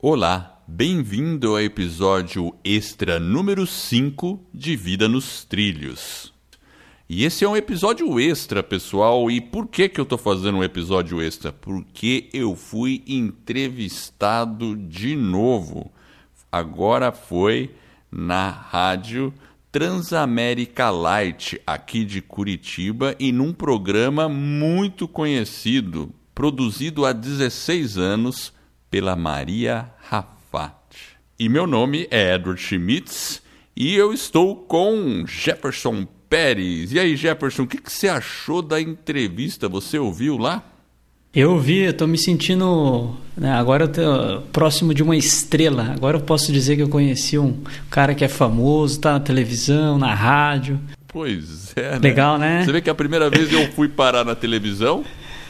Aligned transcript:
Olá, 0.00 0.62
bem-vindo 0.68 1.48
ao 1.48 1.60
episódio 1.60 2.54
extra 2.62 3.18
número 3.18 3.66
5 3.66 4.38
de 4.54 4.76
Vida 4.76 5.08
nos 5.08 5.42
Trilhos. 5.44 6.32
E 7.08 7.24
esse 7.24 7.44
é 7.44 7.48
um 7.48 7.56
episódio 7.56 8.20
extra, 8.20 8.62
pessoal. 8.62 9.28
E 9.28 9.40
por 9.40 9.66
que, 9.66 9.88
que 9.88 9.98
eu 9.98 10.04
estou 10.04 10.16
fazendo 10.16 10.58
um 10.58 10.62
episódio 10.62 11.20
extra? 11.20 11.50
Porque 11.50 12.28
eu 12.32 12.54
fui 12.54 13.02
entrevistado 13.08 14.76
de 14.76 15.16
novo. 15.16 15.90
Agora 16.52 17.10
foi 17.10 17.74
na 18.08 18.50
rádio 18.50 19.34
Transamérica 19.72 20.90
Light, 20.90 21.60
aqui 21.66 22.04
de 22.04 22.22
Curitiba, 22.22 23.16
e 23.18 23.32
num 23.32 23.52
programa 23.52 24.28
muito 24.28 25.08
conhecido, 25.08 26.14
produzido 26.36 27.04
há 27.04 27.12
16 27.12 27.98
anos 27.98 28.56
pela 28.90 29.16
Maria 29.16 29.90
Rafat. 30.08 30.74
E 31.38 31.48
meu 31.48 31.66
nome 31.66 32.08
é 32.10 32.34
Edward 32.34 32.60
Schmitz 32.60 33.42
e 33.76 33.94
eu 33.94 34.12
estou 34.12 34.56
com 34.56 35.24
Jefferson 35.26 36.06
Pérez. 36.28 36.92
E 36.92 36.98
aí, 36.98 37.16
Jefferson, 37.16 37.62
o 37.62 37.66
que, 37.66 37.78
que 37.78 37.92
você 37.92 38.08
achou 38.08 38.60
da 38.60 38.80
entrevista? 38.80 39.68
Você 39.68 39.98
ouviu 39.98 40.36
lá? 40.36 40.64
Eu 41.32 41.52
ouvi, 41.52 41.80
eu 41.80 41.92
tô 41.92 42.06
me 42.06 42.18
sentindo. 42.18 43.14
Né, 43.36 43.52
agora 43.52 43.84
eu 43.84 43.88
tô 43.88 44.42
próximo 44.50 44.92
de 44.92 45.02
uma 45.02 45.16
estrela. 45.16 45.92
Agora 45.94 46.16
eu 46.16 46.20
posso 46.20 46.50
dizer 46.50 46.76
que 46.76 46.82
eu 46.82 46.88
conheci 46.88 47.38
um 47.38 47.62
cara 47.90 48.14
que 48.14 48.24
é 48.24 48.28
famoso, 48.28 48.98
tá 48.98 49.12
na 49.12 49.20
televisão, 49.20 49.98
na 49.98 50.14
rádio. 50.14 50.80
Pois 51.06 51.72
é. 51.76 51.92
Né? 51.92 51.98
Legal, 51.98 52.38
né? 52.38 52.64
Você 52.64 52.72
vê 52.72 52.80
que 52.80 52.90
a 52.90 52.94
primeira 52.94 53.30
vez 53.30 53.52
eu 53.52 53.70
fui 53.72 53.88
parar 53.88 54.24
na 54.24 54.34
televisão 54.34 55.04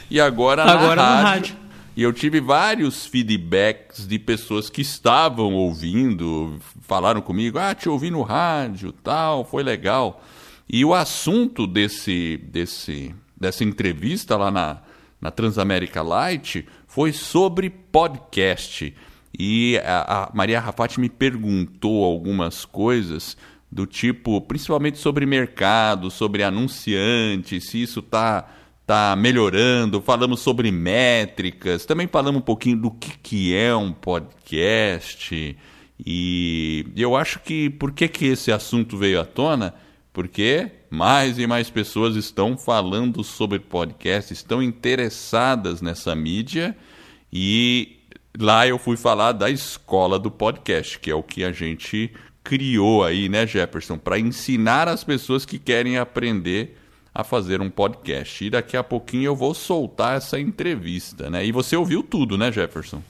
e 0.09 0.19
agora, 0.19 0.63
agora 0.63 0.95
na 0.97 1.21
rádio. 1.21 1.23
rádio. 1.23 1.55
E 1.99 2.01
eu 2.01 2.13
tive 2.13 2.39
vários 2.39 3.05
feedbacks 3.05 4.07
de 4.07 4.17
pessoas 4.17 4.69
que 4.69 4.79
estavam 4.79 5.53
ouvindo, 5.53 6.57
falaram 6.79 7.19
comigo, 7.19 7.59
ah, 7.59 7.75
te 7.75 7.89
ouvi 7.89 8.09
no 8.09 8.21
rádio, 8.21 8.93
tal, 8.93 9.43
foi 9.43 9.63
legal. 9.63 10.23
E 10.69 10.85
o 10.85 10.93
assunto 10.93 11.67
desse, 11.67 12.37
desse, 12.37 13.13
dessa 13.35 13.65
entrevista 13.65 14.37
lá 14.37 14.49
na, 14.49 14.81
na 15.19 15.29
Transamérica 15.29 16.01
Light 16.01 16.65
foi 16.87 17.11
sobre 17.11 17.69
podcast. 17.69 18.95
E 19.37 19.77
a, 19.79 20.23
a 20.23 20.31
Maria 20.33 20.61
Rafati 20.61 21.01
me 21.01 21.09
perguntou 21.09 22.05
algumas 22.05 22.63
coisas 22.63 23.35
do 23.69 23.85
tipo, 23.85 24.39
principalmente 24.39 24.97
sobre 24.99 25.25
mercado, 25.25 26.09
sobre 26.09 26.43
anunciantes, 26.43 27.65
se 27.65 27.81
isso 27.81 27.99
está 27.99 28.47
tá 28.89 29.15
melhorando, 29.15 30.01
falamos 30.01 30.39
sobre 30.39 30.71
métricas, 30.71 31.85
também 31.85 32.07
falamos 32.07 32.41
um 32.41 32.43
pouquinho 32.43 32.75
do 32.75 32.89
que, 32.89 33.19
que 33.19 33.55
é 33.55 33.75
um 33.75 33.93
podcast. 33.93 35.55
E 36.03 36.87
eu 36.97 37.15
acho 37.15 37.39
que 37.41 37.69
por 37.69 37.91
que, 37.91 38.07
que 38.07 38.25
esse 38.25 38.51
assunto 38.51 38.97
veio 38.97 39.21
à 39.21 39.25
tona? 39.25 39.75
Porque 40.11 40.71
mais 40.89 41.37
e 41.37 41.45
mais 41.45 41.69
pessoas 41.69 42.15
estão 42.15 42.57
falando 42.57 43.23
sobre 43.23 43.59
podcast, 43.59 44.33
estão 44.33 44.59
interessadas 44.59 45.83
nessa 45.83 46.15
mídia 46.15 46.75
e 47.31 47.99
lá 48.39 48.65
eu 48.65 48.79
fui 48.79 48.97
falar 48.97 49.33
da 49.33 49.51
escola 49.51 50.17
do 50.17 50.31
podcast, 50.31 50.97
que 50.97 51.11
é 51.11 51.15
o 51.15 51.21
que 51.21 51.43
a 51.43 51.51
gente 51.51 52.11
criou 52.43 53.03
aí, 53.03 53.29
né, 53.29 53.45
Jefferson, 53.45 53.99
para 53.99 54.17
ensinar 54.17 54.87
as 54.87 55.03
pessoas 55.03 55.45
que 55.45 55.59
querem 55.59 55.99
aprender 55.99 56.78
a 57.19 57.23
fazer 57.23 57.61
um 57.61 57.69
podcast. 57.69 58.43
E 58.43 58.49
daqui 58.49 58.75
a 58.75 58.83
pouquinho 58.83 59.25
eu 59.25 59.35
vou 59.35 59.53
soltar 59.53 60.17
essa 60.17 60.39
entrevista, 60.39 61.29
né? 61.29 61.45
E 61.45 61.51
você 61.51 61.75
ouviu 61.75 62.03
tudo, 62.03 62.37
né, 62.37 62.51
Jefferson? 62.51 63.01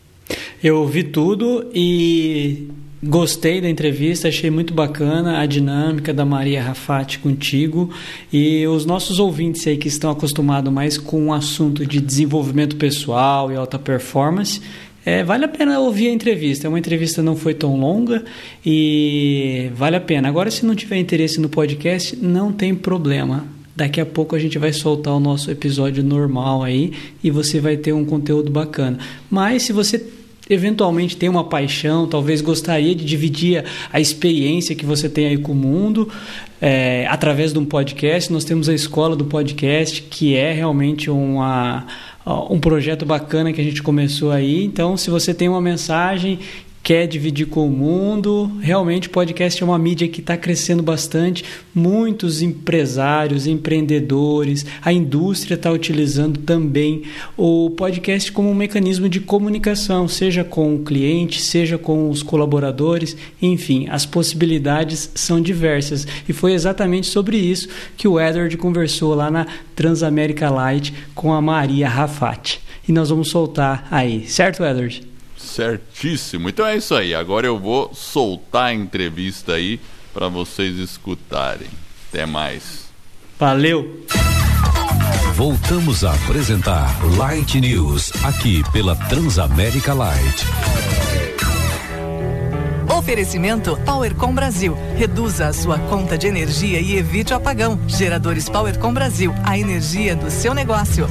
Eu 0.64 0.80
ouvi 0.80 1.04
tudo 1.04 1.70
e 1.74 2.68
Gostei 3.02 3.62
da 3.62 3.70
entrevista, 3.70 4.28
achei 4.28 4.52
muito 4.52 4.74
bacana 4.74 5.40
a 5.40 5.46
dinâmica 5.46 6.14
da 6.14 6.26
Maria 6.26 6.62
Rafati 6.62 7.20
contigo 7.20 7.90
e 8.32 8.68
os 8.68 8.86
nossos 8.86 9.20
ouvintes 9.20 9.66
aí 9.66 9.78
que 9.78 9.88
estão 9.88 10.12
acostumados 10.12 10.72
mais 10.72 10.98
com 10.98 11.28
o 11.28 11.34
assunto 11.34 11.86
de 11.86 12.02
desenvolvimento 12.02 12.76
pessoal 12.76 13.54
e 13.54 13.56
alta 13.56 13.80
performance, 13.80 14.62
é, 15.06 15.24
vale 15.24 15.46
a 15.46 15.48
pena 15.48 15.80
ouvir 15.80 16.10
a 16.10 16.12
entrevista. 16.12 16.68
É 16.68 16.70
uma 16.70 16.78
entrevista 16.78 17.24
não 17.24 17.38
foi 17.38 17.54
tão 17.54 17.80
longa 17.80 18.26
e 18.66 19.72
vale 19.76 19.96
a 19.96 20.02
pena. 20.02 20.28
Agora, 20.28 20.52
se 20.52 20.66
não 20.66 20.76
tiver 20.76 20.98
interesse 20.98 21.40
no 21.40 21.48
podcast, 21.48 22.18
não 22.18 22.52
tem 22.52 22.76
problema. 22.76 23.59
Daqui 23.80 24.02
a 24.02 24.06
pouco 24.06 24.36
a 24.36 24.40
gente 24.40 24.60
vai 24.60 24.74
soltar 24.74 25.14
o 25.14 25.22
nosso 25.22 25.50
episódio 25.50 26.04
normal 26.04 26.64
aí 26.64 26.92
e 27.24 27.32
você 27.32 27.62
vai 27.62 27.78
ter 27.78 27.94
um 27.94 28.04
conteúdo 28.04 28.52
bacana. 28.52 29.00
Mas 29.32 29.64
se 29.64 29.72
você 29.72 30.06
eventualmente 30.50 31.16
tem 31.16 31.30
uma 31.30 31.46
paixão, 31.46 32.06
talvez 32.06 32.42
gostaria 32.42 32.94
de 32.94 33.06
dividir 33.06 33.64
a 33.94 33.98
experiência 33.98 34.76
que 34.76 34.86
você 34.86 35.08
tem 35.08 35.28
aí 35.28 35.38
com 35.38 35.54
o 35.54 35.56
mundo 35.56 36.10
é, 36.60 37.08
através 37.08 37.54
de 37.54 37.60
um 37.60 37.64
podcast. 37.64 38.34
Nós 38.34 38.44
temos 38.44 38.68
a 38.68 38.74
escola 38.74 39.16
do 39.16 39.24
podcast, 39.24 40.02
que 40.02 40.36
é 40.36 40.52
realmente 40.52 41.10
uma 41.10 41.88
um 42.50 42.60
projeto 42.60 43.06
bacana 43.06 43.52
que 43.54 43.62
a 43.62 43.64
gente 43.64 43.82
começou 43.82 44.30
aí. 44.30 44.64
Então, 44.64 44.96
se 44.98 45.10
você 45.10 45.34
tem 45.34 45.48
uma 45.48 45.62
mensagem 45.62 46.38
quer 46.84 47.08
dividir 47.08 47.48
com 47.48 47.68
o 47.68 47.72
mundo. 47.72 48.52
Realmente, 48.62 49.10
podcast 49.10 49.62
é 49.62 49.66
uma 49.66 49.78
mídia 49.78 50.08
que 50.08 50.22
está 50.22 50.38
crescendo 50.38 50.82
bastante. 50.82 51.44
Muitos 51.74 52.42
empresários, 52.42 53.48
empreendedores, 53.48 54.66
a 54.82 54.92
indústria 54.92 55.56
está 55.56 55.72
utilizando 55.72 56.40
também 56.40 57.04
o 57.38 57.70
podcast 57.72 58.32
como 58.32 58.50
um 58.50 58.56
mecanismo 58.56 59.08
de 59.08 59.20
comunicação, 59.20 60.08
seja 60.08 60.44
com 60.44 60.76
o 60.76 60.84
cliente, 60.84 61.42
seja 61.42 61.78
com 61.78 62.10
os 62.10 62.24
colaboradores. 62.24 63.16
Enfim, 63.42 63.88
as 63.90 64.06
possibilidades 64.06 65.12
são 65.16 65.42
diversas. 65.42 66.08
E 66.28 66.34
foi 66.34 66.54
exatamente 66.54 67.08
sobre 67.08 67.38
isso 67.38 67.68
que 67.98 68.08
o 68.08 68.20
Edward 68.20 68.56
conversou 68.58 69.14
lá 69.14 69.30
na 69.30 69.46
Transamérica 69.76 70.50
Light 70.50 70.94
com 71.14 71.34
a 71.34 71.42
Maria 71.42 71.88
Rafati. 71.88 72.62
E 72.88 72.92
nós 72.92 73.10
vamos 73.10 73.30
soltar 73.30 73.88
aí, 73.92 74.28
certo, 74.28 74.64
Edward? 74.64 75.09
Certíssimo. 75.40 76.50
Então 76.50 76.66
é 76.66 76.78
isso 76.78 76.94
aí. 76.94 77.16
Agora 77.16 77.48
eu 77.48 77.58
vou 77.58 77.94
soltar 77.94 78.66
a 78.66 78.74
entrevista 78.74 79.54
aí 79.54 79.80
para 80.14 80.28
vocês 80.28 80.78
escutarem. 80.78 81.70
Até 82.10 82.26
mais. 82.26 82.90
Valeu. 83.40 84.06
Voltamos 85.34 86.04
a 86.04 86.14
apresentar 86.14 86.94
Light 87.18 87.62
News 87.62 88.12
aqui 88.26 88.62
pela 88.74 88.96
Transamérica 88.96 89.94
Light. 89.94 90.46
Oferecimento 92.94 93.78
Powercom 93.86 94.34
Brasil. 94.34 94.78
Reduza 94.98 95.48
a 95.48 95.54
sua 95.54 95.80
conta 95.80 96.18
de 96.18 96.28
energia 96.28 96.82
e 96.82 96.98
evite 96.98 97.32
o 97.32 97.38
apagão. 97.38 97.80
Geradores 97.88 98.50
Powercom 98.50 98.94
Brasil. 98.94 99.34
A 99.46 99.58
energia 99.58 100.16
do 100.16 100.30
seu 100.30 100.54
negócio. 100.54 101.08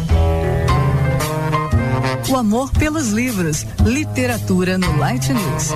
O 2.31 2.37
amor 2.37 2.71
pelos 2.73 3.09
livros. 3.09 3.67
Literatura 3.85 4.77
no 4.77 4.95
Light 4.99 5.29
News. 5.31 5.73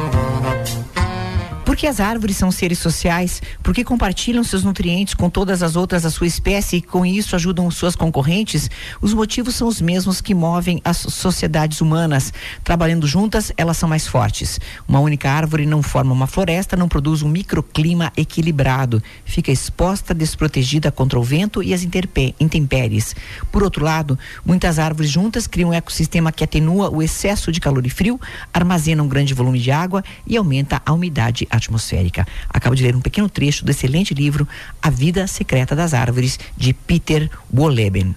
Porque 1.73 1.87
as 1.87 2.01
árvores 2.01 2.37
são 2.37 2.51
seres 2.51 2.79
sociais, 2.81 3.41
porque 3.63 3.83
compartilham 3.83 4.45
seus 4.45 4.63
nutrientes 4.63 5.15
com 5.15 5.31
todas 5.31 5.63
as 5.63 5.75
outras 5.75 6.03
da 6.03 6.11
sua 6.11 6.27
espécie 6.27 6.77
e 6.77 6.83
com 6.83 7.07
isso 7.07 7.35
ajudam 7.35 7.71
suas 7.71 7.97
concorrentes, 7.97 8.69
os 9.01 9.15
motivos 9.15 9.55
são 9.55 9.67
os 9.67 9.81
mesmos 9.81 10.21
que 10.21 10.35
movem 10.35 10.83
as 10.85 10.99
sociedades 10.99 11.81
humanas. 11.81 12.31
Trabalhando 12.63 13.07
juntas, 13.07 13.51
elas 13.57 13.79
são 13.79 13.89
mais 13.89 14.07
fortes. 14.07 14.61
Uma 14.87 15.01
única 15.01 15.31
árvore 15.31 15.65
não 15.65 15.83
forma 15.83 16.13
uma 16.13 16.27
floresta, 16.27 16.77
não 16.77 16.91
produz 16.91 17.23
um 17.23 17.29
microclima 17.31 18.13
equilibrado, 18.19 19.03
fica 19.25 19.51
exposta, 19.51 20.13
desprotegida 20.13 20.93
contra 20.93 21.19
o 21.19 21.23
vento 21.23 21.63
e 21.63 21.73
as 21.73 21.83
intempéries. 22.39 23.17
Por 23.51 23.63
outro 23.63 23.83
lado, 23.83 24.19
muitas 24.45 24.79
árvores 24.79 25.11
juntas 25.11 25.47
criam 25.47 25.71
um 25.71 25.75
ecossistema 25.75 26.33
que 26.33 26.45
atenua 26.45 26.91
o 26.91 27.03
excesso 27.03 27.51
de 27.51 27.63
calor 27.63 27.87
e 27.87 27.91
frio, 27.91 28.21
armazena 28.53 29.03
um 29.03 29.09
grande 29.09 29.33
volume 29.33 29.59
de 29.59 29.71
água 29.71 30.05
e 30.27 30.37
aumenta 30.37 30.83
a 30.85 30.93
umidade 30.93 31.49
atmosférica. 31.49 31.62
Acabo 32.49 32.75
de 32.75 32.83
ler 32.83 32.97
um 32.97 33.01
pequeno 33.01 33.29
trecho 33.29 33.65
do 33.65 33.71
excelente 33.71 34.15
livro 34.15 34.49
A 34.81 34.91
Vida 34.91 35.27
Secreta 35.27 35.77
das 35.77 35.95
Árvores, 35.95 36.39
de 36.57 36.73
Peter 36.73 37.31
Wolleben. 37.53 38.15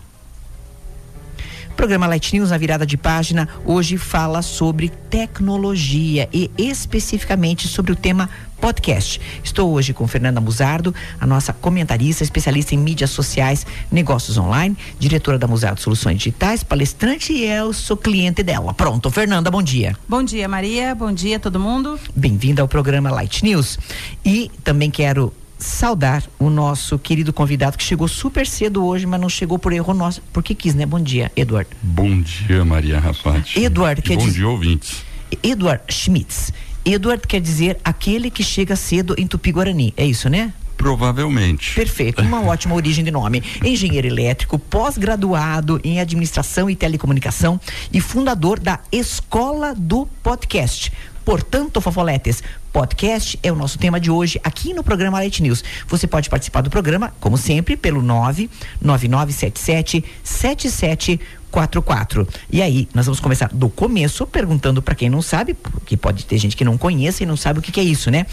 Programa 1.75 2.07
Light 2.07 2.33
News, 2.33 2.51
na 2.51 2.57
virada 2.57 2.85
de 2.85 2.95
página, 2.95 3.49
hoje 3.65 3.97
fala 3.97 4.41
sobre 4.41 4.87
tecnologia 5.09 6.29
e 6.31 6.49
especificamente 6.57 7.67
sobre 7.67 7.91
o 7.91 7.95
tema 7.95 8.29
podcast. 8.59 9.19
Estou 9.43 9.71
hoje 9.71 9.93
com 9.93 10.07
Fernanda 10.07 10.41
Muzardo, 10.41 10.93
a 11.19 11.25
nossa 11.25 11.53
comentarista, 11.53 12.23
especialista 12.23 12.75
em 12.75 12.77
mídias 12.77 13.09
sociais, 13.09 13.65
negócios 13.91 14.37
online, 14.37 14.75
diretora 14.99 15.37
da 15.37 15.47
Muzardo 15.47 15.79
Soluções 15.79 16.17
Digitais, 16.17 16.63
palestrante 16.63 17.33
e 17.33 17.45
eu 17.45 17.73
sou 17.73 17.95
cliente 17.97 18.43
dela. 18.43 18.73
Pronto, 18.73 19.09
Fernanda, 19.11 19.51
bom 19.51 19.61
dia. 19.61 19.95
Bom 20.07 20.23
dia, 20.23 20.47
Maria. 20.47 20.95
Bom 20.95 21.11
dia, 21.11 21.39
todo 21.39 21.59
mundo. 21.59 21.99
Bem-vinda 22.15 22.61
ao 22.61 22.67
programa 22.67 23.11
Light 23.11 23.43
News. 23.43 23.77
E 24.23 24.51
também 24.63 24.89
quero 24.89 25.33
saudar 25.57 26.23
o 26.37 26.49
nosso 26.49 26.99
querido 26.99 27.31
convidado 27.31 27.77
que 27.77 27.83
chegou 27.83 28.07
super 28.07 28.45
cedo 28.45 28.85
hoje, 28.85 29.05
mas 29.05 29.19
não 29.19 29.29
chegou 29.29 29.57
por 29.57 29.73
erro 29.73 29.93
nosso, 29.93 30.21
porque 30.33 30.53
quis, 30.53 30.75
né? 30.75 30.85
Bom 30.85 30.99
dia, 30.99 31.31
Eduardo. 31.35 31.69
Bom 31.81 32.21
dia, 32.21 32.63
Maria 32.65 32.99
Rafati. 32.99 33.63
Eduardo, 33.63 34.01
quer 34.01 34.17
bom 34.17 34.27
dia, 34.27 34.47
ouvintes. 34.47 35.03
Edward 35.43 35.83
Schmitz. 35.89 36.51
Edward 36.85 37.27
quer 37.27 37.41
dizer 37.41 37.79
aquele 37.83 38.29
que 38.29 38.43
chega 38.43 38.75
cedo 38.75 39.15
em 39.17 39.25
Tupi-Guarani, 39.25 39.93
é 39.97 40.05
isso, 40.05 40.29
né? 40.29 40.53
Provavelmente. 40.77 41.73
Perfeito, 41.73 42.21
uma 42.21 42.41
ótima 42.45 42.75
origem 42.75 43.03
de 43.03 43.09
nome. 43.09 43.41
Engenheiro 43.63 44.05
elétrico, 44.07 44.59
pós-graduado 44.59 45.79
em 45.83 45.99
administração 45.99 46.69
e 46.69 46.75
telecomunicação 46.75 47.59
e 47.91 47.99
fundador 47.99 48.59
da 48.59 48.79
Escola 48.91 49.73
do 49.75 50.05
Podcast. 50.21 50.91
Portanto, 51.25 51.81
Fofoletes, 51.81 52.41
podcast 52.71 53.37
é 53.41 53.51
o 53.51 53.55
nosso 53.55 53.79
tema 53.79 53.99
de 53.99 54.11
hoje 54.11 54.39
aqui 54.43 54.75
no 54.75 54.83
programa 54.83 55.17
Light 55.17 55.41
News. 55.41 55.63
Você 55.87 56.05
pode 56.05 56.29
participar 56.29 56.61
do 56.61 56.69
programa, 56.69 57.11
como 57.19 57.35
sempre, 57.35 57.75
pelo 57.75 58.03
99977 58.03 60.05
7744. 60.23 62.27
E 62.51 62.61
aí, 62.61 62.87
nós 62.93 63.07
vamos 63.07 63.19
começar 63.19 63.49
do 63.51 63.69
começo, 63.69 64.27
perguntando 64.27 64.83
para 64.83 64.93
quem 64.93 65.09
não 65.09 65.23
sabe, 65.23 65.55
porque 65.55 65.97
pode 65.97 66.27
ter 66.27 66.37
gente 66.37 66.55
que 66.55 66.63
não 66.63 66.77
conhece 66.77 67.23
e 67.23 67.25
não 67.25 67.35
sabe 67.35 67.57
o 67.57 67.61
que, 67.61 67.71
que 67.71 67.79
é 67.79 67.83
isso, 67.83 68.11
né? 68.11 68.27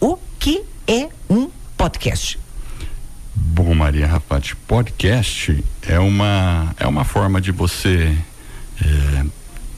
O 0.00 0.16
que 0.38 0.62
é 0.86 1.08
um 1.28 1.50
podcast? 1.76 2.38
Bom, 3.34 3.74
Maria 3.74 4.06
Rapaz, 4.06 4.54
podcast 4.68 5.64
é 5.82 5.98
uma, 5.98 6.72
é 6.78 6.86
uma 6.86 7.04
forma 7.04 7.40
de 7.40 7.50
você 7.50 8.16
é, 8.80 9.24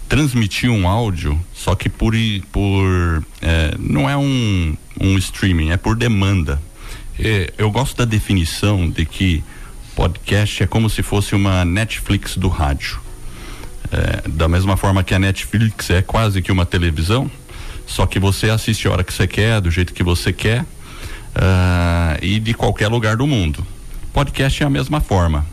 transmitir 0.08 0.70
um 0.70 0.88
áudio, 0.88 1.38
só 1.54 1.74
que 1.74 1.88
por, 1.88 2.14
por 2.50 3.24
é, 3.42 3.74
não 3.78 4.08
é 4.08 4.16
um, 4.16 4.76
um 5.00 5.18
streaming, 5.18 5.70
é 5.70 5.76
por 5.76 5.94
demanda. 5.94 6.60
É, 7.18 7.52
eu 7.58 7.70
gosto 7.70 7.96
da 7.96 8.04
definição 8.04 8.88
de 8.88 9.04
que 9.04 9.44
podcast 9.94 10.62
é 10.62 10.66
como 10.66 10.88
se 10.88 11.02
fosse 11.02 11.34
uma 11.34 11.64
Netflix 11.64 12.36
do 12.36 12.48
rádio. 12.48 13.00
É, 13.90 14.28
da 14.28 14.48
mesma 14.48 14.76
forma 14.76 15.02
que 15.02 15.14
a 15.14 15.18
Netflix 15.18 15.90
é 15.90 16.02
quase 16.02 16.42
que 16.42 16.52
uma 16.52 16.66
televisão, 16.66 17.30
só 17.86 18.06
que 18.06 18.18
você 18.18 18.50
assiste 18.50 18.86
a 18.86 18.92
hora 18.92 19.04
que 19.04 19.12
você 19.12 19.26
quer, 19.26 19.60
do 19.60 19.70
jeito 19.70 19.94
que 19.94 20.02
você 20.02 20.32
quer, 20.32 20.62
uh, 20.62 22.18
e 22.20 22.38
de 22.38 22.52
qualquer 22.52 22.88
lugar 22.88 23.16
do 23.16 23.26
mundo. 23.26 23.66
Podcast 24.12 24.62
é 24.62 24.66
a 24.66 24.70
mesma 24.70 25.00
forma. 25.00 25.46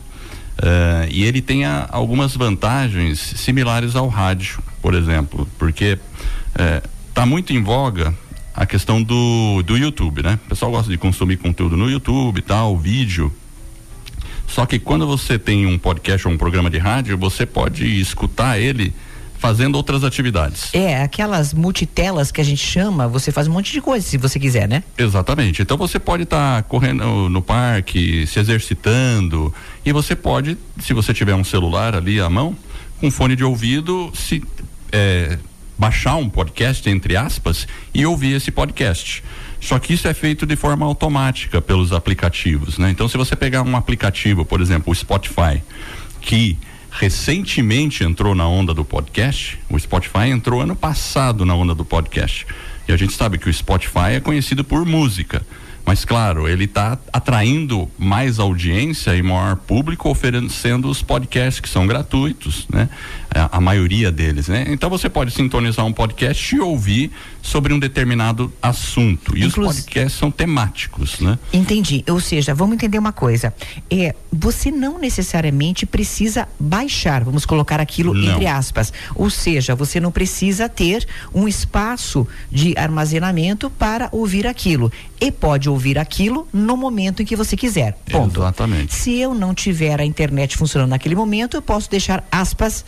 Uh, 0.58 1.06
e 1.10 1.24
ele 1.24 1.42
tem 1.42 1.64
a, 1.64 1.86
algumas 1.90 2.34
vantagens 2.34 3.18
similares 3.18 3.94
ao 3.94 4.08
rádio, 4.08 4.62
por 4.80 4.94
exemplo, 4.94 5.46
porque 5.58 5.98
está 7.08 7.24
uh, 7.24 7.26
muito 7.26 7.52
em 7.52 7.62
voga 7.62 8.14
a 8.54 8.64
questão 8.64 9.02
do, 9.02 9.62
do 9.62 9.76
YouTube, 9.76 10.22
né? 10.22 10.38
O 10.46 10.48
pessoal 10.48 10.70
gosta 10.70 10.90
de 10.90 10.96
consumir 10.96 11.36
conteúdo 11.36 11.76
no 11.76 11.90
YouTube 11.90 12.40
tal, 12.40 12.76
vídeo. 12.76 13.30
Só 14.46 14.64
que 14.64 14.78
quando 14.78 15.06
você 15.06 15.38
tem 15.38 15.66
um 15.66 15.78
podcast 15.78 16.26
ou 16.26 16.32
um 16.32 16.38
programa 16.38 16.70
de 16.70 16.78
rádio, 16.78 17.18
você 17.18 17.44
pode 17.44 17.84
escutar 18.00 18.58
ele 18.58 18.94
fazendo 19.46 19.76
outras 19.76 20.02
atividades. 20.02 20.74
É, 20.74 21.00
aquelas 21.00 21.54
multitelas 21.54 22.32
que 22.32 22.40
a 22.40 22.44
gente 22.44 22.66
chama, 22.66 23.06
você 23.06 23.30
faz 23.30 23.46
um 23.46 23.52
monte 23.52 23.72
de 23.72 23.80
coisa 23.80 24.04
se 24.04 24.18
você 24.18 24.40
quiser, 24.40 24.68
né? 24.68 24.82
Exatamente. 24.98 25.62
Então 25.62 25.76
você 25.76 26.00
pode 26.00 26.24
estar 26.24 26.56
tá 26.56 26.62
correndo 26.64 27.28
no 27.28 27.40
parque, 27.40 28.26
se 28.26 28.40
exercitando, 28.40 29.54
e 29.84 29.92
você 29.92 30.16
pode, 30.16 30.58
se 30.80 30.92
você 30.92 31.14
tiver 31.14 31.36
um 31.36 31.44
celular 31.44 31.94
ali 31.94 32.20
à 32.20 32.28
mão, 32.28 32.56
com 33.00 33.08
fone 33.08 33.36
de 33.36 33.44
ouvido, 33.44 34.10
se 34.14 34.42
é, 34.90 35.38
baixar 35.78 36.16
um 36.16 36.28
podcast, 36.28 36.90
entre 36.90 37.16
aspas, 37.16 37.68
e 37.94 38.04
ouvir 38.04 38.34
esse 38.34 38.50
podcast. 38.50 39.22
Só 39.60 39.78
que 39.78 39.94
isso 39.94 40.08
é 40.08 40.14
feito 40.14 40.44
de 40.44 40.56
forma 40.56 40.84
automática 40.84 41.62
pelos 41.62 41.92
aplicativos, 41.92 42.78
né? 42.78 42.90
Então 42.90 43.06
se 43.06 43.16
você 43.16 43.36
pegar 43.36 43.62
um 43.62 43.76
aplicativo, 43.76 44.44
por 44.44 44.60
exemplo, 44.60 44.92
o 44.92 44.94
Spotify, 44.96 45.62
que 46.20 46.58
recentemente 46.98 48.02
entrou 48.02 48.34
na 48.34 48.48
onda 48.48 48.72
do 48.72 48.84
podcast. 48.84 49.58
O 49.68 49.78
Spotify 49.78 50.28
entrou 50.30 50.62
ano 50.62 50.74
passado 50.74 51.44
na 51.44 51.54
onda 51.54 51.74
do 51.74 51.84
podcast. 51.84 52.46
E 52.88 52.92
a 52.92 52.96
gente 52.96 53.12
sabe 53.12 53.36
que 53.36 53.50
o 53.50 53.52
Spotify 53.52 54.14
é 54.14 54.20
conhecido 54.20 54.64
por 54.64 54.84
música. 54.86 55.46
Mas 55.84 56.04
claro, 56.04 56.48
ele 56.48 56.64
está 56.64 56.98
atraindo 57.12 57.88
mais 57.98 58.38
audiência 58.38 59.14
e 59.14 59.22
maior 59.22 59.56
público 59.56 60.08
oferecendo 60.08 60.88
os 60.88 61.02
podcasts 61.02 61.60
que 61.60 61.68
são 61.68 61.86
gratuitos, 61.86 62.66
né? 62.68 62.88
A, 63.36 63.40
é, 63.40 63.48
a 63.52 63.60
maioria 63.60 64.10
deles, 64.10 64.48
né? 64.48 64.64
Então 64.68 64.88
você 64.88 65.08
pode 65.08 65.30
sintonizar 65.30 65.84
um 65.84 65.92
podcast 65.92 66.54
e 66.54 66.60
ouvir 66.60 67.10
sobre 67.42 67.72
um 67.72 67.78
determinado 67.78 68.52
assunto. 68.60 69.36
E 69.36 69.44
Inclus... 69.44 69.68
os 69.68 69.76
podcasts 69.76 70.18
são 70.18 70.30
temáticos, 70.30 71.20
né? 71.20 71.38
Entendi. 71.52 72.04
Ou 72.08 72.20
seja, 72.20 72.54
vamos 72.54 72.74
entender 72.74 72.98
uma 72.98 73.12
coisa. 73.12 73.54
É, 73.90 74.14
você 74.32 74.70
não 74.70 74.98
necessariamente 74.98 75.86
precisa 75.86 76.48
baixar, 76.58 77.22
vamos 77.24 77.44
colocar 77.46 77.80
aquilo 77.80 78.12
não. 78.12 78.32
entre 78.32 78.46
aspas. 78.46 78.92
Ou 79.14 79.30
seja, 79.30 79.74
você 79.74 80.00
não 80.00 80.10
precisa 80.10 80.68
ter 80.68 81.06
um 81.32 81.46
espaço 81.46 82.26
de 82.50 82.74
armazenamento 82.76 83.70
para 83.70 84.08
ouvir 84.10 84.46
aquilo. 84.46 84.90
E 85.20 85.30
pode 85.30 85.68
ouvir 85.68 85.98
aquilo 85.98 86.46
no 86.52 86.76
momento 86.76 87.22
em 87.22 87.24
que 87.24 87.36
você 87.36 87.56
quiser. 87.56 87.96
Ponto. 88.10 88.40
Exatamente. 88.40 88.94
Se 88.94 89.16
eu 89.16 89.34
não 89.34 89.54
tiver 89.54 90.00
a 90.00 90.04
internet 90.04 90.56
funcionando 90.56 90.90
naquele 90.90 91.14
momento, 91.14 91.56
eu 91.56 91.62
posso 91.62 91.90
deixar 91.90 92.26
aspas 92.30 92.84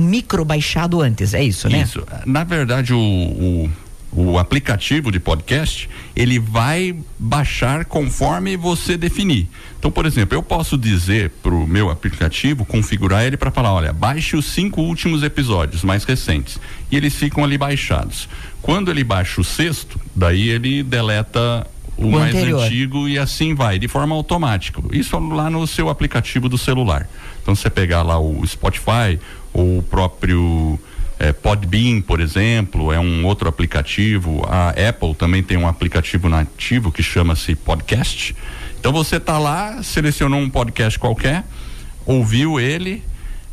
micro 0.00 0.44
baixado 0.44 1.00
antes, 1.00 1.34
é 1.34 1.42
isso, 1.42 1.68
né? 1.68 1.82
Isso. 1.82 2.02
Na 2.24 2.44
verdade, 2.44 2.92
o, 2.94 2.98
o 2.98 3.70
o 4.14 4.38
aplicativo 4.38 5.10
de 5.10 5.18
podcast, 5.18 5.88
ele 6.14 6.38
vai 6.38 6.94
baixar 7.18 7.86
conforme 7.86 8.56
você 8.56 8.96
definir. 8.96 9.48
Então, 9.78 9.90
por 9.90 10.04
exemplo, 10.04 10.36
eu 10.36 10.42
posso 10.42 10.76
dizer 10.76 11.30
para 11.42 11.54
o 11.54 11.66
meu 11.66 11.90
aplicativo, 11.90 12.64
configurar 12.64 13.24
ele 13.24 13.38
para 13.38 13.50
falar, 13.50 13.72
olha, 13.72 13.92
baixe 13.92 14.36
os 14.36 14.44
cinco 14.44 14.82
últimos 14.82 15.22
episódios 15.22 15.82
mais 15.82 16.04
recentes. 16.04 16.60
E 16.90 16.96
eles 16.96 17.14
ficam 17.14 17.42
ali 17.42 17.56
baixados. 17.56 18.28
Quando 18.60 18.90
ele 18.90 19.02
baixa 19.02 19.40
o 19.40 19.44
sexto, 19.44 19.98
daí 20.14 20.50
ele 20.50 20.82
deleta 20.82 21.66
o, 21.96 22.06
o 22.06 22.12
mais 22.12 22.34
anterior. 22.34 22.64
antigo 22.64 23.08
e 23.08 23.18
assim 23.18 23.54
vai, 23.54 23.78
de 23.78 23.88
forma 23.88 24.14
automática. 24.14 24.82
Isso 24.92 25.18
lá 25.18 25.48
no 25.48 25.66
seu 25.66 25.88
aplicativo 25.88 26.50
do 26.50 26.58
celular. 26.58 27.08
Então, 27.42 27.54
você 27.54 27.70
pegar 27.70 28.02
lá 28.02 28.20
o 28.20 28.46
Spotify 28.46 29.18
ou 29.52 29.78
o 29.78 29.82
próprio 29.82 30.78
é, 31.18 31.32
Podbean, 31.32 32.00
por 32.00 32.20
exemplo, 32.20 32.92
é 32.92 32.98
um 32.98 33.24
outro 33.24 33.48
aplicativo. 33.48 34.44
A 34.48 34.70
Apple 34.70 35.14
também 35.14 35.42
tem 35.42 35.56
um 35.56 35.66
aplicativo 35.66 36.28
nativo 36.28 36.90
que 36.90 37.02
chama-se 37.02 37.54
Podcast. 37.54 38.34
Então 38.78 38.92
você 38.92 39.16
está 39.16 39.38
lá, 39.38 39.82
selecionou 39.82 40.40
um 40.40 40.50
podcast 40.50 40.98
qualquer, 40.98 41.44
ouviu 42.04 42.58
ele, 42.58 43.02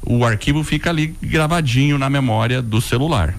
o 0.02 0.26
arquivo 0.26 0.64
fica 0.64 0.90
ali 0.90 1.14
gravadinho 1.22 1.98
na 1.98 2.10
memória 2.10 2.62
do 2.62 2.82
celular 2.82 3.36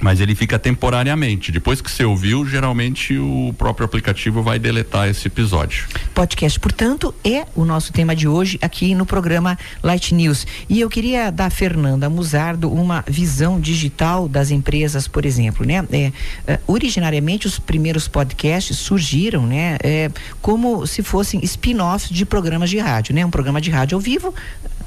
mas 0.00 0.20
ele 0.20 0.34
fica 0.34 0.58
temporariamente. 0.58 1.50
Depois 1.50 1.80
que 1.80 1.90
você 1.90 2.04
ouviu, 2.04 2.46
geralmente 2.46 3.16
o 3.18 3.54
próprio 3.56 3.84
aplicativo 3.84 4.42
vai 4.42 4.58
deletar 4.58 5.08
esse 5.08 5.26
episódio. 5.26 5.86
Podcast, 6.14 6.58
portanto, 6.60 7.14
é 7.24 7.44
o 7.54 7.64
nosso 7.64 7.92
tema 7.92 8.14
de 8.14 8.28
hoje 8.28 8.58
aqui 8.62 8.94
no 8.94 9.04
programa 9.04 9.58
Light 9.82 10.14
News. 10.14 10.46
E 10.68 10.80
eu 10.80 10.88
queria 10.88 11.30
dar 11.30 11.46
a 11.46 11.50
Fernanda 11.50 12.08
Musardo 12.08 12.72
uma 12.72 13.04
visão 13.06 13.60
digital 13.60 14.28
das 14.28 14.50
empresas, 14.50 15.08
por 15.08 15.24
exemplo, 15.24 15.66
né? 15.66 15.84
É, 15.92 16.12
é, 16.46 16.60
originariamente 16.66 17.46
os 17.46 17.58
primeiros 17.58 18.06
podcasts 18.06 18.76
surgiram, 18.78 19.46
né? 19.46 19.76
É, 19.82 20.10
como 20.40 20.86
se 20.86 21.02
fossem 21.02 21.40
spin-offs 21.42 22.10
de 22.10 22.24
programas 22.24 22.70
de 22.70 22.78
rádio, 22.78 23.14
né? 23.14 23.24
Um 23.24 23.30
programa 23.30 23.60
de 23.60 23.70
rádio 23.70 23.96
ao 23.96 24.00
vivo, 24.00 24.34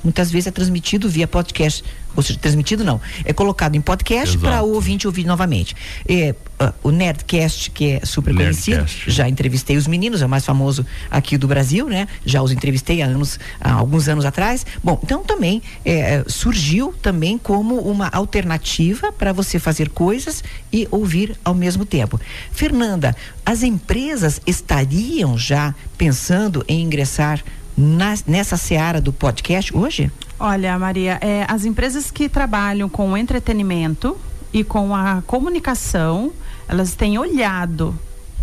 muitas 0.03 0.31
vezes 0.31 0.47
é 0.47 0.51
transmitido 0.51 1.09
via 1.09 1.27
podcast 1.27 1.83
ou 2.15 2.23
seja, 2.23 2.39
transmitido 2.39 2.83
não, 2.83 2.99
é 3.23 3.33
colocado 3.33 3.75
em 3.75 3.81
podcast 3.81 4.37
para 4.37 4.61
o 4.63 4.73
ouvinte 4.73 5.07
ouvir 5.07 5.25
novamente. 5.25 5.75
É, 6.07 6.35
uh, 6.61 6.73
o 6.83 6.91
Nerdcast, 6.91 7.71
que 7.71 7.91
é 7.91 8.05
super 8.05 8.33
Nerdcast. 8.33 8.71
conhecido, 8.71 9.11
já 9.11 9.27
entrevistei 9.27 9.77
os 9.77 9.87
meninos, 9.87 10.21
é 10.21 10.25
o 10.25 10.29
mais 10.29 10.45
famoso 10.45 10.85
aqui 11.09 11.37
do 11.37 11.47
Brasil, 11.47 11.87
né? 11.87 12.07
Já 12.25 12.41
os 12.41 12.51
entrevistei 12.51 13.01
há 13.01 13.05
anos, 13.05 13.39
há 13.59 13.73
alguns 13.73 14.07
anos 14.07 14.25
atrás. 14.25 14.65
Bom, 14.83 14.99
então 15.03 15.23
também 15.23 15.61
é, 15.85 16.23
surgiu 16.27 16.93
também 17.01 17.37
como 17.37 17.79
uma 17.79 18.07
alternativa 18.09 19.11
para 19.11 19.33
você 19.33 19.59
fazer 19.59 19.89
coisas 19.89 20.43
e 20.71 20.87
ouvir 20.91 21.35
ao 21.43 21.53
mesmo 21.53 21.85
tempo. 21.85 22.19
Fernanda, 22.51 23.15
as 23.45 23.63
empresas 23.63 24.41
estariam 24.45 25.37
já 25.37 25.73
pensando 25.97 26.63
em 26.67 26.81
ingressar 26.81 27.43
na, 27.77 28.15
nessa 28.27 28.57
seara 28.57 29.01
do 29.01 29.13
podcast 29.13 29.75
hoje? 29.75 30.11
Olha, 30.43 30.79
Maria, 30.79 31.19
é, 31.21 31.45
as 31.47 31.65
empresas 31.65 32.09
que 32.09 32.27
trabalham 32.27 32.89
com 32.89 33.15
entretenimento 33.15 34.17
e 34.51 34.63
com 34.63 34.95
a 34.95 35.21
comunicação, 35.27 36.31
elas 36.67 36.95
têm 36.95 37.19
olhado 37.19 37.95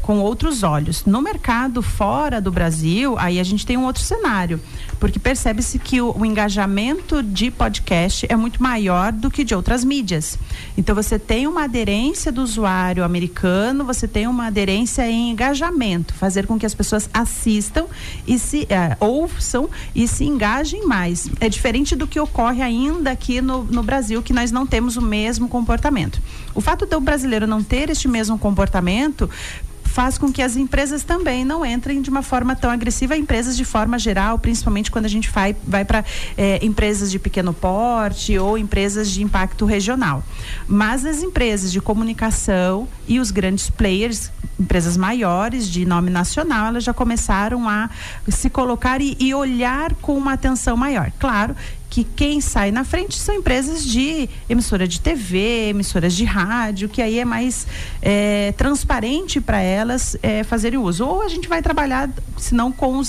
com 0.08 0.20
outros 0.20 0.62
olhos. 0.62 1.04
No 1.04 1.20
mercado 1.20 1.82
fora 1.82 2.40
do 2.40 2.50
Brasil, 2.50 3.14
aí 3.18 3.38
a 3.38 3.44
gente 3.44 3.66
tem 3.66 3.76
um 3.76 3.84
outro 3.84 4.02
cenário, 4.02 4.58
porque 4.98 5.18
percebe-se 5.18 5.78
que 5.78 6.00
o, 6.00 6.16
o 6.18 6.24
engajamento 6.24 7.22
de 7.22 7.50
podcast 7.50 8.24
é 8.26 8.34
muito 8.34 8.62
maior 8.62 9.12
do 9.12 9.30
que 9.30 9.44
de 9.44 9.54
outras 9.54 9.84
mídias. 9.84 10.38
Então 10.78 10.94
você 10.94 11.18
tem 11.18 11.46
uma 11.46 11.64
aderência 11.64 12.32
do 12.32 12.40
usuário 12.40 13.04
americano, 13.04 13.84
você 13.84 14.08
tem 14.08 14.26
uma 14.26 14.46
aderência 14.46 15.06
em 15.06 15.32
engajamento, 15.32 16.14
fazer 16.14 16.46
com 16.46 16.58
que 16.58 16.64
as 16.64 16.72
pessoas 16.72 17.10
assistam 17.12 17.84
e 18.26 18.38
se 18.38 18.62
uh, 18.62 19.04
ouçam 19.04 19.68
e 19.94 20.08
se 20.08 20.24
engajem 20.24 20.86
mais. 20.86 21.28
É 21.38 21.50
diferente 21.50 21.94
do 21.94 22.06
que 22.06 22.18
ocorre 22.18 22.62
ainda 22.62 23.10
aqui 23.10 23.42
no, 23.42 23.62
no 23.62 23.82
Brasil, 23.82 24.22
que 24.22 24.32
nós 24.32 24.50
não 24.50 24.66
temos 24.66 24.96
o 24.96 25.02
mesmo 25.02 25.50
comportamento. 25.50 26.18
O 26.54 26.62
fato 26.62 26.86
do 26.86 26.98
brasileiro 26.98 27.46
não 27.46 27.62
ter 27.62 27.90
este 27.90 28.08
mesmo 28.08 28.38
comportamento 28.38 29.28
faz 29.98 30.16
com 30.16 30.32
que 30.32 30.40
as 30.40 30.54
empresas 30.54 31.02
também 31.02 31.44
não 31.44 31.66
entrem 31.66 32.00
de 32.00 32.08
uma 32.08 32.22
forma 32.22 32.54
tão 32.54 32.70
agressiva, 32.70 33.16
empresas 33.16 33.56
de 33.56 33.64
forma 33.64 33.98
geral, 33.98 34.38
principalmente 34.38 34.92
quando 34.92 35.06
a 35.06 35.08
gente 35.08 35.28
vai, 35.28 35.56
vai 35.66 35.84
para 35.84 36.04
é, 36.36 36.64
empresas 36.64 37.10
de 37.10 37.18
pequeno 37.18 37.52
porte 37.52 38.38
ou 38.38 38.56
empresas 38.56 39.10
de 39.10 39.24
impacto 39.24 39.66
regional. 39.66 40.22
Mas 40.68 41.04
as 41.04 41.20
empresas 41.20 41.72
de 41.72 41.80
comunicação 41.80 42.86
e 43.08 43.18
os 43.18 43.32
grandes 43.32 43.70
players, 43.70 44.30
empresas 44.58 44.96
maiores 44.96 45.68
de 45.68 45.84
nome 45.84 46.10
nacional, 46.10 46.68
elas 46.68 46.84
já 46.84 46.92
começaram 46.92 47.68
a 47.68 47.88
se 48.28 48.50
colocar 48.50 49.00
e, 49.00 49.16
e 49.20 49.34
olhar 49.34 49.94
com 49.94 50.16
uma 50.16 50.32
atenção 50.32 50.76
maior. 50.76 51.12
Claro 51.18 51.54
que 51.90 52.04
quem 52.04 52.40
sai 52.40 52.70
na 52.70 52.84
frente 52.84 53.18
são 53.18 53.34
empresas 53.34 53.84
de 53.84 54.28
emissora 54.48 54.86
de 54.86 55.00
TV, 55.00 55.70
emissoras 55.70 56.14
de 56.14 56.24
rádio, 56.24 56.88
que 56.88 57.00
aí 57.00 57.18
é 57.18 57.24
mais 57.24 57.66
é, 58.02 58.52
transparente 58.52 59.40
para 59.40 59.60
elas 59.60 60.16
é, 60.22 60.44
fazerem 60.44 60.78
uso. 60.78 61.06
Ou 61.06 61.22
a 61.22 61.28
gente 61.28 61.48
vai 61.48 61.62
trabalhar, 61.62 62.10
se 62.36 62.54
não 62.54 62.70
com, 62.70 63.00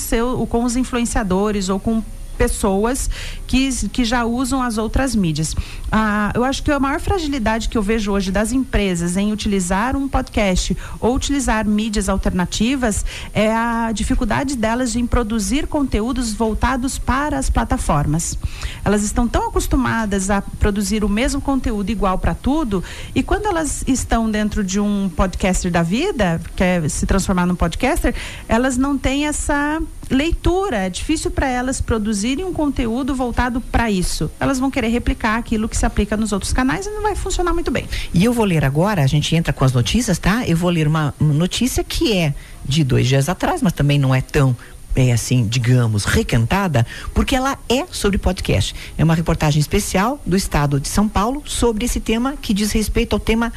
com 0.49 0.63
os 0.63 0.75
influenciadores 0.75 1.67
ou 1.67 1.79
com 1.79 2.01
pessoas 2.39 3.09
que, 3.45 3.69
que 3.89 4.05
já 4.05 4.23
usam 4.23 4.63
as 4.63 4.77
outras 4.77 5.13
mídias. 5.13 5.53
Ah, 5.91 6.31
eu 6.33 6.45
acho 6.45 6.63
que 6.63 6.71
a 6.71 6.79
maior 6.79 7.01
fragilidade 7.01 7.67
que 7.67 7.77
eu 7.77 7.81
vejo 7.81 8.13
hoje 8.13 8.31
das 8.31 8.53
empresas 8.53 9.17
em 9.17 9.33
utilizar 9.33 9.97
um 9.97 10.07
podcast 10.07 10.77
ou 11.01 11.13
utilizar 11.13 11.67
mídias 11.67 12.07
alternativas 12.07 13.03
é 13.33 13.53
a 13.53 13.91
dificuldade 13.91 14.55
delas 14.55 14.95
em 14.95 15.05
produzir 15.05 15.67
conteúdos 15.67 16.33
voltados 16.33 16.97
para 16.97 17.37
as 17.37 17.49
plataformas. 17.49 18.37
Elas 18.85 19.03
estão 19.03 19.27
tão 19.27 19.49
acostumadas 19.49 20.29
a 20.29 20.41
produzir 20.41 21.03
o 21.03 21.09
mesmo 21.09 21.41
conteúdo 21.41 21.89
igual 21.89 22.17
para 22.17 22.33
tudo 22.33 22.81
e 23.13 23.21
quando 23.21 23.47
elas 23.47 23.83
estão 23.85 24.31
dentro 24.31 24.63
de 24.63 24.79
um 24.79 25.11
podcaster 25.13 25.69
da 25.69 25.83
vida, 25.83 26.39
quer 26.55 26.89
se 26.89 27.05
transformar 27.05 27.45
num 27.45 27.55
podcaster, 27.55 28.15
elas 28.47 28.77
não 28.77 28.97
têm 28.97 29.27
essa 29.27 29.81
leitura. 30.09 30.77
É 30.77 30.89
difícil 30.89 31.31
para 31.31 31.47
elas 31.47 31.79
produzirem 31.79 32.45
um 32.45 32.53
conteúdo 32.53 33.13
voltado 33.13 33.61
para 33.61 33.91
isso. 33.91 34.29
Elas 34.39 34.59
vão 34.59 34.71
querer 34.71 34.89
replicar 34.89 35.37
aquilo 35.37 35.69
que 35.69 35.77
se 35.77 35.85
aplica 35.85 36.17
nos 36.17 36.31
outros 36.31 36.51
canais 36.51 36.85
e 36.85 36.89
não 36.89 37.01
vai 37.01 37.15
funcionar 37.15 37.53
muito 37.53 37.71
bem. 37.71 37.87
E 38.13 38.25
eu 38.25 38.33
vou 38.33 38.45
ler 38.45 38.65
agora, 38.65 39.03
a 39.03 39.07
gente 39.07 39.35
entra 39.35 39.53
com 39.53 39.63
as 39.63 39.73
notícias, 39.73 40.17
tá? 40.17 40.47
Eu 40.47 40.57
vou 40.57 40.69
ler 40.69 40.87
uma 40.87 41.13
notícia 41.19 41.83
que 41.83 42.13
é 42.17 42.33
de 42.65 42.83
dois 42.83 43.07
dias 43.07 43.29
atrás, 43.29 43.61
mas 43.61 43.73
também 43.73 43.99
não 43.99 44.13
é 44.13 44.21
tão 44.21 44.55
é 44.95 45.11
assim, 45.11 45.47
digamos, 45.47 46.03
recantada, 46.03 46.85
porque 47.13 47.35
ela 47.35 47.57
é 47.69 47.85
sobre 47.91 48.17
podcast. 48.17 48.75
É 48.97 49.03
uma 49.03 49.13
reportagem 49.13 49.59
especial 49.59 50.19
do 50.25 50.35
estado 50.35 50.79
de 50.79 50.87
São 50.87 51.07
Paulo 51.07 51.43
sobre 51.45 51.85
esse 51.85 51.99
tema 51.99 52.35
que 52.41 52.53
diz 52.53 52.71
respeito 52.71 53.13
ao 53.13 53.19
tema 53.19 53.53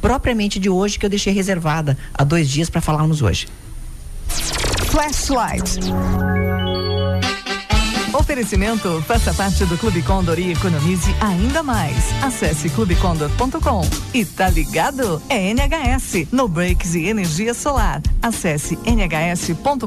propriamente 0.00 0.58
de 0.58 0.68
hoje 0.68 0.98
que 0.98 1.06
eu 1.06 1.10
deixei 1.10 1.32
reservada 1.32 1.96
há 2.12 2.22
dois 2.22 2.48
dias 2.48 2.68
para 2.68 2.82
falarmos 2.82 3.22
hoje. 3.22 3.48
Flashlight. 4.94 5.80
Oferecimento, 8.16 9.02
faça 9.02 9.34
parte 9.34 9.64
do 9.64 9.76
Clube 9.76 10.00
Condor 10.02 10.38
e 10.38 10.52
economize 10.52 11.12
ainda 11.20 11.64
mais. 11.64 11.96
Acesse 12.22 12.70
clubecondor.com. 12.70 13.80
E 14.14 14.24
tá 14.24 14.48
ligado? 14.48 15.20
É 15.28 15.50
NHS, 15.52 16.28
No 16.30 16.46
Breaks 16.46 16.94
e 16.94 17.08
Energia 17.08 17.54
Solar. 17.54 18.00
Acesse 18.22 18.78
nhs.com.br. 18.86 19.84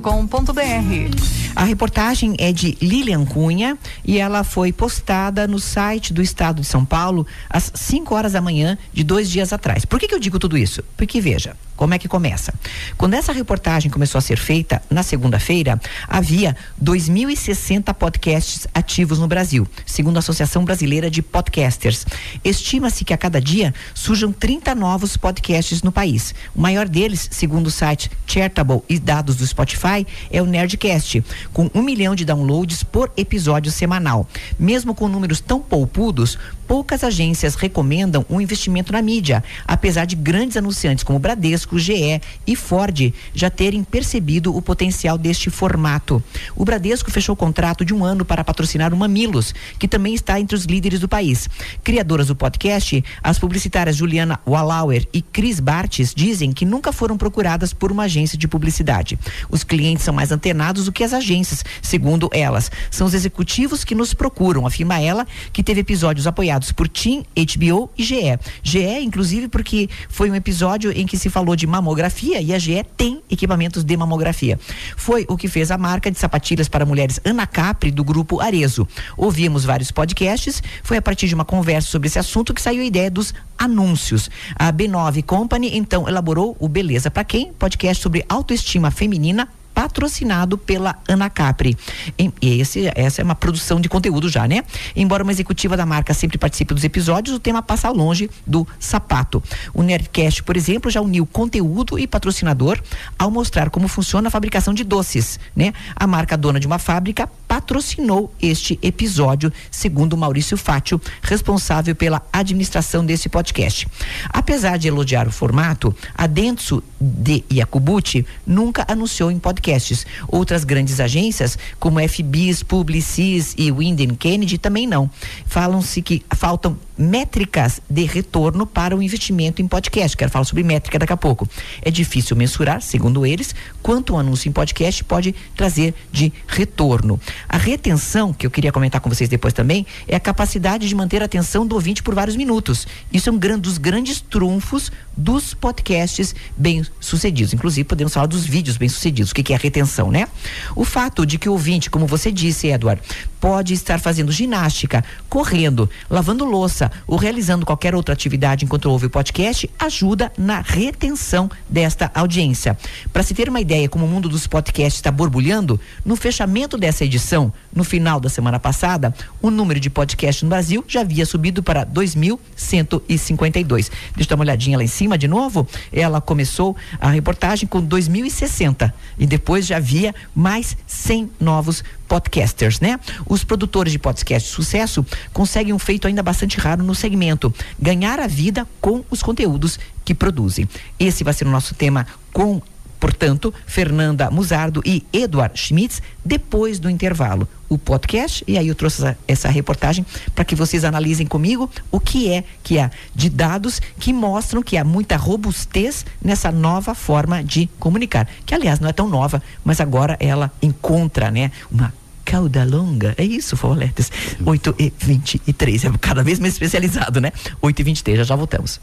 A 1.57 1.63
reportagem 1.63 2.35
é 2.37 2.51
de 2.51 2.77
Lilian 2.79 3.25
Cunha 3.25 3.79
e 4.05 4.19
ela 4.19 4.43
foi 4.43 4.71
postada 4.71 5.47
no 5.47 5.57
site 5.59 6.13
do 6.13 6.21
Estado 6.21 6.61
de 6.61 6.67
São 6.67 6.85
Paulo 6.85 7.25
às 7.49 7.71
5 7.73 8.13
horas 8.13 8.33
da 8.33 8.41
manhã 8.41 8.77
de 8.93 9.03
dois 9.03 9.27
dias 9.27 9.51
atrás. 9.51 9.83
Por 9.83 9.99
que, 9.99 10.07
que 10.07 10.13
eu 10.13 10.19
digo 10.19 10.37
tudo 10.37 10.55
isso? 10.55 10.83
Porque 10.95 11.19
veja, 11.19 11.55
como 11.77 11.93
é 11.93 11.99
que 11.99 12.07
começa? 12.07 12.53
Quando 12.97 13.13
essa 13.13 13.31
reportagem 13.31 13.89
começou 13.91 14.17
a 14.17 14.21
ser 14.21 14.37
feita, 14.37 14.81
na 14.89 15.03
segunda-feira, 15.03 15.79
havia 16.07 16.57
2.060 16.83 17.93
podcasts 17.93 18.67
ativos 18.73 19.19
no 19.19 19.27
Brasil, 19.27 19.67
segundo 19.85 20.17
a 20.17 20.19
Associação 20.19 20.65
Brasileira 20.65 21.09
de 21.09 21.21
Podcasters. 21.21 22.03
Estima-se 22.43 23.05
que 23.05 23.13
a 23.13 23.17
cada 23.17 23.39
dia 23.39 23.75
surjam 23.93 24.31
30 24.31 24.73
novos 24.73 25.15
podcasts 25.15 25.83
no 25.83 25.91
país. 25.91 26.33
O 26.55 26.61
maior 26.61 26.87
deles, 26.87 27.29
segundo 27.31 27.67
o 27.67 27.71
site 27.71 28.09
Chartable 28.25 28.81
e 28.89 28.97
dados 28.97 29.35
do 29.35 29.45
Spotify, 29.45 30.05
é 30.31 30.41
o 30.41 30.47
Nerdcast, 30.47 31.23
com 31.57 31.71
um 31.73 31.81
milhão 31.81 32.13
de 32.13 32.23
downloads 32.23 32.83
por 32.83 33.11
episódio 33.17 33.71
semanal. 33.71 34.27
Mesmo 34.59 34.93
com 34.93 35.07
números 35.07 35.41
tão 35.41 35.59
poupudos, 35.59 36.37
poucas 36.67 37.03
agências 37.03 37.55
recomendam 37.55 38.25
um 38.29 38.41
investimento 38.41 38.91
na 38.91 39.01
mídia, 39.01 39.43
apesar 39.65 40.05
de 40.05 40.15
grandes 40.15 40.57
anunciantes 40.57 41.03
como 41.03 41.17
Bradesco, 41.17 41.79
GE 41.79 42.21
e 42.45 42.55
Ford 42.55 43.13
já 43.33 43.49
terem 43.49 43.83
percebido 43.83 44.55
o 44.55 44.61
potencial 44.61 45.17
deste 45.17 45.49
formato. 45.49 46.21
O 46.55 46.65
Bradesco 46.65 47.09
fechou 47.09 47.33
o 47.33 47.37
contrato 47.37 47.85
de 47.85 47.93
um 47.93 48.03
ano 48.03 48.25
para 48.25 48.43
patrocinar 48.43 48.93
o 48.93 48.97
Mamilos, 48.97 49.55
que 49.79 49.87
também 49.87 50.13
está 50.13 50.39
entre 50.39 50.55
os 50.55 50.65
líderes 50.65 50.99
do 50.99 51.07
país. 51.07 51.49
Criadoras 51.83 52.27
do 52.27 52.35
podcast, 52.35 53.03
as 53.23 53.39
publicitárias 53.39 53.95
Juliana 53.95 54.39
Wallauer 54.45 55.07
e 55.13 55.21
Cris 55.21 55.59
Bartes 55.59 56.13
dizem 56.13 56.51
que 56.51 56.65
nunca 56.65 56.91
foram 56.91 57.17
procuradas 57.17 57.71
por 57.71 57.91
uma 57.91 58.03
agência 58.03 58.37
de 58.37 58.47
publicidade. 58.47 59.17
Os 59.49 59.63
clientes 59.63 60.03
são 60.03 60.13
mais 60.13 60.31
antenados 60.31 60.85
do 60.85 60.91
que 60.91 61.03
as 61.03 61.13
agências, 61.13 61.63
segundo 61.81 62.29
elas. 62.33 62.69
São 62.91 63.07
os 63.07 63.13
executivos 63.13 63.83
que 63.83 63.95
nos 63.95 64.13
procuram, 64.13 64.67
afirma 64.67 64.99
ela, 64.99 65.25
que 65.53 65.63
teve 65.63 65.81
episódios 65.81 66.27
apoiados 66.27 66.56
por 66.71 66.87
TIM, 66.87 67.23
HBO 67.35 67.89
e 67.97 68.03
GE. 68.03 68.39
GE, 68.63 68.99
inclusive, 69.01 69.47
porque 69.47 69.89
foi 70.09 70.29
um 70.31 70.35
episódio 70.35 70.91
em 70.91 71.05
que 71.05 71.17
se 71.17 71.29
falou 71.29 71.55
de 71.55 71.67
mamografia 71.67 72.41
e 72.41 72.53
a 72.53 72.59
GE 72.59 72.83
tem 72.95 73.21
equipamentos 73.29 73.83
de 73.83 73.97
mamografia. 73.97 74.59
Foi 74.95 75.25
o 75.29 75.37
que 75.37 75.47
fez 75.47 75.71
a 75.71 75.77
marca 75.77 76.11
de 76.11 76.17
sapatilhas 76.17 76.67
para 76.67 76.85
mulheres 76.85 77.19
Ana 77.23 77.45
Capri, 77.45 77.91
do 77.91 78.03
grupo 78.03 78.39
Arezo. 78.39 78.87
Ouvimos 79.15 79.65
vários 79.65 79.91
podcasts, 79.91 80.61
foi 80.83 80.97
a 80.97 81.01
partir 81.01 81.27
de 81.27 81.35
uma 81.35 81.45
conversa 81.45 81.89
sobre 81.89 82.07
esse 82.07 82.19
assunto 82.19 82.53
que 82.53 82.61
saiu 82.61 82.81
a 82.81 82.85
ideia 82.85 83.11
dos 83.11 83.33
anúncios. 83.57 84.29
A 84.55 84.71
B9 84.71 85.23
Company, 85.23 85.75
então, 85.77 86.07
elaborou 86.07 86.55
o 86.59 86.67
Beleza 86.67 87.09
para 87.09 87.23
Quem? 87.23 87.51
Podcast 87.53 88.01
sobre 88.01 88.25
autoestima 88.29 88.91
feminina 88.91 89.47
patrocinado 89.77 90.57
pela 90.57 90.97
Ana 91.07 91.29
Capri. 91.29 91.77
E 92.17 92.59
esse, 92.59 92.91
essa 92.95 93.21
é 93.21 93.23
uma 93.23 93.35
produção 93.35 93.79
de 93.79 93.87
conteúdo 93.87 94.27
já, 94.27 94.47
né? 94.47 94.63
Embora 94.95 95.21
uma 95.21 95.31
executiva 95.31 95.77
da 95.77 95.85
marca 95.85 96.15
sempre 96.15 96.35
participe 96.35 96.73
dos 96.73 96.83
episódios, 96.83 97.35
o 97.35 97.39
tema 97.39 97.61
passa 97.61 97.87
longe 97.91 98.27
do 98.43 98.67
sapato. 98.79 99.41
O 99.75 99.83
Nerdcast, 99.83 100.41
por 100.41 100.57
exemplo, 100.57 100.89
já 100.89 100.99
uniu 100.99 101.27
conteúdo 101.27 101.99
e 101.99 102.07
patrocinador 102.07 102.81
ao 103.19 103.29
mostrar 103.29 103.69
como 103.69 103.87
funciona 103.87 104.29
a 104.29 104.31
fabricação 104.31 104.73
de 104.73 104.83
doces, 104.83 105.39
né? 105.55 105.71
A 105.95 106.07
marca 106.07 106.35
dona 106.35 106.59
de 106.59 106.65
uma 106.65 106.79
fábrica 106.79 107.29
patrocinou 107.47 108.33
este 108.41 108.77
episódio, 108.81 109.51
segundo 109.71 110.17
Maurício 110.17 110.57
Fátio, 110.57 110.99
responsável 111.21 111.95
pela 111.95 112.21
administração 112.31 113.05
desse 113.05 113.29
podcast. 113.29 113.87
Apesar 114.29 114.77
de 114.77 114.87
elogiar 114.87 115.27
o 115.27 115.31
formato, 115.31 115.95
a 116.13 116.27
Dentsu 116.27 116.83
de 116.99 117.43
Yakubuchi 117.51 118.25
nunca 118.45 118.85
anunciou 118.87 119.31
em 119.31 119.39
podcast 119.39 119.67
podcasts. 119.67 120.05
Outras 120.27 120.63
grandes 120.63 120.99
agências, 120.99 121.57
como 121.79 121.99
FBIS, 121.99 122.63
Publicis 122.63 123.53
e 123.57 123.71
Winden 123.71 124.15
Kennedy, 124.15 124.57
também 124.57 124.87
não. 124.87 125.09
Falam-se 125.45 126.01
que 126.01 126.23
faltam 126.35 126.77
métricas 126.97 127.79
de 127.89 128.03
retorno 128.05 128.65
para 128.65 128.95
o 128.95 129.03
investimento 129.03 129.61
em 129.61 129.67
podcast. 129.67 130.17
Quero 130.17 130.31
falar 130.31 130.45
sobre 130.45 130.63
métrica 130.63 130.97
daqui 130.97 131.13
a 131.13 131.17
pouco. 131.17 131.47
É 131.81 131.91
difícil 131.91 132.35
mensurar, 132.35 132.81
segundo 132.81 133.25
eles, 133.25 133.53
quanto 133.83 134.13
um 134.13 134.19
anúncio 134.19 134.49
em 134.49 134.51
podcast 134.51 135.03
pode 135.03 135.35
trazer 135.55 135.93
de 136.11 136.33
retorno. 136.47 137.19
A 137.47 137.57
retenção, 137.57 138.33
que 138.33 138.45
eu 138.45 138.51
queria 138.51 138.71
comentar 138.71 139.01
com 139.01 139.09
vocês 139.09 139.29
depois 139.29 139.53
também, 139.53 139.85
é 140.07 140.15
a 140.15 140.19
capacidade 140.19 140.87
de 140.87 140.95
manter 140.95 141.21
a 141.21 141.25
atenção 141.25 141.65
do 141.65 141.75
ouvinte 141.75 142.03
por 142.03 142.13
vários 142.13 142.35
minutos. 142.35 142.87
Isso 143.11 143.29
é 143.29 143.31
um 143.31 143.37
dos 143.59 143.77
grandes 143.77 144.21
trunfos 144.21 144.91
dos 145.15 145.53
podcasts 145.53 146.35
bem-sucedidos. 146.55 147.53
Inclusive, 147.53 147.83
podemos 147.83 148.13
falar 148.13 148.27
dos 148.27 148.45
vídeos 148.45 148.77
bem-sucedidos. 148.77 149.31
O 149.31 149.35
que, 149.35 149.43
que 149.43 149.53
é 149.53 149.55
a 149.55 149.59
retenção, 149.59 150.11
né? 150.11 150.27
O 150.75 150.85
fato 150.85 151.25
de 151.25 151.37
que 151.37 151.49
o 151.49 151.53
ouvinte, 151.53 151.89
como 151.89 152.05
você 152.05 152.31
disse, 152.31 152.67
Edward, 152.67 153.01
pode 153.39 153.73
estar 153.73 153.99
fazendo 153.99 154.31
ginástica, 154.31 155.03
correndo, 155.29 155.89
lavando 156.09 156.45
louça 156.45 156.91
ou 157.07 157.17
realizando 157.17 157.65
qualquer 157.65 157.95
outra 157.95 158.13
atividade 158.13 158.65
enquanto 158.65 158.89
ouve 158.89 159.07
o 159.07 159.09
podcast, 159.09 159.69
ajuda 159.79 160.31
na 160.37 160.61
retenção 160.61 161.49
desta 161.69 162.11
audiência. 162.13 162.77
Para 163.11 163.23
se 163.23 163.33
ter 163.33 163.49
uma 163.49 163.61
ideia 163.61 163.89
como 163.89 164.05
o 164.05 164.07
mundo 164.07 164.29
dos 164.29 164.47
podcasts 164.47 164.99
está 164.99 165.11
borbulhando, 165.11 165.79
no 166.05 166.15
fechamento 166.15 166.77
dessa 166.77 167.05
edição, 167.05 167.26
no 167.73 167.83
final 167.83 168.19
da 168.19 168.29
semana 168.29 168.59
passada, 168.59 169.13
o 169.41 169.49
número 169.49 169.79
de 169.79 169.89
podcasts 169.89 170.43
no 170.43 170.49
Brasil 170.49 170.83
já 170.87 171.01
havia 171.01 171.25
subido 171.25 171.61
para 171.61 171.85
2.152. 171.85 173.67
Deixa 173.67 173.91
eu 174.19 174.25
dar 174.27 174.35
uma 174.35 174.43
olhadinha 174.43 174.77
lá 174.77 174.83
em 174.83 174.87
cima 174.87 175.17
de 175.17 175.27
novo. 175.27 175.67
Ela 175.91 176.21
começou 176.21 176.75
a 176.99 177.09
reportagem 177.09 177.67
com 177.67 177.85
2.060 177.85 178.91
e 179.17 179.25
depois 179.25 179.65
já 179.67 179.77
havia 179.77 180.13
mais 180.35 180.77
100 180.87 181.31
novos 181.39 181.83
podcasters, 182.07 182.79
né? 182.79 182.99
Os 183.27 183.43
produtores 183.43 183.91
de 183.91 183.99
podcast 183.99 184.47
de 184.47 184.55
sucesso 184.55 185.05
conseguem 185.33 185.73
um 185.73 185.79
feito 185.79 186.07
ainda 186.07 186.23
bastante 186.23 186.57
raro 186.57 186.83
no 186.83 186.95
segmento: 186.95 187.53
ganhar 187.79 188.19
a 188.19 188.27
vida 188.27 188.65
com 188.79 189.03
os 189.09 189.21
conteúdos 189.21 189.79
que 190.05 190.13
produzem. 190.13 190.67
Esse 190.97 191.23
vai 191.23 191.33
ser 191.33 191.45
o 191.45 191.51
nosso 191.51 191.75
tema 191.75 192.07
com 192.31 192.61
Portanto, 192.99 193.53
Fernanda 193.65 194.29
Musardo 194.31 194.81
e 194.85 195.05
Eduard 195.13 195.57
Schmitz, 195.57 196.01
depois 196.23 196.79
do 196.79 196.89
intervalo. 196.89 197.47
O 197.69 197.77
podcast, 197.77 198.43
e 198.47 198.57
aí 198.57 198.67
eu 198.67 198.75
trouxe 198.75 199.01
essa, 199.01 199.17
essa 199.27 199.49
reportagem 199.49 200.05
para 200.33 200.45
que 200.45 200.55
vocês 200.55 200.85
analisem 200.85 201.27
comigo 201.27 201.69
o 201.91 201.99
que 201.99 202.31
é 202.31 202.43
que 202.63 202.79
há 202.79 202.89
de 203.13 203.29
dados 203.29 203.81
que 203.99 204.13
mostram 204.13 204.63
que 204.63 204.77
há 204.77 204.85
muita 204.85 205.17
robustez 205.17 206.05
nessa 206.21 206.51
nova 206.51 206.95
forma 206.95 207.43
de 207.43 207.69
comunicar. 207.77 208.27
Que, 208.45 208.55
aliás, 208.55 208.79
não 208.79 208.87
é 208.87 208.93
tão 208.93 209.09
nova, 209.09 209.43
mas 209.65 209.81
agora 209.81 210.15
ela 210.19 210.51
encontra 210.61 211.29
né, 211.29 211.51
uma 211.69 211.93
cauda 212.23 212.63
longa. 212.65 213.13
É 213.17 213.23
isso, 213.23 213.55
Foletes. 213.55 214.11
8 214.45 214.75
e 214.79 214.93
23. 214.97 215.85
É 215.85 215.91
cada 215.99 216.23
vez 216.23 216.39
mais 216.39 216.53
especializado, 216.53 217.21
né? 217.21 217.31
8 217.61 217.79
e 217.79 217.83
23. 217.83 218.17
Já 218.19 218.23
já 218.25 218.35
voltamos. 218.35 218.79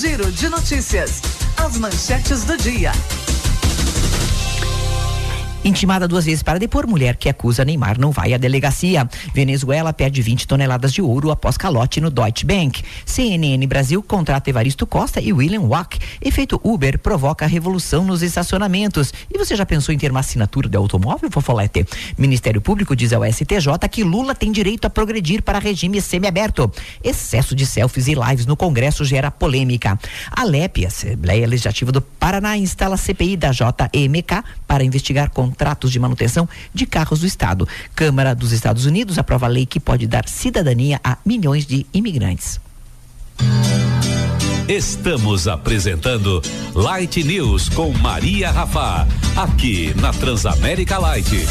Giro 0.00 0.30
de 0.32 0.48
notícias. 0.48 1.41
As 1.56 1.78
manchetes 1.78 2.44
do 2.44 2.56
dia. 2.56 2.92
Intimada 5.64 6.08
duas 6.08 6.24
vezes 6.24 6.42
para 6.42 6.58
depor, 6.58 6.88
mulher 6.88 7.14
que 7.14 7.28
acusa 7.28 7.64
Neymar 7.64 7.96
não 7.96 8.10
vai 8.10 8.34
à 8.34 8.36
delegacia. 8.36 9.08
Venezuela 9.32 9.92
perde 9.92 10.20
20 10.20 10.48
toneladas 10.48 10.92
de 10.92 11.00
ouro 11.00 11.30
após 11.30 11.56
calote 11.56 12.00
no 12.00 12.10
Deutsche 12.10 12.44
Bank. 12.44 12.82
CNN 13.06 13.64
Brasil 13.68 14.02
contrata 14.02 14.50
Evaristo 14.50 14.84
Costa 14.84 15.20
e 15.20 15.32
William 15.32 15.60
Wack. 15.60 16.00
Efeito 16.20 16.60
Uber 16.64 16.98
provoca 16.98 17.46
revolução 17.46 18.04
nos 18.04 18.22
estacionamentos. 18.22 19.14
E 19.32 19.38
você 19.38 19.54
já 19.54 19.64
pensou 19.64 19.94
em 19.94 19.98
ter 19.98 20.10
uma 20.10 20.18
assinatura 20.18 20.68
de 20.68 20.76
automóvel, 20.76 21.30
Fofolete? 21.30 21.86
Ministério 22.18 22.60
Público 22.60 22.96
diz 22.96 23.12
ao 23.12 23.24
STJ 23.24 23.88
que 23.88 24.02
Lula 24.02 24.34
tem 24.34 24.50
direito 24.50 24.86
a 24.86 24.90
progredir 24.90 25.42
para 25.42 25.60
regime 25.60 26.00
semiaberto. 26.00 26.72
Excesso 27.04 27.54
de 27.54 27.66
selfies 27.66 28.08
e 28.08 28.14
lives 28.14 28.46
no 28.46 28.56
Congresso 28.56 29.04
gera 29.04 29.30
polêmica. 29.30 29.96
A 30.28 30.42
Assembleia 30.88 31.46
Legislativa 31.46 31.92
do 31.92 32.00
Paraná, 32.00 32.56
instala 32.56 32.96
CPI 32.96 33.36
da 33.36 33.52
JMK 33.52 34.42
para 34.66 34.82
investigar 34.82 35.30
com 35.30 35.51
contratos 35.52 35.92
de 35.92 36.00
manutenção 36.00 36.48
de 36.72 36.86
carros 36.86 37.20
do 37.20 37.26
Estado. 37.26 37.68
Câmara 37.94 38.34
dos 38.34 38.52
Estados 38.52 38.86
Unidos 38.86 39.18
aprova 39.18 39.46
a 39.46 39.48
lei 39.48 39.66
que 39.66 39.78
pode 39.78 40.06
dar 40.06 40.26
cidadania 40.26 40.98
a 41.04 41.18
milhões 41.24 41.66
de 41.66 41.86
imigrantes. 41.92 42.58
Estamos 44.66 45.46
apresentando 45.46 46.40
Light 46.74 47.22
News 47.22 47.68
com 47.68 47.92
Maria 47.92 48.50
Rafa, 48.50 49.06
aqui 49.36 49.92
na 50.00 50.12
Transamérica 50.12 50.98
Light. 50.98 51.46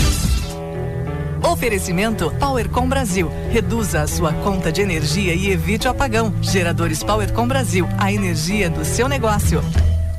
Oferecimento 1.43 2.31
Powercom 2.39 2.87
Brasil. 2.87 3.29
Reduza 3.51 4.01
a 4.01 4.07
sua 4.07 4.33
conta 4.33 4.71
de 4.71 4.81
energia 4.81 5.35
e 5.35 5.51
evite 5.51 5.87
o 5.87 5.91
apagão. 5.91 6.33
Geradores 6.41 7.03
Powercom 7.03 7.47
Brasil. 7.47 7.87
A 7.97 8.11
energia 8.11 8.69
do 8.69 8.85
seu 8.85 9.07
negócio. 9.07 9.61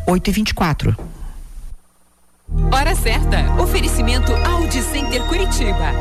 8 0.06 0.28
e 0.28 0.32
24 0.32 1.21
Hora 2.74 2.94
certa. 2.94 3.54
Oferecimento 3.60 4.34
Audi 4.34 4.80
Center 4.80 5.20
Curitiba. 5.26 5.92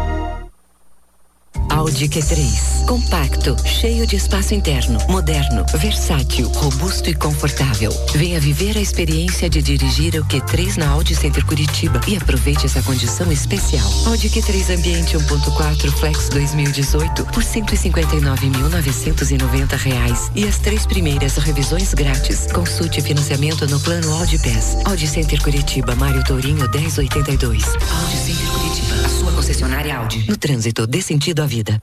Audi 1.69 2.07
Q3. 2.07 2.80
Compacto, 2.88 3.55
cheio 3.65 4.05
de 4.05 4.17
espaço 4.17 4.53
interno, 4.53 5.00
moderno, 5.07 5.65
versátil, 5.77 6.50
robusto 6.50 7.09
e 7.09 7.13
confortável. 7.13 7.89
Venha 8.13 8.38
viver 8.39 8.77
a 8.77 8.81
experiência 8.81 9.50
de 9.50 9.61
dirigir 9.61 10.15
o 10.15 10.25
Q3 10.25 10.75
na 10.77 10.89
Audi 10.89 11.15
Center 11.15 11.45
Curitiba 11.45 12.01
e 12.07 12.17
aproveite 12.17 12.65
essa 12.65 12.81
condição 12.83 13.31
especial. 13.31 13.89
Audi 14.05 14.29
Q3 14.29 14.77
Ambiente 14.77 15.17
1.4 15.17 15.89
Flex 15.91 16.29
2018 16.29 17.25
por 17.25 17.43
159.990 17.43 19.77
reais 19.77 20.31
e 20.35 20.45
as 20.45 20.59
três 20.59 20.85
primeiras 20.85 21.38
revisões 21.38 21.93
grátis. 21.93 22.47
Consulte 22.51 23.01
financiamento 23.01 23.65
no 23.67 23.79
plano 23.79 24.13
Audi 24.15 24.38
Pass. 24.39 24.75
Audi 24.85 25.07
Center 25.07 25.41
Curitiba, 25.41 25.96
Mário 25.96 26.24
Tourinho 26.24 26.70
1082. 26.70 27.63
Audi 27.65 28.17
Center 28.17 28.48
Curitiba, 28.48 28.96
a 29.05 29.09
sua 29.09 29.31
concessionária 29.31 29.98
Audi. 29.98 30.25
No 30.27 30.37
trânsito, 30.37 30.85
dê 30.85 31.01
sentido 31.01 31.41
à 31.41 31.46
vida. 31.46 31.81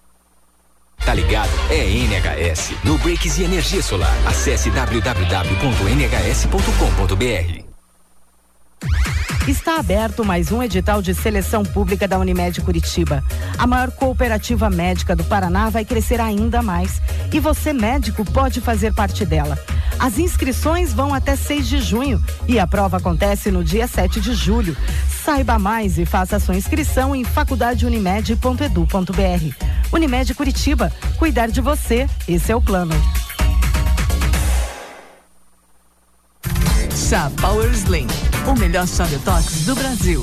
Tá 1.05 1.15
ligado? 1.15 1.51
É 1.71 1.85
NHS. 1.85 2.73
No 2.85 2.99
Breaks 2.99 3.39
e 3.39 3.45
Energia 3.45 3.83
Solar. 3.83 4.15
Acesse 4.27 4.71
www.nhs.com.br. 4.71 5.19
Está 9.49 9.79
aberto 9.79 10.25
mais 10.27 10.53
um 10.53 10.63
edital 10.63 11.01
de 11.01 11.15
seleção 11.15 11.63
pública 11.63 12.07
da 12.07 12.19
Unimed 12.19 12.61
Curitiba. 12.61 13.25
A 13.57 13.67
maior 13.67 13.91
cooperativa 13.91 14.69
médica 14.69 15.17
do 15.17 15.25
Paraná 15.25 15.71
vai 15.71 15.87
crescer 15.87 16.21
ainda 16.21 16.61
mais 16.61 17.01
e 17.33 17.41
você, 17.41 17.73
médico, 17.73 18.27
pode 18.27 18.61
fazer 18.61 18.93
parte 18.93 19.25
dela. 19.25 19.59
As 19.99 20.19
inscrições 20.19 20.93
vão 20.93 21.15
até 21.15 21.35
6 21.35 21.67
de 21.67 21.81
junho 21.81 22.23
e 22.47 22.59
a 22.59 22.67
prova 22.67 22.99
acontece 22.99 23.51
no 23.51 23.65
dia 23.65 23.89
7 23.89 24.21
de 24.21 24.35
julho. 24.35 24.77
Saiba 25.25 25.59
mais 25.59 25.97
e 25.97 26.05
faça 26.05 26.39
sua 26.39 26.55
inscrição 26.55 27.17
em 27.17 27.25
faculdadeunimed.edu.br. 27.25 29.67
Unimed 29.91 30.35
Curitiba, 30.35 30.93
cuidar 31.17 31.47
de 31.47 31.63
você, 31.63 32.07
esse 32.29 32.53
é 32.53 32.57
o 32.57 32.61
plano. 32.61 32.95
Chá 37.09 37.33
Power 37.41 37.71
Slim, 37.71 38.07
o 38.49 38.59
melhor 38.59 38.87
chá 38.87 39.05
detox 39.05 39.65
do 39.67 39.75
Brasil. 39.75 40.23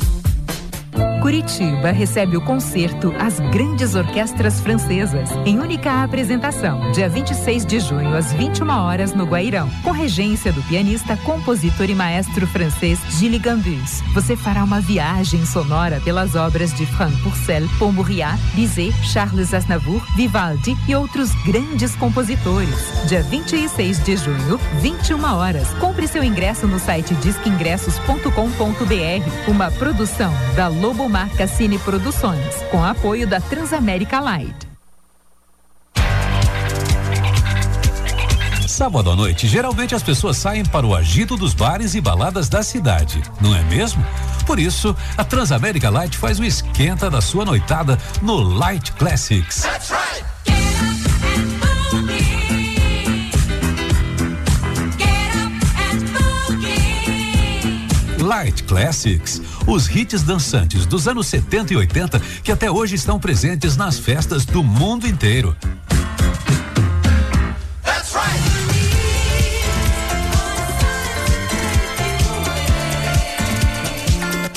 Curitiba 1.26 1.90
recebe 1.90 2.38
o 2.38 2.42
concerto 2.42 3.12
As 3.18 3.40
Grandes 3.40 3.96
Orquestras 3.96 4.60
Francesas, 4.60 5.32
em 5.44 5.60
única 5.60 6.04
apresentação, 6.04 6.92
dia 6.92 7.10
26 7.10 7.66
de 7.66 7.80
junho, 7.80 8.16
às 8.16 8.32
21 8.34 8.70
horas, 8.70 9.12
no 9.14 9.26
Guairão, 9.26 9.68
com 9.84 9.90
regência 9.90 10.54
do 10.54 10.62
pianista, 10.64 11.18
compositor 11.18 11.90
e 11.90 11.96
maestro 11.96 12.46
francês 12.46 13.00
Gilles 13.18 13.42
Gambus. 13.42 14.02
Você 14.14 14.36
fará 14.36 14.64
uma 14.64 14.80
viagem 14.80 15.44
sonora 15.48 16.00
pelas 16.02 16.36
obras 16.36 16.72
de 16.74 16.86
Franck 16.86 17.20
Purcell, 17.24 17.68
Pomburiat, 17.80 18.40
Bizet, 18.54 18.94
Charles 19.04 19.52
Aznavour, 19.52 20.06
Vivaldi 20.16 20.78
e 20.88 20.96
outros 20.96 21.32
grandes 21.44 21.96
compositores. 21.96 23.08
Dia 23.08 23.24
26 23.24 24.04
de 24.04 24.16
junho, 24.16 24.60
21 24.80 25.24
horas. 25.24 25.74
Compre 25.80 26.08
seu 26.08 26.24
ingresso 26.24 26.68
no 26.68 26.78
site 26.78 27.16
disqueingressos.com.br, 27.16 29.50
uma 29.50 29.72
produção 29.72 30.32
da 30.56 30.68
Lobo 30.86 31.10
Marca 31.10 31.48
Cine 31.48 31.80
Produções, 31.80 32.58
com 32.70 32.86
apoio 32.86 33.26
da 33.26 33.42
Transamérica 33.42 34.20
Light. 34.20 34.56
Sábado 38.68 39.10
à 39.10 39.16
noite, 39.16 39.48
geralmente 39.48 39.96
as 39.96 40.04
pessoas 40.04 40.38
saem 40.38 40.64
para 40.64 40.86
o 40.86 40.94
agito 40.94 41.36
dos 41.36 41.56
bares 41.56 41.96
e 41.96 42.02
baladas 42.02 42.48
da 42.50 42.62
cidade, 42.62 43.24
não 43.42 43.56
é 43.56 43.64
mesmo? 43.64 44.06
Por 44.46 44.60
isso, 44.60 44.96
a 45.18 45.24
Transamérica 45.24 45.90
Light 45.90 46.16
faz 46.16 46.38
o 46.38 46.44
esquenta 46.44 47.10
da 47.10 47.20
sua 47.20 47.44
noitada 47.44 47.98
no 48.22 48.36
Light 48.36 48.92
Classics. 48.92 49.64
That's 49.64 49.90
right. 49.90 50.35
Light 58.26 58.64
Classics, 58.64 59.40
os 59.68 59.88
hits 59.88 60.24
dançantes 60.24 60.88
dos 60.88 61.08
anos 61.08 61.28
70 61.28 61.74
e 61.74 61.78
80 61.78 62.20
que 62.44 62.52
até 62.52 62.72
hoje 62.72 62.96
estão 62.96 63.20
presentes 63.20 63.78
nas 63.78 64.00
festas 64.00 64.46
do 64.46 64.64
mundo 64.64 65.08
inteiro. 65.08 65.56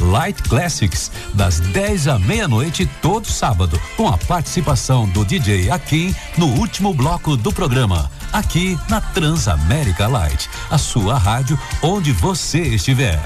Light 0.01 0.43
Classics 0.45 1.13
das 1.35 1.61
10 1.61 2.09
à 2.09 2.19
meia-noite 2.19 2.89
todo 3.03 3.27
sábado, 3.27 3.79
com 3.99 4.09
a 4.09 4.17
participação 4.17 5.07
do 5.07 5.23
DJ 5.27 5.71
Akin 5.71 6.15
no 6.39 6.47
último 6.47 6.95
bloco 6.95 7.37
do 7.37 7.53
programa. 7.53 8.11
Aqui 8.33 8.79
na 8.89 9.03
Transamérica 9.03 10.09
Light, 10.09 10.49
a 10.71 10.79
sua 10.79 11.19
rádio 11.19 11.59
onde 11.83 12.13
você 12.13 12.61
estiver. 12.61 13.21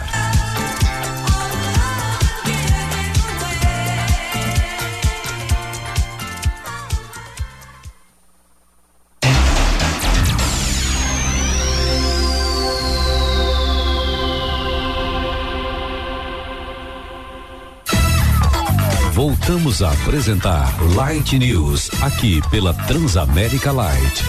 Voltamos 19.52 19.82
a 19.82 19.92
apresentar 19.92 20.74
Light 20.94 21.38
News, 21.38 21.90
aqui 22.00 22.40
pela 22.48 22.72
Transamérica 22.72 23.70
Light. 23.70 24.24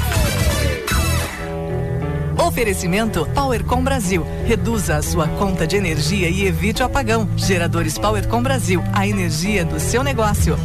Oferecimento 2.38 3.26
Powercom 3.28 3.82
Brasil. 3.82 4.26
Reduza 4.46 4.98
a 4.98 5.02
sua 5.02 5.26
conta 5.30 5.66
de 5.66 5.78
energia 5.78 6.28
e 6.28 6.46
evite 6.46 6.84
o 6.84 6.86
apagão. 6.86 7.30
Geradores 7.38 7.98
Powercom 7.98 8.44
Brasil. 8.44 8.84
A 8.92 9.08
energia 9.08 9.64
do 9.64 9.80
seu 9.80 10.04
negócio. 10.04 10.58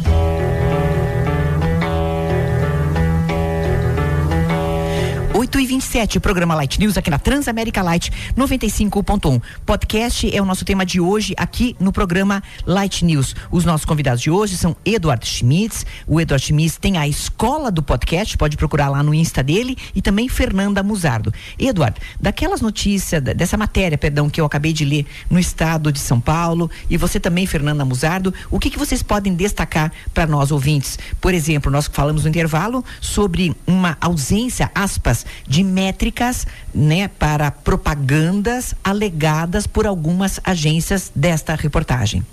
8 5.49 5.59
e 5.61 5.65
27 5.65 6.17
o 6.19 6.21
programa 6.21 6.53
Light 6.53 6.79
News 6.79 6.95
aqui 6.95 7.09
na 7.09 7.17
Transamérica 7.17 7.81
Light 7.81 8.11
95.1. 8.37 9.41
Podcast 9.65 10.35
é 10.35 10.39
o 10.39 10.45
nosso 10.45 10.63
tema 10.63 10.85
de 10.85 11.01
hoje 11.01 11.33
aqui 11.35 11.75
no 11.79 11.91
programa 11.91 12.43
Light 12.67 13.03
News. 13.03 13.35
Os 13.49 13.65
nossos 13.65 13.83
convidados 13.83 14.21
de 14.21 14.29
hoje 14.29 14.55
são 14.55 14.75
Eduardo 14.85 15.25
Schmitz. 15.25 15.87
O 16.05 16.21
Eduardo 16.21 16.45
Schmitz 16.45 16.77
tem 16.77 16.99
a 16.99 17.07
escola 17.07 17.71
do 17.71 17.81
podcast, 17.81 18.37
pode 18.37 18.57
procurar 18.57 18.89
lá 18.89 19.01
no 19.01 19.11
Insta 19.11 19.41
dele, 19.41 19.75
e 19.95 20.03
também 20.03 20.29
Fernanda 20.29 20.83
Musardo. 20.83 21.33
Eduardo, 21.57 21.99
daquelas 22.19 22.61
notícias, 22.61 23.19
dessa 23.19 23.57
matéria, 23.57 23.97
perdão, 23.97 24.29
que 24.29 24.39
eu 24.39 24.45
acabei 24.45 24.71
de 24.71 24.85
ler 24.85 25.07
no 25.31 25.39
estado 25.39 25.91
de 25.91 25.99
São 25.99 26.21
Paulo, 26.21 26.69
e 26.87 26.95
você 26.95 27.19
também, 27.19 27.47
Fernanda 27.47 27.83
Musardo, 27.83 28.31
o 28.51 28.59
que, 28.59 28.69
que 28.69 28.77
vocês 28.77 29.01
podem 29.01 29.33
destacar 29.33 29.91
para 30.13 30.27
nós 30.27 30.51
ouvintes? 30.51 30.99
Por 31.19 31.33
exemplo, 31.33 31.71
nós 31.71 31.89
falamos 31.91 32.21
no 32.21 32.29
intervalo 32.29 32.85
sobre 33.01 33.55
uma 33.65 33.97
ausência, 33.99 34.69
aspas, 34.75 35.25
de 35.47 35.63
métricas, 35.63 36.47
né, 36.73 37.07
para 37.07 37.51
propagandas 37.51 38.73
alegadas 38.83 39.67
por 39.67 39.85
algumas 39.85 40.39
agências 40.43 41.11
desta 41.15 41.55
reportagem. 41.55 42.23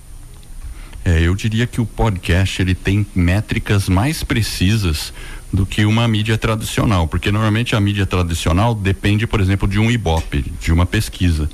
É, 1.05 1.21
eu 1.21 1.37
diria 1.37 1.69
que 1.69 1.81
o 1.81 1.87
podcast 1.87 2.61
ele 2.61 2.75
tem 2.75 3.07
métricas 3.15 3.89
mais 3.89 4.25
precisas 4.25 5.13
do 5.53 5.65
que 5.65 5.85
uma 5.85 6.09
mídia 6.09 6.37
tradicional, 6.37 7.07
porque 7.07 7.31
normalmente 7.31 7.77
a 7.77 7.81
mídia 7.81 8.05
tradicional 8.05 8.75
depende, 8.75 9.25
por 9.25 9.41
exemplo, 9.41 9.69
de 9.69 9.79
um 9.79 9.89
ibope, 9.89 10.45
de 10.61 10.73
uma 10.73 10.85
pesquisa. 10.85 11.49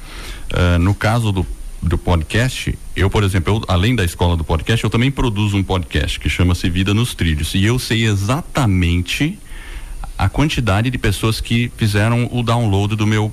Uh, 0.50 0.78
no 0.78 0.94
caso 0.94 1.30
do, 1.30 1.46
do 1.82 1.98
podcast, 1.98 2.78
eu, 2.96 3.10
por 3.10 3.22
exemplo, 3.22 3.56
eu, 3.56 3.62
além 3.68 3.94
da 3.94 4.04
escola 4.04 4.36
do 4.36 4.44
podcast, 4.44 4.82
eu 4.82 4.88
também 4.90 5.10
produzo 5.10 5.56
um 5.56 5.62
podcast 5.62 6.18
que 6.18 6.30
chama-se 6.30 6.70
Vida 6.70 6.94
nos 6.94 7.14
Trilhos 7.14 7.54
e 7.54 7.62
eu 7.64 7.78
sei 7.78 8.06
exatamente 8.06 9.38
a 10.22 10.28
quantidade 10.28 10.88
de 10.88 10.96
pessoas 10.98 11.40
que 11.40 11.68
fizeram 11.76 12.28
o 12.30 12.44
download 12.44 12.94
do 12.94 13.04
meu 13.04 13.32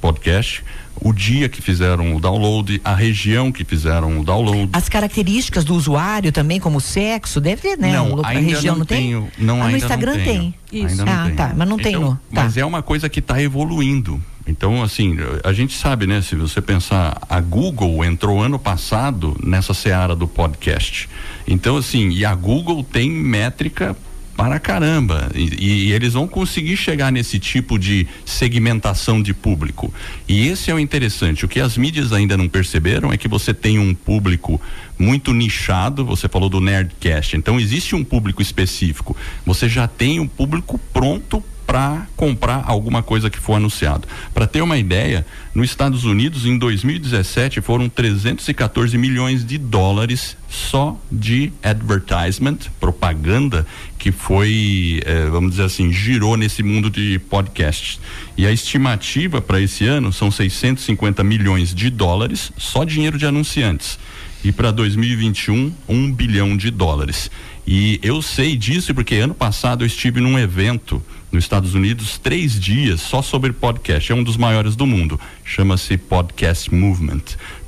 podcast, 0.00 0.64
o 0.98 1.12
dia 1.12 1.50
que 1.50 1.60
fizeram 1.60 2.16
o 2.16 2.20
download, 2.20 2.80
a 2.82 2.94
região 2.94 3.52
que 3.52 3.62
fizeram 3.62 4.18
o 4.18 4.24
download. 4.24 4.70
As 4.72 4.88
características 4.88 5.64
do 5.64 5.74
usuário 5.74 6.32
também, 6.32 6.58
como 6.58 6.80
sexo, 6.80 7.42
deve 7.42 7.60
ter, 7.60 7.76
né? 7.76 7.92
Não, 7.92 8.24
a 8.24 8.28
ainda 8.28 8.54
região 8.54 8.72
não, 8.72 8.78
não 8.78 8.86
tenho, 8.86 9.30
tem? 9.36 9.44
não, 9.44 9.62
ah, 9.62 9.68
no 9.68 9.76
Instagram 9.76 10.16
não 10.16 10.24
tem. 10.24 10.54
Isso. 10.72 11.02
Ah, 11.06 11.24
tenho. 11.24 11.36
tá, 11.36 11.52
mas 11.54 11.68
não 11.68 11.76
tem 11.76 11.92
então, 11.92 12.10
no. 12.12 12.14
Tá. 12.34 12.44
Mas 12.44 12.56
é 12.56 12.64
uma 12.64 12.82
coisa 12.82 13.06
que 13.10 13.18
está 13.18 13.42
evoluindo. 13.42 14.18
Então, 14.46 14.82
assim, 14.82 15.18
a 15.44 15.52
gente 15.52 15.76
sabe, 15.76 16.06
né? 16.06 16.22
Se 16.22 16.34
você 16.36 16.62
pensar, 16.62 17.20
a 17.28 17.38
Google 17.38 18.02
entrou 18.02 18.42
ano 18.42 18.58
passado 18.58 19.36
nessa 19.44 19.74
seara 19.74 20.16
do 20.16 20.26
podcast. 20.26 21.06
Então, 21.46 21.76
assim, 21.76 22.08
e 22.08 22.24
a 22.24 22.34
Google 22.34 22.82
tem 22.82 23.10
métrica 23.10 23.94
para 24.40 24.58
caramba. 24.58 25.30
E, 25.34 25.88
e, 25.88 25.92
eles 25.92 26.14
vão 26.14 26.26
conseguir 26.26 26.74
chegar 26.74 27.12
nesse 27.12 27.38
tipo 27.38 27.78
de 27.78 28.08
segmentação 28.24 29.20
de 29.22 29.34
público. 29.34 29.92
E 30.26 30.48
esse 30.48 30.70
é 30.70 30.74
o 30.74 30.78
interessante. 30.78 31.44
O 31.44 31.48
que 31.48 31.60
as 31.60 31.76
mídias 31.76 32.10
ainda 32.10 32.38
não 32.38 32.48
perceberam 32.48 33.12
é 33.12 33.18
que 33.18 33.28
você 33.28 33.52
tem 33.52 33.78
um 33.78 33.94
público 33.94 34.58
muito 34.98 35.34
nichado. 35.34 36.06
Você 36.06 36.26
falou 36.26 36.48
do 36.48 36.58
Nerdcast. 36.58 37.36
Então, 37.36 37.60
existe 37.60 37.94
um 37.94 38.02
público 38.02 38.40
específico. 38.40 39.14
Você 39.44 39.68
já 39.68 39.86
tem 39.86 40.18
um 40.18 40.26
público 40.26 40.80
pronto 40.90 41.44
para 41.70 42.08
comprar 42.16 42.64
alguma 42.66 43.00
coisa 43.00 43.30
que 43.30 43.38
for 43.38 43.54
anunciado. 43.54 44.08
Para 44.34 44.44
ter 44.44 44.60
uma 44.60 44.76
ideia, 44.76 45.24
nos 45.54 45.70
Estados 45.70 46.02
Unidos, 46.02 46.44
em 46.44 46.58
2017, 46.58 47.60
foram 47.60 47.88
314 47.88 48.98
milhões 48.98 49.46
de 49.46 49.56
dólares 49.56 50.36
só 50.48 51.00
de 51.12 51.52
advertisement, 51.62 52.56
propaganda, 52.80 53.64
que 54.00 54.10
foi, 54.10 55.00
eh, 55.06 55.28
vamos 55.30 55.52
dizer 55.52 55.62
assim, 55.62 55.92
girou 55.92 56.36
nesse 56.36 56.60
mundo 56.64 56.90
de 56.90 57.20
podcasts. 57.30 58.00
E 58.36 58.48
a 58.48 58.50
estimativa 58.50 59.40
para 59.40 59.60
esse 59.60 59.86
ano 59.86 60.12
são 60.12 60.28
650 60.28 61.22
milhões 61.22 61.72
de 61.72 61.88
dólares, 61.88 62.50
só 62.58 62.82
dinheiro 62.82 63.16
de 63.16 63.26
anunciantes. 63.26 63.96
E 64.42 64.50
para 64.50 64.72
2021, 64.72 65.72
um 65.88 66.12
bilhão 66.12 66.56
de 66.56 66.68
dólares. 66.68 67.30
E 67.64 68.00
eu 68.02 68.20
sei 68.20 68.56
disso 68.56 68.92
porque 68.92 69.14
ano 69.16 69.34
passado 69.34 69.84
eu 69.84 69.86
estive 69.86 70.20
num 70.20 70.36
evento 70.36 71.00
nos 71.32 71.44
Estados 71.44 71.74
Unidos 71.74 72.18
três 72.18 72.58
dias 72.58 73.00
só 73.00 73.22
sobre 73.22 73.52
podcast. 73.52 74.10
É 74.10 74.14
um 74.14 74.22
dos 74.22 74.36
maiores 74.36 74.76
do 74.76 74.86
mundo. 74.86 75.18
Chama-se 75.44 75.96
Podcast 75.96 76.74
Movement. 76.74 77.22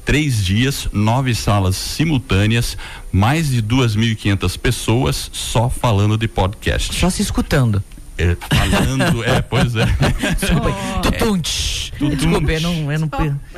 Três 0.05 0.45
dias, 0.45 0.89
nove 0.93 1.35
salas 1.35 1.77
simultâneas, 1.77 2.77
mais 3.13 3.51
de 3.51 3.63
2.500 3.63 4.59
pessoas 4.59 5.31
só 5.33 5.69
falando 5.69 6.19
de 6.19 6.27
podcast. 6.27 6.93
Só 6.95 7.09
se 7.09 7.23
escutando. 7.23 7.83
É, 8.23 8.37
falando, 8.57 9.25
é, 9.25 9.43
pois 9.43 9.75
é. 9.75 9.85
Desculpa, 10.39 10.71
oh. 10.71 11.01
tutunch. 11.01 11.93
Desculpa, 12.11 12.53
eu 12.53 12.61
não, 12.61 12.93
eu 12.93 12.99
não. 13.01 13.09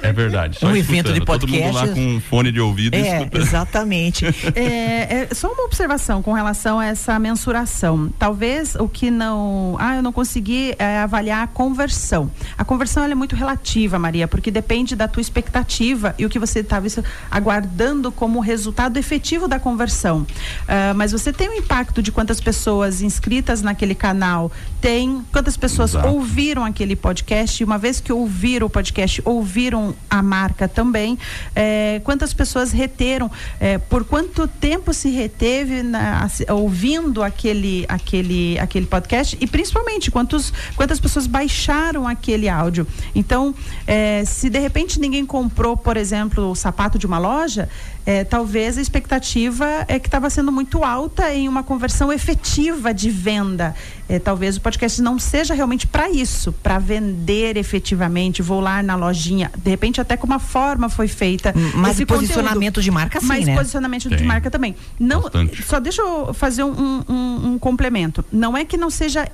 É 0.03 0.13
verdade. 0.13 0.59
um 0.63 0.77
evento 0.77 1.13
de 1.13 1.21
podcast. 1.21 1.63
Todo 1.63 1.65
mundo 1.65 1.75
lá 1.75 1.89
com 1.89 2.17
um 2.17 2.21
fone 2.21 2.53
de 2.53 2.61
ouvido 2.61 2.95
é, 2.95 3.19
escutando. 3.19 3.43
Exatamente. 3.43 4.27
é, 4.55 5.29
é, 5.31 5.35
só 5.35 5.51
uma 5.53 5.65
observação 5.65 6.23
com 6.23 6.33
relação 6.33 6.79
a 6.79 6.87
essa 6.87 7.19
mensuração. 7.19 8.13
Talvez 8.19 8.75
o 8.75 8.89
que 8.89 9.11
não. 9.11 9.77
Ah, 9.79 9.97
eu 9.97 10.03
não 10.03 10.13
consegui 10.13 10.75
é, 10.79 10.99
avaliar 10.99 11.45
a 11.45 11.47
conversão. 11.47 12.31
A 12.57 12.65
conversão 12.65 13.05
é 13.05 13.15
muito 13.15 13.37
relativa, 13.37 13.99
Maria, 13.99 14.29
porque 14.29 14.51
depende 14.51 14.95
da 14.97 15.09
tua 15.09 15.21
expectativa 15.21 16.15
e 16.19 16.27
o 16.27 16.29
que 16.29 16.39
você 16.39 16.61
estava 16.61 16.87
aguardando 17.31 18.13
como 18.13 18.41
resultado 18.41 18.99
efetivo 18.99 19.49
da 19.49 19.59
conversão. 19.59 20.23
Uh, 20.23 20.95
mas 20.95 21.13
você 21.13 21.33
tem 21.33 21.49
um 21.49 21.55
impacto 21.55 22.03
de 22.03 22.13
quantas 22.13 22.41
pessoas 22.41 23.01
inscritas 23.01 23.63
naquele 23.63 23.95
canal 23.95 24.51
tem, 24.81 25.25
quantas 25.33 25.57
pessoas 25.57 25.93
Exato. 25.93 26.09
ouviram 26.09 26.63
aquele 26.63 26.95
podcast, 26.95 27.63
e 27.63 27.65
uma 27.65 27.79
vez 27.79 28.01
que 28.01 28.13
ouviram 28.13 28.67
o 28.67 28.71
podcast, 28.71 29.23
ouviram 29.25 29.95
a 30.11 30.23
marca 30.23 30.69
também, 30.69 31.19
é, 31.57 32.03
quantas 32.05 32.35
pessoas 32.35 32.71
reteram, 32.71 33.31
é, 33.59 33.79
por 33.79 34.05
quanto 34.05 34.47
tempo 34.47 34.93
se 34.93 35.09
reteve 35.09 35.83
na, 35.83 36.29
ouvindo 36.51 37.23
aquele, 37.23 37.87
aquele, 37.89 38.59
aquele 38.59 38.85
podcast 38.85 39.39
e 39.41 39.47
principalmente 39.47 40.11
quantos, 40.11 40.53
quantas 40.77 41.01
pessoas 41.01 41.27
baixaram 41.27 42.07
aquele 42.07 42.47
áudio. 42.47 42.87
Então, 43.15 43.55
é, 43.87 44.23
se 44.27 44.51
de 44.51 44.59
repente 44.59 45.01
ninguém 45.01 45.25
comprou, 45.25 45.79
por 45.79 45.97
exemplo, 45.97 46.51
o 46.51 46.55
sapato 46.55 46.99
de 46.99 47.07
uma 47.07 47.19
loja, 47.19 47.71
é, 48.07 48.23
talvez 48.23 48.77
a 48.77 48.83
expectativa 48.83 49.85
é 49.89 49.99
que 49.99 50.09
estava 50.09 50.29
sendo 50.29 50.53
muito 50.53 50.85
alta 50.85 51.33
em 51.33 51.49
uma 51.49 51.63
conversão 51.63 52.13
efetiva 52.13 52.93
de 52.93 53.09
venda. 53.11 53.75
É, 54.07 54.19
talvez 54.19 54.59
o 54.59 54.61
podcast 54.61 55.01
não 55.01 55.19
seja 55.19 55.55
realmente 55.55 55.87
para 55.87 56.11
isso, 56.11 56.53
para 56.53 56.79
vender 56.79 57.57
efetivamente, 57.57 58.43
vou 58.43 58.61
lá 58.61 58.83
na 58.83 58.95
lojinha, 58.95 59.51
de 59.57 59.71
repente 59.71 60.01
até 60.01 60.17
como 60.17 60.35
a 60.35 60.39
forma 60.39 60.91
foi 60.91 61.09
feita. 61.09 61.55
Mas 61.75 61.93
esse 61.93 62.05
posicionamento 62.05 62.75
conteúdo, 62.75 62.83
de 62.83 62.91
marca 62.91 63.21
sim, 63.21 63.27
mas 63.27 63.47
né? 63.47 63.57
posicionamento 63.57 64.09
Tem. 64.09 64.19
de 64.19 64.25
marca 64.25 64.51
também. 64.51 64.77
Não, 64.99 65.23
Bastante. 65.23 65.63
só 65.63 65.81
deixa 65.81 66.03
eu 66.03 66.35
fazer 66.35 66.63
um, 66.63 67.03
um, 67.09 67.53
um 67.53 67.59
complemento. 67.59 68.23
Não 68.31 68.55
é 68.55 68.65
que 68.65 68.77
não 68.77 68.91
seja 68.91 69.27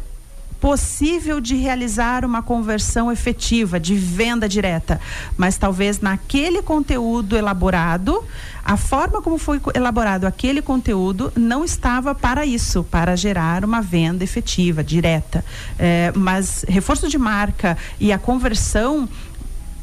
possível 0.60 1.40
de 1.40 1.56
realizar 1.56 2.24
uma 2.24 2.42
conversão 2.42 3.10
efetiva, 3.10 3.80
de 3.80 3.94
venda 3.94 4.48
direta, 4.48 5.00
mas 5.36 5.56
talvez 5.56 6.00
naquele 6.00 6.60
conteúdo 6.62 7.36
elaborado, 7.36 8.22
a 8.62 8.76
forma 8.76 9.22
como 9.22 9.38
foi 9.38 9.60
elaborado 9.74 10.26
aquele 10.26 10.60
conteúdo 10.60 11.32
não 11.34 11.64
estava 11.64 12.14
para 12.14 12.44
isso, 12.44 12.84
para 12.84 13.16
gerar 13.16 13.64
uma 13.64 13.80
venda 13.80 14.22
efetiva, 14.22 14.84
direta. 14.84 15.44
É, 15.78 16.12
mas 16.14 16.64
reforço 16.68 17.08
de 17.08 17.16
marca 17.18 17.76
e 17.98 18.12
a 18.12 18.18
conversão 18.18 19.08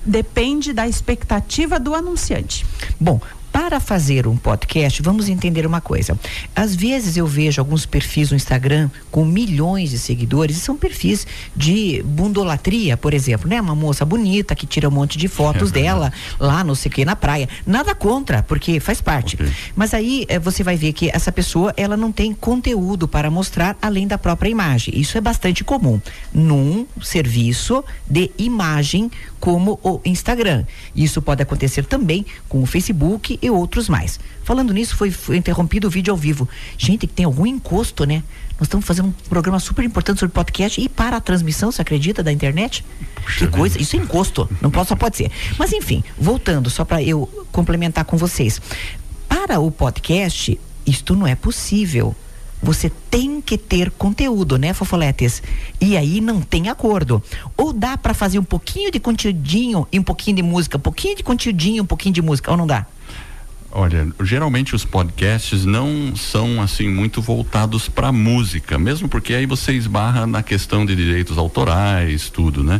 depende 0.06 0.72
da 0.72 0.88
expectativa 0.88 1.80
do 1.80 1.94
anunciante. 1.94 2.66
Bom, 3.00 3.20
Para 3.58 3.80
fazer 3.80 4.28
um 4.28 4.38
podcast, 4.38 5.02
vamos 5.02 5.28
entender 5.28 5.66
uma 5.66 5.82
coisa. 5.82 6.16
Às 6.56 6.76
vezes 6.76 7.18
eu 7.18 7.26
vejo 7.26 7.60
alguns 7.60 7.88
perfis 7.88 8.30
no 8.30 8.38
Instagram 8.38 8.88
com 9.10 9.26
milhões 9.26 9.90
de 9.90 9.98
seguidores, 9.98 10.58
e 10.58 10.60
são 10.60 10.78
perfis 10.78 11.26
de 11.56 12.04
bundolatria, 12.06 12.96
por 12.96 13.16
exemplo, 13.16 13.50
né? 13.50 13.60
Uma 13.60 13.74
moça 13.74 14.06
bonita 14.06 14.54
que 14.54 14.68
tira 14.68 14.88
um 14.88 14.92
monte 14.92 15.18
de 15.18 15.28
fotos 15.28 15.72
é 15.72 15.74
dela 15.74 16.14
lá, 16.40 16.64
não 16.64 16.76
sei 16.76 16.92
o 16.92 16.94
que, 16.94 17.04
na 17.04 17.16
praia. 17.16 17.50
Nada 17.66 17.96
contra, 17.96 18.44
porque 18.44 18.80
faz 18.80 19.02
parte. 19.02 19.34
Okay. 19.34 19.52
Mas 19.76 19.92
aí 19.92 20.28
eh, 20.30 20.38
você 20.38 20.62
vai 20.62 20.78
ver 20.78 20.94
que 20.94 21.10
essa 21.10 21.32
pessoa, 21.32 21.74
ela 21.76 21.98
não 21.98 22.12
tem 22.12 22.34
conteúdo 22.34 23.08
para 23.08 23.32
mostrar 23.32 23.76
além 23.82 24.06
da 24.06 24.20
própria 24.20 24.50
imagem. 24.50 24.94
Isso 24.96 25.18
é 25.18 25.22
bastante 25.22 25.64
comum 25.64 26.00
num 26.32 26.86
serviço 27.02 27.84
de 28.08 28.30
imagem 28.38 29.10
como 29.40 29.80
o 29.84 30.00
Instagram. 30.06 30.64
Isso 30.96 31.24
pode 31.24 31.42
acontecer 31.42 31.86
também 31.86 32.24
com 32.48 32.62
o 32.62 32.66
Facebook 32.68 33.40
e 33.48 33.50
outros 33.50 33.90
mais. 33.90 34.20
Falando 34.44 34.74
nisso, 34.74 34.96
foi, 34.96 35.12
foi 35.12 35.38
interrompido 35.38 35.88
o 35.88 35.90
vídeo 35.90 36.12
ao 36.12 36.18
vivo. 36.18 36.48
Gente, 36.78 37.08
que 37.08 37.14
tem 37.14 37.26
algum 37.26 37.46
encosto, 37.46 38.06
né? 38.06 38.24
Nós 38.60 38.68
estamos 38.68 38.86
fazendo 38.86 39.10
um 39.10 39.30
programa 39.30 39.60
super 39.60 39.84
importante 39.84 40.20
sobre 40.20 40.34
podcast 40.34 40.80
e 40.82 40.90
para 40.90 41.18
a 41.18 41.22
transmissão, 41.22 41.72
você 41.72 41.82
acredita, 41.82 42.24
da 42.24 42.32
internet? 42.32 42.84
Puxa 43.24 43.46
que 43.46 43.48
coisa, 43.48 43.82
isso 43.82 43.96
é 43.96 44.00
encosto, 44.00 44.50
não 44.62 44.72
pode, 44.72 44.90
só 44.90 44.96
pode 44.96 45.18
ser. 45.18 45.32
Mas 45.58 45.74
enfim, 45.74 46.04
voltando, 46.18 46.70
só 46.70 46.84
para 46.84 47.02
eu 47.04 47.28
complementar 47.52 48.06
com 48.06 48.18
vocês. 48.18 48.62
Para 49.28 49.60
o 49.60 49.70
podcast, 49.70 50.60
isto 50.86 51.16
não 51.16 51.28
é 51.28 51.36
possível 51.36 52.16
você 52.62 52.90
tem 53.10 53.40
que 53.40 53.58
ter 53.58 53.92
conteúdo, 53.92 54.58
né, 54.58 54.74
Fofoletes? 54.74 55.44
E 55.80 55.96
aí 55.96 56.20
não 56.20 56.42
tem 56.42 56.70
acordo. 56.70 57.22
Ou 57.56 57.72
dá 57.72 57.98
para 57.98 58.14
fazer 58.14 58.40
um 58.40 58.44
pouquinho 58.44 58.92
de 58.92 59.00
conteúdinho 59.00 59.88
e 59.92 60.00
um 60.00 60.04
pouquinho 60.04 60.38
de 60.38 60.44
música, 60.44 60.78
um 60.78 60.82
pouquinho 60.82 61.16
de 61.16 61.24
conteúdinho, 61.24 61.84
um 61.84 61.86
pouquinho 61.86 62.14
de 62.14 62.22
música, 62.22 62.52
ou 62.52 62.58
não 62.58 62.66
dá? 62.66 62.86
Olha, 63.72 64.08
geralmente 64.24 64.74
os 64.74 64.86
podcasts 64.86 65.66
não 65.66 66.16
são 66.16 66.62
assim 66.62 66.88
muito 66.88 67.22
voltados 67.22 67.90
para 67.90 68.14
música, 68.14 68.78
mesmo 68.80 69.10
porque 69.10 69.34
aí 69.34 69.46
você 69.46 69.74
esbarra 69.74 70.26
na 70.26 70.42
questão 70.42 70.86
de 70.86 70.96
direitos 70.96 71.38
autorais, 71.38 72.30
tudo, 72.30 72.64
né? 72.64 72.80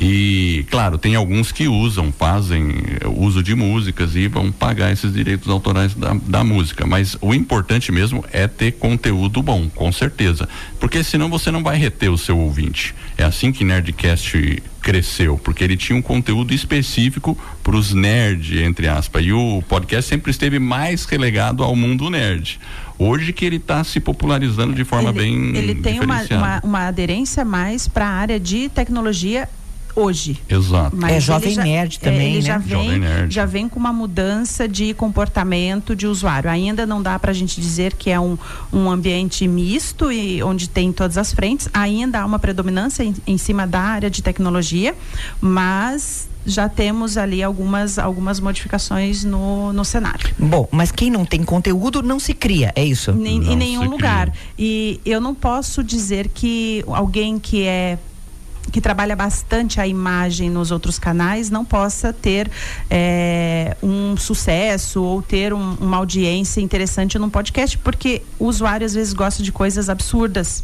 E 0.00 0.64
claro, 0.70 0.96
tem 0.96 1.16
alguns 1.16 1.50
que 1.50 1.66
usam, 1.66 2.12
fazem 2.12 2.72
uso 3.16 3.42
de 3.42 3.54
músicas 3.54 4.14
e 4.14 4.28
vão 4.28 4.52
pagar 4.52 4.92
esses 4.92 5.12
direitos 5.12 5.48
autorais 5.48 5.94
da, 5.94 6.14
da 6.14 6.44
música, 6.44 6.86
mas 6.86 7.16
o 7.20 7.34
importante 7.34 7.90
mesmo 7.90 8.24
é 8.32 8.46
ter 8.46 8.72
conteúdo 8.72 9.42
bom, 9.42 9.68
com 9.68 9.90
certeza, 9.90 10.48
porque 10.78 11.02
senão 11.02 11.28
você 11.28 11.50
não 11.50 11.64
vai 11.64 11.76
reter 11.76 12.10
o 12.10 12.18
seu 12.18 12.38
ouvinte. 12.38 12.94
É 13.18 13.24
assim 13.24 13.50
que 13.50 13.64
Nerdcast 13.64 14.62
cresceu, 14.80 15.36
porque 15.36 15.64
ele 15.64 15.76
tinha 15.76 15.98
um 15.98 16.00
conteúdo 16.00 16.54
específico 16.54 17.36
para 17.64 17.74
os 17.74 17.92
nerds, 17.92 18.62
entre 18.62 18.86
aspas. 18.86 19.24
E 19.24 19.32
o 19.32 19.60
podcast 19.68 20.08
sempre 20.08 20.30
esteve 20.30 20.60
mais 20.60 21.04
relegado 21.04 21.64
ao 21.64 21.74
mundo 21.74 22.08
nerd. 22.08 22.60
Hoje 22.96 23.32
que 23.32 23.44
ele 23.44 23.56
está 23.56 23.82
se 23.82 23.98
popularizando 23.98 24.72
de 24.72 24.84
forma 24.84 25.10
ele, 25.10 25.18
bem. 25.18 25.56
Ele 25.56 25.74
tem 25.74 25.98
uma, 25.98 26.22
uma, 26.30 26.60
uma 26.62 26.86
aderência 26.86 27.44
mais 27.44 27.88
para 27.88 28.06
a 28.06 28.10
área 28.10 28.38
de 28.38 28.68
tecnologia 28.68 29.48
hoje. 29.98 30.40
Exato. 30.48 30.96
Mas 30.96 31.12
é 31.12 31.20
jovem 31.20 31.52
já, 31.52 31.62
nerd 31.62 31.98
também, 31.98 32.20
é, 32.20 32.28
ele 32.30 32.36
né? 32.36 32.40
Já 32.42 32.58
vem, 32.58 33.02
já 33.28 33.44
vem 33.44 33.68
com 33.68 33.78
uma 33.78 33.92
mudança 33.92 34.68
de 34.68 34.94
comportamento 34.94 35.94
de 35.96 36.06
usuário. 36.06 36.48
Ainda 36.50 36.86
não 36.86 37.02
dá 37.02 37.18
para 37.18 37.30
a 37.30 37.34
gente 37.34 37.60
dizer 37.60 37.94
que 37.94 38.10
é 38.10 38.20
um, 38.20 38.38
um 38.72 38.90
ambiente 38.90 39.46
misto 39.48 40.12
e 40.12 40.42
onde 40.42 40.68
tem 40.68 40.92
todas 40.92 41.18
as 41.18 41.32
frentes. 41.32 41.68
Ainda 41.72 42.20
há 42.20 42.26
uma 42.26 42.38
predominância 42.38 43.02
em, 43.02 43.14
em 43.26 43.38
cima 43.38 43.66
da 43.66 43.80
área 43.80 44.10
de 44.10 44.22
tecnologia, 44.22 44.94
mas 45.40 46.28
já 46.46 46.68
temos 46.68 47.16
ali 47.16 47.42
algumas, 47.42 47.98
algumas 47.98 48.40
modificações 48.40 49.22
no, 49.22 49.72
no 49.72 49.84
cenário. 49.84 50.34
Bom, 50.38 50.66
mas 50.70 50.90
quem 50.90 51.10
não 51.10 51.24
tem 51.24 51.44
conteúdo 51.44 52.02
não 52.02 52.18
se 52.18 52.32
cria, 52.32 52.72
é 52.74 52.84
isso? 52.84 53.12
Nem, 53.12 53.52
em 53.52 53.56
nenhum 53.56 53.84
lugar. 53.84 54.30
Cria. 54.30 54.42
E 54.58 55.00
eu 55.04 55.20
não 55.20 55.34
posso 55.34 55.84
dizer 55.84 56.28
que 56.28 56.82
alguém 56.88 57.38
que 57.38 57.64
é 57.64 57.98
que 58.70 58.80
trabalha 58.80 59.16
bastante 59.16 59.80
a 59.80 59.86
imagem 59.86 60.50
nos 60.50 60.70
outros 60.70 60.98
canais 60.98 61.50
não 61.50 61.64
possa 61.64 62.12
ter 62.12 62.50
é, 62.90 63.76
um 63.82 64.16
sucesso 64.16 65.02
ou 65.02 65.22
ter 65.22 65.52
um, 65.52 65.74
uma 65.80 65.96
audiência 65.96 66.60
interessante 66.60 67.18
num 67.18 67.30
podcast, 67.30 67.78
porque 67.78 68.22
o 68.38 68.46
usuário 68.46 68.84
às 68.84 68.94
vezes 68.94 69.12
gosta 69.12 69.42
de 69.42 69.52
coisas 69.52 69.88
absurdas. 69.88 70.62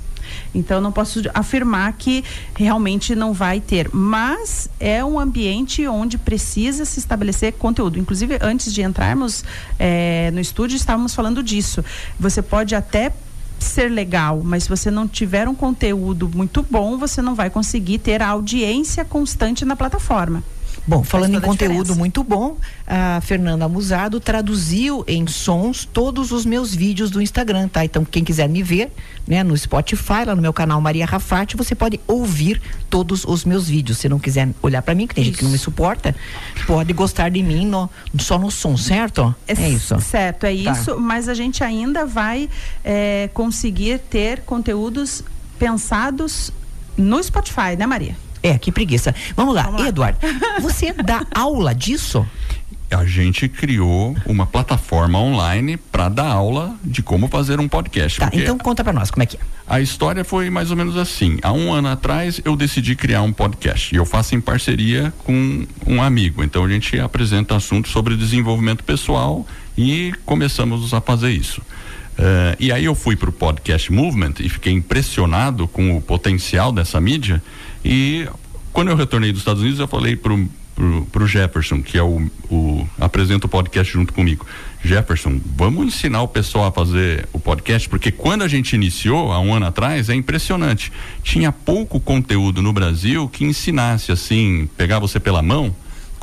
Então 0.55 0.81
não 0.81 0.91
posso 0.91 1.23
afirmar 1.35 1.93
que 1.95 2.25
realmente 2.55 3.15
não 3.15 3.33
vai 3.33 3.61
ter, 3.61 3.91
mas 3.93 4.69
é 4.81 5.05
um 5.05 5.19
ambiente 5.19 5.87
onde 5.87 6.17
precisa 6.17 6.85
se 6.85 6.99
estabelecer 6.99 7.53
conteúdo. 7.55 7.99
Inclusive 7.99 8.39
antes 8.41 8.73
de 8.73 8.83
entrarmos 8.83 9.45
é, 9.79 10.31
no 10.33 10.41
estúdio 10.41 10.77
estávamos 10.77 11.15
falando 11.15 11.43
disso. 11.43 11.85
Você 12.19 12.41
pode 12.41 12.75
até 12.75 13.13
ser 13.65 13.89
legal, 13.89 14.41
mas 14.45 14.65
se 14.65 14.69
você 14.69 14.91
não 14.91 15.09
tiver 15.09 15.49
um 15.49 15.55
conteúdo 15.55 16.31
muito 16.35 16.65
bom, 16.69 16.97
você 16.99 17.21
não 17.21 17.35
vai 17.35 17.51
conseguir 17.51 17.99
ter 17.99 18.23
a 18.23 18.29
audiência 18.29 19.05
constante 19.05 19.65
na 19.65 19.75
plataforma. 19.77 20.43
Bom, 20.87 21.03
falando 21.03 21.37
em 21.37 21.41
conteúdo 21.41 21.97
muito 21.97 22.23
bom, 22.23 22.59
a 22.87 23.19
Fernanda 23.23 23.67
Musado 23.67 24.21
traduziu 24.21 25.03
em 25.07 25.27
sons 25.27 25.89
todos 25.91 26.31
os 26.31 26.45
meus 26.45 26.75
vídeos 26.75 27.11
do 27.11 27.23
Instagram, 27.23 27.69
tá? 27.69 27.85
Então, 27.85 28.05
quem 28.05 28.23
quiser 28.23 28.49
me 28.49 28.63
ver, 28.63 28.93
né, 29.27 29.43
no 29.43 29.57
Spotify, 29.57 30.25
lá 30.27 30.37
no 30.37 30.43
meu 30.43 30.53
canal 30.53 30.79
Maria 30.83 31.07
Rafati, 31.07 31.57
você 31.57 31.75
pode 31.75 31.99
ouvir 32.07 32.61
todos 32.91 33.25
os 33.25 33.47
meus 33.47 33.67
vídeos. 33.67 33.97
Se 33.97 34.11
não 34.11 34.19
quiser 34.19 34.51
olhar 34.61 34.83
para 34.83 34.95
mim, 34.95 35.07
que 35.07 35.15
tem 35.15 35.23
isso. 35.23 35.31
gente 35.31 35.39
que 35.39 35.45
não 35.45 35.53
me 35.53 35.59
suporta, 35.59 36.15
pode 36.67 36.93
gostar 36.93 37.31
de 37.31 37.43
mim 37.43 37.67
no, 37.67 37.89
só 38.19 38.39
no 38.39 38.51
som, 38.51 38.77
certo? 38.77 39.35
É, 39.49 39.55
é 39.55 39.71
isso. 39.71 39.99
Certo, 40.01 40.45
é 40.45 40.55
tá. 40.63 40.73
isso, 40.73 41.01
mas 41.01 41.31
a 41.31 41.35
gente 41.35 41.65
ainda 41.65 42.05
vai 42.05 42.49
é, 42.85 43.31
conseguir 43.33 44.01
ter 44.01 44.41
conteúdos 44.43 45.25
pensados 45.59 46.53
no 46.95 47.23
Spotify, 47.23 47.75
né, 47.79 47.87
Maria? 47.87 48.24
É, 48.45 48.59
que 48.59 48.71
preguiça. 48.71 49.15
Vamos 49.35 49.55
lá, 49.55 49.63
Vamos 49.63 49.81
lá. 49.81 49.89
Eduardo, 49.89 50.19
você 50.61 50.93
dá 50.93 51.25
aula 51.35 51.75
disso? 51.75 52.27
a 52.91 53.05
gente 53.05 53.49
criou 53.49 54.17
uma 54.25 54.47
plataforma 54.47 55.19
online 55.19 55.77
para 55.77 56.09
dar 56.09 56.27
aula 56.27 56.77
de 56.85 57.03
como 57.03 57.27
fazer 57.27 57.59
um 57.59 57.67
podcast. 57.67 58.21
Tá, 58.21 58.31
então 58.33 58.57
conta 58.57 58.85
para 58.85 58.93
nós 58.93 59.11
como 59.11 59.23
é 59.23 59.27
que 59.27 59.37
é. 59.37 59.41
A 59.67 59.81
história 59.81 60.25
foi 60.25 60.49
mais 60.51 60.71
ou 60.71 60.77
menos 60.77 60.97
assim. 60.97 61.39
Há 61.43 61.53
um 61.53 61.73
ano 61.73 61.89
atrás 61.89 62.41
eu 62.45 62.55
decidi 62.55 62.95
criar 62.95 63.23
um 63.23 63.33
podcast 63.33 63.93
e 63.93 63.99
eu 63.99 64.05
faço 64.05 64.35
em 64.37 64.41
parceria 64.41 65.13
com 65.25 65.67
um 65.87 66.03
amigo. 66.03 66.45
Então 66.45 66.65
a 66.65 66.69
gente 66.69 67.01
apresenta 67.01 67.57
assuntos 67.57 67.91
sobre 67.91 68.17
desenvolvimento 68.17 68.85
pessoal 68.85 69.45
e 69.77 70.13
começamos 70.25 70.93
a 70.95 71.01
fazer 71.01 71.31
isso. 71.31 71.61
Uh, 72.17 72.55
e 72.61 72.71
aí 72.71 72.85
eu 72.85 72.95
fui 72.95 73.17
para 73.17 73.29
o 73.29 73.33
podcast 73.33 73.93
Movement 73.93 74.35
e 74.39 74.49
fiquei 74.49 74.73
impressionado 74.73 75.67
com 75.67 75.97
o 75.97 76.01
potencial 76.01 76.71
dessa 76.71 77.01
mídia 77.01 77.43
e 77.85 78.27
quando 78.73 78.89
eu 78.89 78.97
retornei 78.97 79.31
dos 79.31 79.41
Estados 79.41 79.63
Unidos, 79.63 79.79
eu 79.79 79.87
falei 79.87 80.17
pro, 80.17 80.49
pro, 80.75 81.07
pro 81.13 81.27
Jefferson, 81.27 81.83
que 81.83 81.97
é 81.97 82.03
o, 82.03 82.29
o 82.51 82.89
apresenta 82.99 83.47
o 83.47 83.49
podcast 83.49 83.93
junto 83.93 84.13
comigo. 84.13 84.47
Jefferson, 84.83 85.41
vamos 85.57 85.87
ensinar 85.87 86.23
o 86.23 86.29
pessoal 86.29 86.67
a 86.67 86.73
fazer 86.73 87.29
o 87.33 87.39
podcast, 87.39 87.89
porque 87.89 88.11
quando 88.11 88.43
a 88.43 88.49
gente 88.49 88.75
iniciou, 88.75 89.33
há 89.33 89.41
um 89.41 89.55
ano 89.55 89.67
atrás, 89.67 90.11
é 90.11 90.15
impressionante. 90.15 90.93
Tinha 91.23 91.53
pouco 91.53 92.01
conteúdo 92.01 92.61
no 92.61 92.73
Brasil 92.73 93.29
que 93.29 93.45
ensinasse 93.45 94.13
assim, 94.13 94.69
pegar 94.77 94.99
você 94.99 95.21
pela 95.21 95.41
mão 95.41 95.75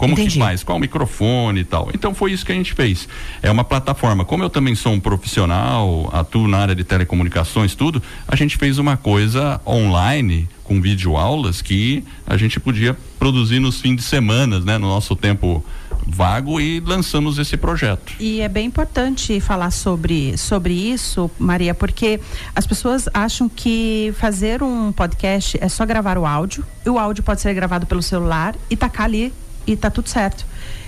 como 0.02 0.13
Entendi. 0.13 0.34
que 0.34 0.39
faz? 0.39 0.63
Qual 0.63 0.80
o 0.80 0.82
microfone 0.82 1.60
e 1.60 1.63
tal. 1.63 1.91
Então 1.93 2.12
foi 2.15 2.32
isso 2.32 2.43
que 2.43 2.52
a 2.52 2.56
gente 2.56 2.74
fez. 2.74 3.08
É 3.39 3.52
uma 3.52 3.63
plataforma. 3.63 4.26
Como 4.26 4.43
eu 4.43 4.50
também 4.50 4.74
sou 4.74 4.93
um 4.93 5.00
profissional, 5.00 6.10
atuo 6.12 6.47
na 6.47 6.58
área 6.58 6.74
de 6.74 6.84
telecomunicações, 6.84 7.76
tudo, 7.76 8.02
a 8.28 8.36
gente 8.36 8.58
fez 8.58 8.80
uma 8.80 8.97
coisa 8.97 9.62
online 9.63 10.50
com 10.71 10.81
videoaulas 10.81 11.62
que 11.62 12.01
a 12.25 12.38
gente 12.38 12.57
podia 12.57 12.97
produzir 13.19 13.60
nos 13.60 13.81
fins 13.81 13.97
de 13.97 14.03
semana, 14.03 14.57
né? 14.62 14.77
No 14.77 14.88
nosso 14.88 15.17
tempo 15.17 15.62
vago 16.07 16.62
e 16.62 16.79
lançamos 16.79 17.38
esse 17.38 17.57
projeto. 17.57 18.13
E 18.21 18.39
é 18.39 18.47
bem 18.47 18.67
importante 18.67 19.41
falar 19.41 19.71
sobre, 19.71 20.38
sobre 20.38 20.73
isso, 20.73 21.29
Maria, 21.38 21.75
porque 21.75 22.21
as 22.55 22.65
pessoas 22.65 23.10
acham 23.13 23.49
que 23.49 24.13
fazer 24.17 24.63
um 24.63 24.93
podcast 24.93 25.57
é 25.60 25.67
só 25.67 25.86
gravar 25.86 26.17
o 26.17 26.25
áudio, 26.25 26.65
o 26.86 26.97
áudio 26.97 27.21
pode 27.21 27.41
ser 27.41 27.53
gravado 27.53 27.86
pelo 27.86 28.01
celular 28.01 28.55
e 28.69 28.77
tacar 28.77 29.07
ali 29.07 29.34
e 29.67 29.75
tá 29.75 29.89
tudo 29.89 30.07
certo. 30.07 30.45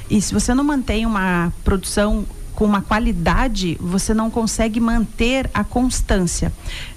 E 0.09 0.21
se 0.21 0.33
você 0.33 0.53
não 0.53 0.63
mantém 0.63 1.05
uma 1.05 1.51
produção 1.61 2.25
com 2.63 2.67
uma 2.67 2.81
qualidade, 2.81 3.77
você 3.81 4.13
não 4.13 4.31
consegue 4.31 4.79
manter 4.79 5.49
a 5.53 5.65
constância. 5.65 6.49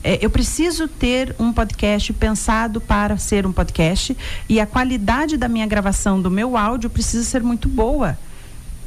É, 0.05 0.25
eu 0.25 0.31
preciso 0.31 0.87
ter 0.87 1.35
um 1.41 1.53
podcast 1.53 2.13
pensado 2.13 2.81
para 2.81 3.19
ser 3.19 3.45
um 3.45 3.51
podcast 3.53 4.17
e 4.49 4.61
a 4.61 4.67
qualidade 4.67 5.37
da 5.37 5.49
minha 5.49 5.67
gravação, 5.67 6.23
do 6.23 6.31
meu 6.31 6.57
áudio, 6.57 6.89
precisa 6.89 7.25
ser 7.25 7.43
muito 7.43 7.69
boa. 7.69 8.17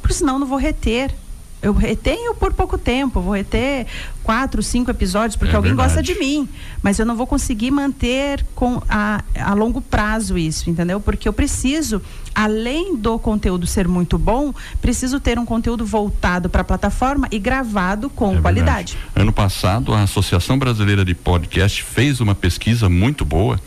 Porque 0.00 0.14
senão 0.14 0.38
não 0.38 0.46
vou 0.46 0.56
reter 0.56 1.14
Eu 1.62 1.74
retenho 1.74 2.34
por 2.34 2.54
pouco 2.54 2.78
tempo, 2.78 3.20
vou 3.20 3.34
reter 3.34 3.86
quatro, 4.22 4.62
cinco 4.62 4.90
episódios, 4.90 5.36
porque 5.36 5.52
é 5.52 5.56
alguém 5.56 5.74
verdade. 5.74 5.94
gosta 5.94 6.02
de 6.02 6.18
mim. 6.18 6.48
Mas 6.82 6.98
eu 6.98 7.04
não 7.04 7.16
vou 7.16 7.26
conseguir 7.26 7.70
manter 7.70 8.44
com 8.54 8.82
a, 8.88 9.22
a 9.38 9.52
longo 9.52 9.80
prazo 9.80 10.38
isso, 10.38 10.70
entendeu? 10.70 11.00
Porque 11.00 11.28
eu 11.28 11.32
preciso, 11.32 12.00
além 12.34 12.96
do 12.96 13.18
conteúdo 13.18 13.66
ser 13.66 13.86
muito 13.86 14.16
bom, 14.16 14.54
preciso 14.80 15.20
ter 15.20 15.38
um 15.38 15.44
conteúdo 15.44 15.84
voltado 15.84 16.48
para 16.48 16.62
a 16.62 16.64
plataforma 16.64 17.28
e 17.30 17.38
gravado 17.38 18.08
com 18.08 18.36
é 18.36 18.40
qualidade. 18.40 18.94
Verdade. 18.94 19.10
Ano 19.14 19.32
passado, 19.32 19.92
a 19.92 20.02
Associação 20.02 20.58
Brasileira 20.58 21.04
de 21.04 21.14
Podcast 21.14 21.82
fez 21.82 22.20
uma 22.20 22.34
pesquisa 22.34 22.88
muito 22.88 23.24
boa, 23.24 23.60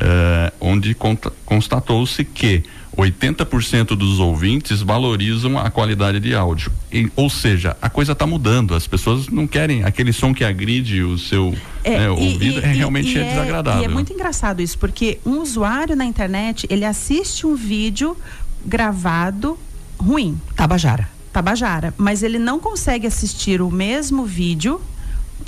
eh, 0.00 0.52
onde 0.60 0.96
constatou-se 1.44 2.24
que 2.24 2.64
80% 2.96 3.88
dos 3.88 4.18
ouvintes 4.18 4.80
valorizam 4.80 5.58
a 5.58 5.70
qualidade 5.70 6.18
de 6.18 6.34
áudio. 6.34 6.72
E, 6.90 7.10
ou 7.14 7.28
seja, 7.28 7.76
a 7.80 7.90
coisa 7.90 8.12
está 8.12 8.26
mudando. 8.26 8.74
As 8.74 8.86
pessoas 8.86 9.28
não 9.28 9.46
querem 9.46 9.84
aquele 9.84 10.12
som 10.12 10.32
que 10.32 10.42
agride 10.42 11.02
o 11.02 11.18
seu 11.18 11.54
é, 11.84 11.98
né, 11.98 12.10
ouvido. 12.10 12.44
E, 12.44 12.58
é, 12.58 12.72
realmente 12.72 13.14
e 13.14 13.18
é, 13.18 13.22
é 13.22 13.28
desagradável. 13.30 13.82
E 13.82 13.84
é 13.84 13.88
muito 13.88 14.12
engraçado 14.12 14.62
isso, 14.62 14.78
porque 14.78 15.18
um 15.26 15.40
usuário 15.40 15.94
na 15.94 16.06
internet, 16.06 16.66
ele 16.70 16.84
assiste 16.84 17.46
um 17.46 17.54
vídeo 17.54 18.16
gravado 18.64 19.58
ruim. 19.98 20.40
Tabajara. 20.54 21.08
Tabajara. 21.32 21.92
Mas 21.98 22.22
ele 22.22 22.38
não 22.38 22.58
consegue 22.58 23.06
assistir 23.06 23.60
o 23.60 23.70
mesmo 23.70 24.24
vídeo, 24.24 24.80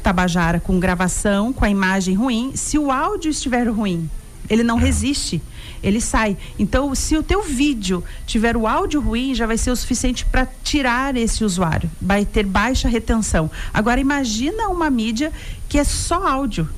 Tabajara, 0.02 0.60
com 0.60 0.78
gravação, 0.78 1.50
com 1.50 1.64
a 1.64 1.70
imagem 1.70 2.14
ruim, 2.14 2.52
se 2.54 2.78
o 2.78 2.90
áudio 2.92 3.30
estiver 3.30 3.66
ruim. 3.68 4.08
Ele 4.50 4.62
não 4.62 4.78
é. 4.78 4.82
resiste 4.82 5.40
ele 5.82 6.00
sai. 6.00 6.36
Então, 6.58 6.94
se 6.94 7.16
o 7.16 7.22
teu 7.22 7.42
vídeo 7.42 8.02
tiver 8.26 8.56
o 8.56 8.66
áudio 8.66 9.00
ruim, 9.00 9.34
já 9.34 9.46
vai 9.46 9.56
ser 9.56 9.70
o 9.70 9.76
suficiente 9.76 10.24
para 10.24 10.46
tirar 10.62 11.16
esse 11.16 11.44
usuário. 11.44 11.90
Vai 12.00 12.24
ter 12.24 12.44
baixa 12.44 12.88
retenção. 12.88 13.50
Agora, 13.72 14.00
imagina 14.00 14.68
uma 14.68 14.90
mídia 14.90 15.32
que 15.68 15.78
é 15.78 15.84
só 15.84 16.26
áudio. 16.26 16.68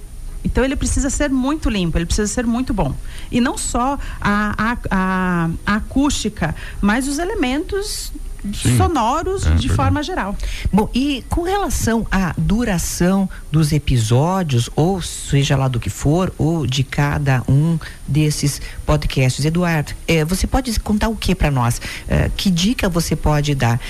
Então 0.43 0.65
ele 0.65 0.75
precisa 0.75 1.11
ser 1.11 1.31
muito 1.31 1.69
limpo, 1.69 1.99
ele 1.99 2.07
precisa 2.07 2.27
ser 2.27 2.47
muito 2.47 2.73
bom. 2.73 2.95
E 3.31 3.41
não 3.41 3.59
só 3.59 3.99
a, 4.21 4.73
a, 4.73 4.79
a, 4.91 5.51
a 5.67 5.75
acústica, 5.77 6.55
mas 6.81 7.07
os 7.07 7.19
elementos 7.19 8.11
Sim, 8.55 8.77
sonoros 8.77 9.43
é, 9.43 9.51
de 9.51 9.51
verdade. 9.51 9.69
forma 9.75 10.03
geral. 10.03 10.37
Bom, 10.73 10.89
e 10.95 11.25
com 11.29 11.43
relação 11.43 12.07
à 12.11 12.35
duração 12.37 13.29
dos 13.51 13.73
episódios, 13.73 14.71
ou 14.75 15.01
seja 15.03 15.57
lá 15.57 15.69
do 15.69 15.79
que 15.79 15.91
for, 15.91 16.33
ou 16.39 16.67
de 16.67 16.83
cada 16.83 17.43
um 17.49 17.79
desses 18.07 18.61
podcasts, 18.87 19.45
Eduardo, 19.45 19.93
é, 20.07 20.25
você 20.25 20.47
pode 20.47 20.79
contar 20.81 21.09
o 21.09 21.17
que 21.17 21.35
para 21.35 21.51
nós? 21.51 21.81
É, 22.09 22.31
que 22.37 22.51
dica 22.51 22.89
você 22.89 23.15
pode 23.15 23.55
dar? 23.55 23.81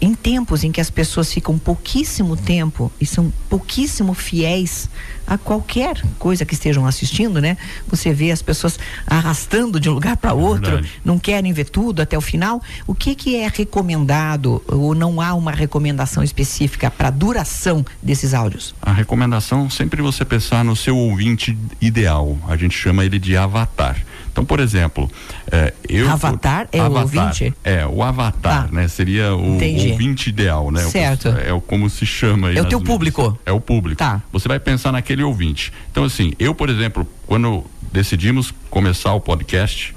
Em 0.00 0.14
tempos 0.14 0.62
em 0.62 0.70
que 0.70 0.80
as 0.80 0.90
pessoas 0.90 1.32
ficam 1.32 1.58
pouquíssimo 1.58 2.36
tempo 2.36 2.90
e 3.00 3.06
são 3.06 3.32
pouquíssimo 3.48 4.14
fiéis 4.14 4.88
a 5.26 5.36
qualquer 5.36 6.00
coisa 6.18 6.44
que 6.44 6.54
estejam 6.54 6.86
assistindo, 6.86 7.40
né? 7.40 7.56
Você 7.88 8.14
vê 8.14 8.30
as 8.30 8.40
pessoas 8.40 8.78
arrastando 9.06 9.78
de 9.78 9.90
um 9.90 9.92
lugar 9.92 10.16
para 10.16 10.30
é 10.30 10.34
outro, 10.34 10.80
não 11.04 11.18
querem 11.18 11.52
ver 11.52 11.68
tudo 11.68 12.00
até 12.00 12.16
o 12.16 12.20
final. 12.20 12.62
O 12.86 12.94
que 12.94 13.14
que 13.14 13.36
é 13.36 13.50
recomendado 13.52 14.62
ou 14.66 14.94
não 14.94 15.20
há 15.20 15.34
uma 15.34 15.52
recomendação 15.52 16.22
específica 16.22 16.90
para 16.90 17.08
a 17.08 17.10
duração 17.10 17.84
desses 18.02 18.32
áudios? 18.32 18.74
A 18.80 18.92
recomendação 18.92 19.68
sempre 19.68 20.00
você 20.00 20.24
pensar 20.24 20.64
no 20.64 20.74
seu 20.74 20.96
ouvinte 20.96 21.58
ideal. 21.80 22.38
A 22.48 22.56
gente 22.56 22.76
chama 22.76 23.04
ele 23.04 23.18
de 23.18 23.36
avatar. 23.36 24.02
Então, 24.38 24.46
por 24.46 24.60
exemplo, 24.60 25.10
é, 25.50 25.74
eu. 25.88 26.08
Avatar 26.08 26.68
é 26.70 26.78
avatar, 26.78 27.02
o 27.02 27.26
ouvinte? 27.26 27.54
É, 27.64 27.84
o 27.84 28.04
avatar, 28.04 28.68
ah, 28.70 28.72
né? 28.72 28.86
Seria 28.86 29.34
o 29.34 29.56
entendi. 29.56 29.90
ouvinte 29.90 30.28
ideal, 30.28 30.70
né? 30.70 30.82
Certo. 30.82 31.28
O, 31.28 31.56
é 31.56 31.60
como 31.66 31.90
se 31.90 32.06
chama 32.06 32.52
É 32.52 32.62
o 32.62 32.64
teu 32.64 32.80
público. 32.80 33.36
É 33.44 33.50
o 33.50 33.60
público. 33.60 33.98
Tá. 33.98 34.22
Você 34.32 34.46
vai 34.46 34.60
pensar 34.60 34.92
naquele 34.92 35.24
ouvinte. 35.24 35.72
Então, 35.90 36.04
assim, 36.04 36.34
eu, 36.38 36.54
por 36.54 36.70
exemplo, 36.70 37.04
quando 37.26 37.64
decidimos 37.90 38.54
começar 38.70 39.12
o 39.12 39.20
podcast, 39.20 39.92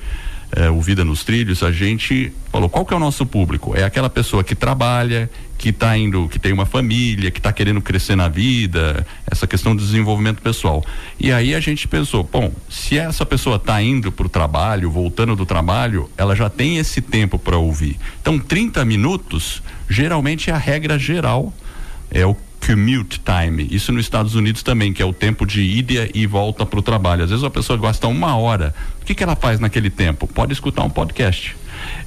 é, 0.55 0.71
o 0.71 0.81
Vida 0.81 1.05
nos 1.05 1.23
Trilhos, 1.23 1.61
a 1.61 1.71
gente 1.71 2.33
falou 2.51 2.67
qual 2.67 2.83
que 2.83 2.95
é 2.95 2.97
o 2.97 2.99
nosso 2.99 3.27
público? 3.27 3.77
É 3.77 3.83
aquela 3.83 4.09
pessoa 4.09 4.43
que 4.43 4.55
trabalha, 4.55 5.29
que 5.61 5.69
está 5.69 5.95
indo, 5.95 6.27
que 6.27 6.39
tem 6.39 6.51
uma 6.51 6.65
família, 6.65 7.29
que 7.29 7.37
está 7.37 7.53
querendo 7.53 7.79
crescer 7.81 8.15
na 8.15 8.27
vida, 8.27 9.05
essa 9.29 9.45
questão 9.45 9.75
do 9.75 9.83
desenvolvimento 9.83 10.41
pessoal. 10.41 10.83
E 11.19 11.31
aí 11.31 11.53
a 11.53 11.59
gente 11.59 11.87
pensou, 11.87 12.23
bom, 12.23 12.51
se 12.67 12.97
essa 12.97 13.23
pessoa 13.27 13.57
está 13.57 13.79
indo 13.79 14.11
para 14.11 14.25
o 14.25 14.29
trabalho, 14.29 14.89
voltando 14.89 15.35
do 15.35 15.45
trabalho, 15.45 16.09
ela 16.17 16.35
já 16.35 16.49
tem 16.49 16.77
esse 16.77 16.99
tempo 16.99 17.37
para 17.37 17.57
ouvir. 17.57 17.99
Então, 18.19 18.39
30 18.39 18.83
minutos, 18.85 19.61
geralmente 19.87 20.49
é 20.49 20.53
a 20.53 20.57
regra 20.57 20.97
geral, 20.97 21.53
é 22.09 22.25
o 22.25 22.35
commute 22.65 23.19
time. 23.19 23.67
Isso 23.69 23.91
nos 23.91 24.03
Estados 24.03 24.33
Unidos 24.33 24.63
também, 24.63 24.91
que 24.91 25.01
é 25.01 25.05
o 25.05 25.13
tempo 25.13 25.45
de 25.45 25.61
ida 25.61 26.09
e 26.11 26.25
volta 26.25 26.65
para 26.65 26.79
o 26.79 26.81
trabalho. 26.81 27.23
Às 27.23 27.29
vezes 27.29 27.43
a 27.43 27.51
pessoa 27.51 27.77
gasta 27.77 28.07
uma 28.07 28.35
hora. 28.35 28.73
O 28.99 29.05
que, 29.05 29.13
que 29.13 29.23
ela 29.23 29.35
faz 29.35 29.59
naquele 29.59 29.91
tempo? 29.91 30.25
Pode 30.25 30.53
escutar 30.53 30.83
um 30.83 30.89
podcast. 30.89 31.55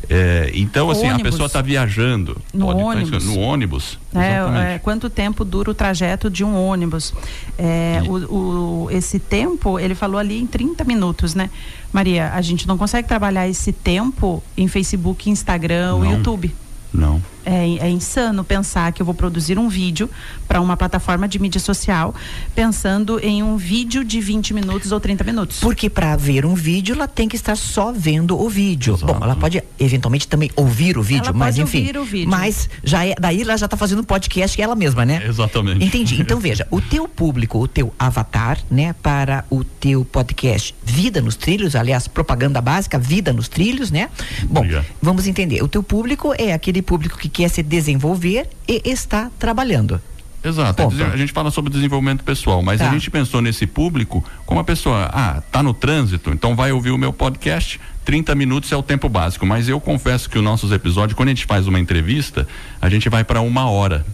É, 0.09 0.51
então, 0.55 0.91
assim, 0.91 1.07
ônibus. 1.07 1.21
a 1.21 1.25
pessoa 1.25 1.47
está 1.47 1.63
viajando. 1.63 2.37
No 2.53 2.67
pode, 2.67 2.83
ônibus. 2.83 3.25
No 3.25 3.39
ônibus. 3.39 3.99
É, 4.15 4.75
é, 4.75 4.79
quanto 4.79 5.09
tempo 5.11 5.45
dura 5.45 5.71
o 5.71 5.75
trajeto 5.75 6.31
de 6.31 6.45
um 6.45 6.55
ônibus? 6.57 7.15
É, 7.59 8.03
o, 8.07 8.85
o, 8.85 8.91
esse 8.91 9.19
tempo, 9.19 9.79
ele 9.79 9.95
falou 9.95 10.19
ali 10.19 10.41
em 10.41 10.47
30 10.47 10.85
minutos, 10.85 11.35
né? 11.35 11.51
Maria, 11.93 12.33
a 12.33 12.41
gente 12.43 12.67
não 12.67 12.77
consegue 12.77 13.07
trabalhar 13.07 13.49
esse 13.49 13.73
tempo 13.73 14.43
em 14.57 14.69
Facebook, 14.69 15.31
Instagram, 15.31 15.95
ou 15.95 16.05
YouTube. 16.05 16.55
Não. 16.93 17.23
É, 17.45 17.87
é, 17.87 17.91
insano 17.91 18.43
pensar 18.43 18.93
que 18.93 19.03
eu 19.03 19.07
vou 19.07 19.15
produzir 19.15 19.59
um 19.59 19.69
vídeo 19.69 20.09
para 20.49 20.61
uma 20.61 20.77
plataforma 20.77 21.29
de 21.29 21.39
mídia 21.39 21.61
social 21.61 22.15
pensando 22.55 23.19
em 23.21 23.43
um 23.43 23.57
vídeo 23.57 24.05
de 24.05 24.21
20 24.21 24.55
minutos 24.55 24.93
ou 24.93 25.01
30 25.01 25.25
minutos. 25.25 25.61
Porque 25.61 25.91
para 25.91 26.17
ver 26.17 26.47
um 26.47 26.55
vídeo 26.55 26.95
ela 26.95 27.07
tem 27.07 27.29
que 27.29 27.37
estar 27.37 27.57
só 27.57 27.93
vendo 27.93 28.41
o 28.41 28.49
vídeo. 28.49 28.95
Exato. 28.95 29.13
Bom, 29.13 29.25
ela 29.25 29.37
pode 29.37 29.63
eventualmente 29.79 30.27
também 30.27 30.51
ouvir 30.57 30.97
o 30.97 31.03
vídeo, 31.03 31.29
ela 31.29 31.39
mas 31.39 31.59
enfim. 31.59 31.79
Ouvir 31.79 31.99
o 31.99 32.05
vídeo. 32.05 32.31
Mas 32.31 32.69
já 32.83 33.05
é, 33.05 33.15
daí 33.19 33.43
ela 33.43 33.57
já 33.57 33.67
está 33.67 33.77
fazendo 33.77 34.03
podcast 34.05 34.61
ela 34.61 34.75
mesma, 34.75 35.05
né? 35.05 35.23
Exatamente. 35.27 35.85
Entendi. 35.85 36.21
Então 36.21 36.39
veja, 36.41 36.67
o 36.71 36.81
teu 36.81 37.07
público, 37.09 37.59
o 37.59 37.69
teu 37.69 37.93
avatar, 37.99 38.59
né, 38.71 38.95
para 39.03 39.45
o 39.51 39.65
teu 39.65 40.05
podcast 40.05 40.75
Vida 40.83 41.21
nos 41.21 41.37
Trilhos, 41.37 41.75
aliás, 41.75 42.07
propaganda 42.09 42.61
básica, 42.61 42.99
Vida 42.99 43.33
nos 43.33 43.49
Trilhos, 43.49 43.91
né? 43.91 44.09
Bom, 44.45 44.61
Obrigado. 44.61 44.87
vamos 45.03 45.27
entender. 45.27 45.63
O 45.63 45.69
teu 45.69 45.83
público 45.83 46.33
é 46.39 46.53
aquele 46.53 46.81
público 46.83 47.19
que 47.19 47.29
quer 47.35 47.49
se 47.49 47.63
desenvolver 47.63 48.49
e 48.67 48.81
está 48.85 49.31
trabalhando. 49.39 50.01
Exato. 50.43 50.83
Ponto. 50.83 51.03
A 51.03 51.17
gente 51.17 51.33
fala 51.33 51.51
sobre 51.51 51.73
desenvolvimento 51.73 52.23
pessoal, 52.23 52.63
mas 52.63 52.79
tá. 52.79 52.89
a 52.89 52.93
gente 52.93 53.11
pensou 53.11 53.41
nesse 53.41 53.67
público 53.67 54.23
como 54.47 54.61
a 54.61 54.65
pessoa, 54.65 55.11
ah, 55.13 55.43
tá 55.51 55.63
no 55.63 55.75
trânsito, 55.75 56.31
então 56.31 56.55
vai 56.55 56.71
ouvir 56.71 56.91
o 56.91 56.99
meu 56.99 57.13
podcast, 57.13 57.81
30 58.05 58.35
minutos 58.35 58.71
é 58.71 58.77
o 58.77 58.83
tempo 58.83 59.09
básico. 59.09 59.45
Mas 59.47 59.69
eu 59.69 59.81
confesso 59.81 60.29
que 60.29 60.39
os 60.39 60.45
nossos 60.45 60.71
episódios, 60.71 61.17
quando 61.17 61.31
a 61.31 61.33
gente 61.33 61.47
faz 61.47 61.67
uma 61.67 61.81
entrevista, 61.81 62.47
a 62.81 62.89
gente 62.89 63.09
vai 63.09 63.25
para 63.25 63.41
uma 63.41 63.69
hora. 63.69 64.05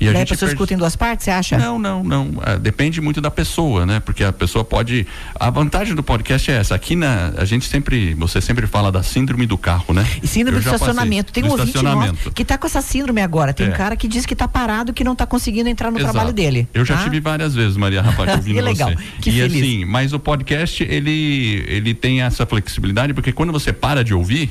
E 0.00 0.08
a, 0.08 0.12
Daí 0.12 0.22
a 0.22 0.26
pessoa 0.26 0.48
per... 0.48 0.54
escuta 0.54 0.72
em 0.72 0.78
duas 0.78 0.96
partes, 0.96 1.24
você 1.24 1.30
acha? 1.30 1.58
Não, 1.58 1.78
não, 1.78 2.02
não. 2.02 2.30
É, 2.44 2.58
depende 2.58 3.00
muito 3.02 3.20
da 3.20 3.30
pessoa, 3.30 3.84
né? 3.84 4.00
Porque 4.00 4.24
a 4.24 4.32
pessoa 4.32 4.64
pode. 4.64 5.06
A 5.38 5.50
vantagem 5.50 5.94
do 5.94 6.02
podcast 6.02 6.50
é 6.50 6.54
essa. 6.54 6.74
Aqui 6.74 6.96
na. 6.96 7.32
A 7.36 7.44
gente 7.44 7.66
sempre. 7.66 8.14
Você 8.14 8.40
sempre 8.40 8.66
fala 8.66 8.90
da 8.90 9.02
síndrome 9.02 9.46
do 9.46 9.58
carro, 9.58 9.92
né? 9.92 10.06
E 10.22 10.26
síndrome 10.26 10.60
do 10.60 10.64
estacionamento. 10.64 11.32
Tem 11.32 11.44
um 11.44 11.50
ouvinte 11.50 11.82
nosso 11.82 12.30
que 12.34 12.42
está 12.42 12.56
com 12.56 12.66
essa 12.66 12.80
síndrome 12.80 13.20
agora. 13.20 13.52
Tem 13.52 13.66
é. 13.66 13.70
um 13.70 13.72
cara 13.72 13.94
que 13.94 14.08
diz 14.08 14.24
que 14.24 14.32
está 14.32 14.48
parado, 14.48 14.92
que 14.94 15.04
não 15.04 15.12
está 15.12 15.26
conseguindo 15.26 15.68
entrar 15.68 15.90
no 15.90 15.98
Exato. 15.98 16.14
trabalho 16.14 16.32
dele. 16.32 16.66
Eu 16.72 16.84
já 16.84 16.96
tá? 16.96 17.04
tive 17.04 17.20
várias 17.20 17.54
vezes, 17.54 17.76
Maria 17.76 18.00
Rafael, 18.00 18.36
ouvindo 18.36 18.54
que 18.54 18.62
legal. 18.62 18.90
você. 18.90 19.04
Que 19.20 19.30
e 19.30 19.32
feliz. 19.34 19.62
assim, 19.62 19.84
mas 19.84 20.12
o 20.14 20.18
podcast, 20.18 20.82
ele, 20.82 21.64
ele 21.68 21.92
tem 21.92 22.22
essa 22.22 22.46
flexibilidade, 22.46 23.12
porque 23.12 23.32
quando 23.32 23.52
você 23.52 23.72
para 23.72 24.02
de 24.02 24.14
ouvir 24.14 24.50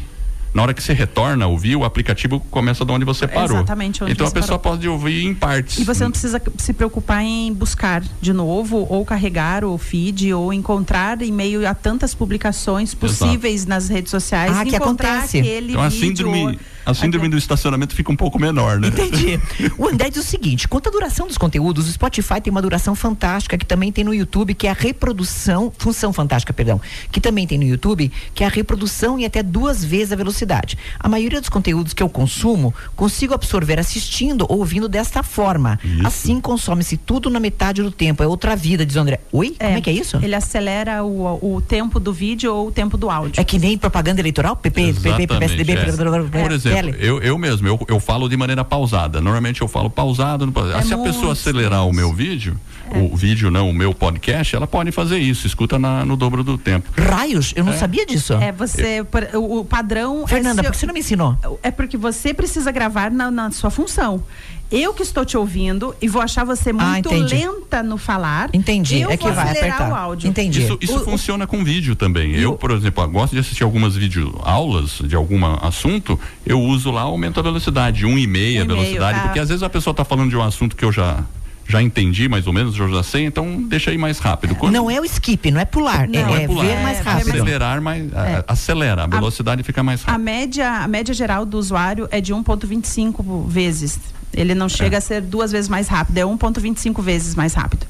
na 0.54 0.62
hora 0.64 0.74
que 0.74 0.82
você 0.82 0.94
retorna 0.94 1.46
a 1.46 1.48
ouvir, 1.48 1.76
o 1.76 1.84
aplicativo 1.84 2.40
começa 2.52 2.84
de 2.84 2.92
onde 2.92 3.06
você 3.06 3.28
parou. 3.28 3.58
Exatamente 3.58 4.04
onde 4.04 4.14
Então 4.14 4.28
a 4.28 4.32
pessoa 4.32 4.58
parou. 4.60 4.78
pode 4.78 4.88
ouvir 4.88 5.26
em 5.26 5.34
partes. 5.34 5.78
E 5.78 5.84
você 5.84 6.04
não 6.04 6.12
precisa 6.12 6.42
se 6.58 6.74
preocupar 6.74 7.24
em 7.24 7.54
buscar 7.54 8.04
de 8.22 8.34
novo, 8.34 8.88
ou 8.90 9.06
carregar 9.06 9.64
o 9.64 9.78
feed, 9.78 10.34
ou 10.34 10.52
encontrar 10.52 11.22
em 11.22 11.32
meio 11.32 11.68
a 11.68 11.74
tantas 11.74 12.16
publicações 12.16 12.94
possíveis 12.94 13.62
Exato. 13.62 13.70
nas 13.70 13.90
redes 13.90 14.12
sociais. 14.12 14.56
Ah, 14.58 14.66
que 14.66 14.76
acontece. 14.76 15.40
Então 15.40 15.82
a 15.82 15.92
síndrome 15.92 16.60
a 16.90 16.94
síndrome 16.94 17.28
Até... 17.28 17.36
do 17.36 17.38
estacionamento 17.38 17.96
fica 17.96 18.12
um 18.12 18.16
pouco 18.16 18.40
menor, 18.40 18.80
né? 18.80 18.88
Entendi. 18.88 19.40
o 19.78 19.88
André 19.88 20.10
diz 20.10 20.26
o 20.26 20.28
seguinte: 20.28 20.68
quanto 20.68 20.90
à 20.90 20.92
duração 20.92 21.28
dos 21.28 21.38
conteúdos, 21.38 21.88
o 21.88 21.92
Spotify 21.92 22.42
tem 22.42 22.52
uma 22.52 22.62
duração 22.62 22.96
fantástica 22.96 23.58
que 23.58 23.66
também 23.66 23.92
tem 23.92 24.04
no 24.04 24.14
YouTube, 24.14 24.54
que 24.54 24.68
é 24.68 24.72
a 24.72 24.74
reprodução, 24.74 25.72
função 25.78 26.12
fantástica, 26.14 26.54
perdão, 26.54 26.80
que 27.12 27.20
também 27.20 27.48
tem 27.48 27.58
no 27.58 27.64
YouTube, 27.64 28.12
que 28.34 28.44
é 28.44 28.48
a 28.48 28.50
reprodução 28.50 29.20
em 29.20 29.26
até 29.26 29.44
duas 29.44 29.84
vezes 29.84 30.12
a 30.12 30.16
velocidade. 30.16 30.78
A 31.00 31.08
maioria 31.08 31.40
dos 31.40 31.50
conteúdos 31.50 31.94
que 31.94 32.02
eu 32.02 32.10
consumo, 32.10 32.74
consigo 32.96 33.34
absorver 33.34 33.80
assistindo 33.80 34.46
ou 34.50 34.60
ouvindo 34.60 34.88
desta 34.88 35.24
forma. 35.24 35.80
Isso. 35.84 36.08
Assim 36.08 36.42
consome-se 36.42 36.98
tudo 36.98 37.30
na 37.30 37.40
metade 37.40 37.82
do 37.82 37.92
tempo. 37.92 38.24
É 38.24 38.28
outra 38.28 38.56
vida, 38.56 38.86
diz 38.86 38.96
o 38.96 39.00
André. 39.00 39.20
Oi? 39.32 39.56
É, 39.60 39.66
Como 39.66 39.78
é 39.78 39.82
que 39.82 39.90
é 39.90 39.94
isso? 39.94 40.18
Ele 40.22 40.36
acelera 40.36 41.04
o, 41.04 41.56
o 41.56 41.62
tempo 41.62 42.00
do 42.00 42.14
vídeo 42.14 42.54
ou 42.54 42.68
o 42.68 42.72
tempo 42.72 42.98
do 42.98 43.10
áudio. 43.10 43.40
É 43.40 43.44
que 43.44 43.58
nem 43.58 43.78
propaganda 43.78 44.22
eleitoral? 44.22 44.56
PP, 44.56 44.94
PP, 44.94 45.28
PSDB, 45.28 45.74
é. 45.74 46.42
Por 46.42 46.52
exemplo, 46.52 46.79
exemplo, 46.80 47.02
eu, 47.02 47.22
eu 47.22 47.38
mesmo, 47.38 47.68
eu, 47.68 47.80
eu 47.88 48.00
falo 48.00 48.30
de 48.30 48.38
maneira 48.38 48.64
pausada. 48.64 49.22
Normalmente 49.22 49.62
eu 49.62 49.68
falo 49.68 49.90
pausado. 49.90 50.52
É 50.78 50.82
se 50.82 50.94
a 50.94 50.98
pessoa 50.98 51.34
acelerar 51.34 51.88
o 51.88 51.94
meu 51.94 52.14
vídeo, 52.14 52.58
é. 52.92 52.98
o 52.98 53.16
vídeo 53.16 53.52
não, 53.52 53.70
o 53.70 53.74
meu 53.74 53.94
podcast, 53.94 54.56
ela 54.56 54.68
pode 54.68 54.92
fazer 54.92 55.20
isso, 55.20 55.46
escuta 55.46 55.78
na, 55.78 56.06
no 56.06 56.16
dobro 56.16 56.44
do 56.44 56.58
tempo. 56.58 56.90
Raios, 57.00 57.54
eu 57.56 57.64
não 57.64 57.74
é. 57.74 57.78
sabia 57.78 58.06
disso. 58.06 58.34
É, 58.34 58.52
você, 58.52 59.06
o, 59.34 59.60
o 59.60 59.66
padrão. 59.66 60.24
É 60.24 60.28
Fernanda, 60.28 60.62
é 60.62 60.64
por 60.64 60.72
que 60.72 60.78
você 60.78 60.86
não 60.86 60.94
me 60.94 61.00
ensinou? 61.00 61.38
É 61.62 61.72
porque 61.72 61.98
você 61.98 62.34
precisa 62.34 62.72
gravar 62.72 63.12
na, 63.12 63.30
na 63.30 63.52
sua 63.52 63.70
função 63.70 64.24
eu 64.72 64.94
que 64.94 65.02
estou 65.02 65.26
te 65.26 65.36
ouvindo 65.36 65.96
e 66.02 66.08
vou 66.08 66.22
achar 66.22 66.44
você 66.44 66.70
ah, 66.70 66.74
muito 66.74 67.10
ah, 67.10 67.18
lenta 67.18 67.82
no 67.82 67.98
falar. 67.98 68.50
Entendi. 68.54 69.02
Eu 69.02 69.10
é 69.10 69.18
que 69.18 69.30
vai 69.30 69.52
apertar. 69.52 69.92
o 69.92 69.96
áudio. 69.96 70.30
Entendi. 70.30 70.64
Isso, 70.64 70.78
isso 70.80 70.98
o, 70.98 71.04
funciona 71.04 71.48
com 71.48 71.64
vídeo 71.64 71.96
também. 71.96 72.36
Eu, 72.36 72.54
por 72.54 72.72
exemplo, 72.72 73.08
gosto 73.08 73.34
de 73.34 73.40
assistir 73.40 73.64
algumas 73.64 73.96
vídeo 73.96 74.40
aulas 74.44 75.02
de 75.04 75.16
algum 75.16 75.44
assunto, 75.46 76.20
eu 76.46 76.62
uso 76.62 76.92
lá, 76.92 77.02
aumento 77.02 77.40
a 77.40 77.44
velocidade, 77.44 78.06
um 78.06 78.18
e 78.18 78.28
meia 78.28 78.64
um 78.64 78.68
velocidade, 78.68 79.20
porque 79.22 79.40
às 79.40 79.50
vezes 79.50 79.64
a 79.64 79.70
pessoa 79.70 79.92
está 79.92 80.06
falando 80.06 80.30
de 80.30 80.38
um 80.38 80.44
assunto 80.44 80.76
que 80.76 80.86
eu 80.86 80.92
já 80.92 81.24
já 81.70 81.80
entendi 81.84 82.28
mais 82.28 82.48
ou 82.48 82.52
menos, 82.52 82.74
já 82.74 83.04
sei, 83.04 83.26
então 83.26 83.62
deixa 83.62 83.92
aí 83.92 83.98
mais 83.98 84.18
rápido. 84.18 84.56
Quando... 84.56 84.74
Não 84.74 84.90
é 84.90 85.00
o 85.00 85.06
skip, 85.06 85.52
não 85.52 85.62
é 85.62 85.66
pular, 85.66 86.08
não, 86.08 86.36
é, 86.36 86.44
é, 86.44 86.48
pular. 86.48 86.66
ver 86.66 86.82
mais 86.82 87.00
rápido. 87.00 87.30
Acelerar 87.30 87.80
mais, 87.80 88.12
é. 88.12 88.44
acelera, 88.48 89.04
a 89.04 89.08
velocidade 89.08 89.62
a, 89.62 89.64
fica 89.64 89.84
mais 89.84 90.02
rápida. 90.02 90.16
A 90.16 90.18
média, 90.18 90.72
a 90.84 90.88
média 90.88 91.14
geral 91.14 91.46
do 91.46 91.60
usuário 91.60 92.08
é 92.10 92.20
de 92.20 92.34
1.25 92.34 93.48
vezes. 93.48 94.00
Ele 94.34 94.54
não 94.54 94.70
chega 94.70 94.98
é. 94.98 95.00
a 95.00 95.02
ser 95.02 95.22
duas 95.22 95.52
vezes 95.52 95.70
mais 95.70 95.88
rápido, 95.88 96.18
é 96.18 96.24
1.25 96.24 97.02
vezes 97.02 97.36
mais 97.36 97.54
rápido. 97.54 97.86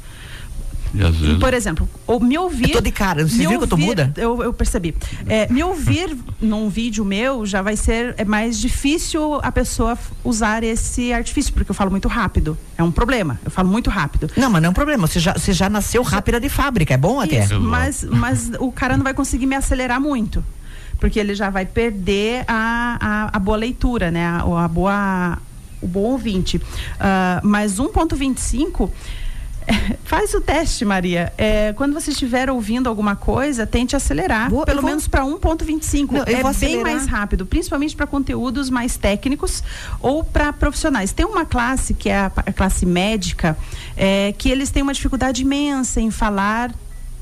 Vezes... 0.93 1.37
Por 1.37 1.53
exemplo, 1.53 1.87
ou 2.07 2.19
me 2.19 2.37
ouvir. 2.37 2.69
Eu 2.69 2.77
tô 2.77 2.81
de 2.81 2.91
cara, 2.91 3.27
você 3.27 3.37
viu 3.37 3.57
que 3.57 3.63
eu 3.63 3.67
tô 3.67 3.77
muda? 3.77 4.11
Eu, 4.17 4.41
eu 4.41 4.53
percebi. 4.53 4.95
É, 5.27 5.51
me 5.51 5.63
ouvir 5.63 6.17
num 6.41 6.69
vídeo 6.69 7.05
meu 7.05 7.45
já 7.45 7.61
vai 7.61 7.75
ser 7.75 8.15
é 8.17 8.25
mais 8.25 8.59
difícil 8.59 9.35
a 9.43 9.51
pessoa 9.51 9.97
usar 10.23 10.63
esse 10.63 11.13
artifício, 11.13 11.53
porque 11.53 11.69
eu 11.69 11.75
falo 11.75 11.91
muito 11.91 12.07
rápido. 12.07 12.57
É 12.77 12.83
um 12.83 12.91
problema. 12.91 13.39
Eu 13.45 13.51
falo 13.51 13.69
muito 13.69 13.89
rápido. 13.89 14.29
Não, 14.35 14.49
mas 14.49 14.61
não 14.61 14.67
é 14.67 14.71
um 14.71 14.73
problema. 14.73 15.05
Você 15.05 15.19
já, 15.19 15.33
você 15.33 15.53
já 15.53 15.69
nasceu 15.69 16.01
rápida 16.01 16.39
de 16.39 16.49
fábrica, 16.49 16.93
é 16.93 16.97
bom 16.97 17.19
até. 17.19 17.43
Isso, 17.43 17.59
mas, 17.59 18.03
mas 18.03 18.51
o 18.59 18.71
cara 18.71 18.97
não 18.97 19.03
vai 19.03 19.13
conseguir 19.13 19.45
me 19.45 19.55
acelerar 19.55 20.01
muito. 20.01 20.43
Porque 20.99 21.19
ele 21.19 21.33
já 21.33 21.49
vai 21.49 21.65
perder 21.65 22.43
a, 22.47 22.97
a, 22.99 23.37
a 23.37 23.39
boa 23.39 23.57
leitura, 23.57 24.11
né? 24.11 24.25
A, 24.25 24.65
a 24.65 24.67
boa. 24.67 25.37
O 25.81 25.87
bom 25.87 26.01
ouvinte. 26.01 26.57
Uh, 26.57 26.61
mas 27.43 27.79
1,25 27.79 28.89
Faz 30.03 30.33
o 30.33 30.41
teste, 30.41 30.83
Maria. 30.85 31.31
É, 31.37 31.73
quando 31.73 31.93
você 31.93 32.11
estiver 32.11 32.49
ouvindo 32.49 32.87
alguma 32.87 33.15
coisa, 33.15 33.65
tente 33.65 33.95
acelerar, 33.95 34.49
vou, 34.49 34.65
pelo 34.65 34.81
vou... 34.81 34.89
menos 34.89 35.07
para 35.07 35.23
1.25. 35.23 36.23
É 36.27 36.65
bem 36.65 36.83
mais 36.83 37.07
rápido, 37.07 37.45
principalmente 37.45 37.95
para 37.95 38.07
conteúdos 38.07 38.69
mais 38.69 38.97
técnicos 38.97 39.63
ou 39.99 40.23
para 40.23 40.51
profissionais. 40.51 41.11
Tem 41.11 41.25
uma 41.25 41.45
classe 41.45 41.93
que 41.93 42.09
é 42.09 42.17
a, 42.17 42.31
a 42.35 42.53
classe 42.53 42.85
médica, 42.85 43.57
é, 43.95 44.33
que 44.37 44.49
eles 44.49 44.71
têm 44.71 44.83
uma 44.83 44.93
dificuldade 44.93 45.41
imensa 45.41 46.01
em 46.01 46.11
falar 46.11 46.73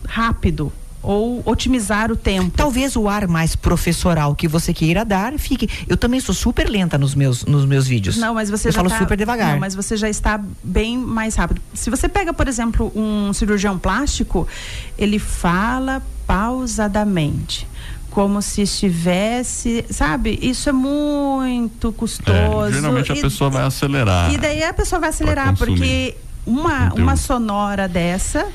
rápido 0.05 0.71
ou 1.01 1.41
otimizar 1.45 2.11
o 2.11 2.15
tempo. 2.15 2.51
Talvez 2.55 2.95
o 2.95 3.07
ar 3.07 3.27
mais 3.27 3.55
professoral 3.55 4.35
que 4.35 4.47
você 4.47 4.73
queira 4.73 5.05
dar 5.05 5.37
fique. 5.37 5.69
Eu 5.87 5.97
também 5.97 6.19
sou 6.19 6.33
super 6.33 6.69
lenta 6.69 6.97
nos 6.97 7.15
meus 7.15 7.45
nos 7.45 7.65
meus 7.65 7.87
vídeos. 7.87 8.17
Não, 8.17 8.33
mas 8.33 8.49
você 8.49 8.69
eu 8.69 8.71
já 8.71 8.77
falo 8.77 8.89
tá, 8.89 8.99
super 8.99 9.17
devagar. 9.17 9.53
Não, 9.53 9.59
mas 9.59 9.75
você 9.75 9.95
já 9.95 10.09
está 10.09 10.41
bem 10.63 10.97
mais 10.97 11.35
rápido. 11.35 11.61
Se 11.73 11.89
você 11.89 12.09
pega, 12.09 12.33
por 12.33 12.47
exemplo, 12.47 12.91
um 12.95 13.31
cirurgião 13.33 13.77
plástico, 13.77 14.47
ele 14.97 15.19
fala 15.19 16.01
pausadamente 16.25 17.67
como 18.09 18.41
se 18.41 18.63
estivesse, 18.63 19.85
sabe? 19.91 20.39
Isso 20.41 20.67
é 20.69 20.71
muito 20.71 21.91
custoso. 21.91 22.69
É, 22.69 22.73
geralmente 22.73 23.09
e, 23.09 23.19
a 23.19 23.21
pessoa 23.21 23.49
vai 23.49 23.63
acelerar. 23.63 24.33
E 24.33 24.37
daí 24.37 24.63
a 24.63 24.73
pessoa 24.73 24.99
vai 24.99 25.09
acelerar 25.09 25.55
porque 25.55 26.17
uma, 26.45 26.91
uma 26.93 27.15
sonora 27.15 27.87
dessa 27.87 28.47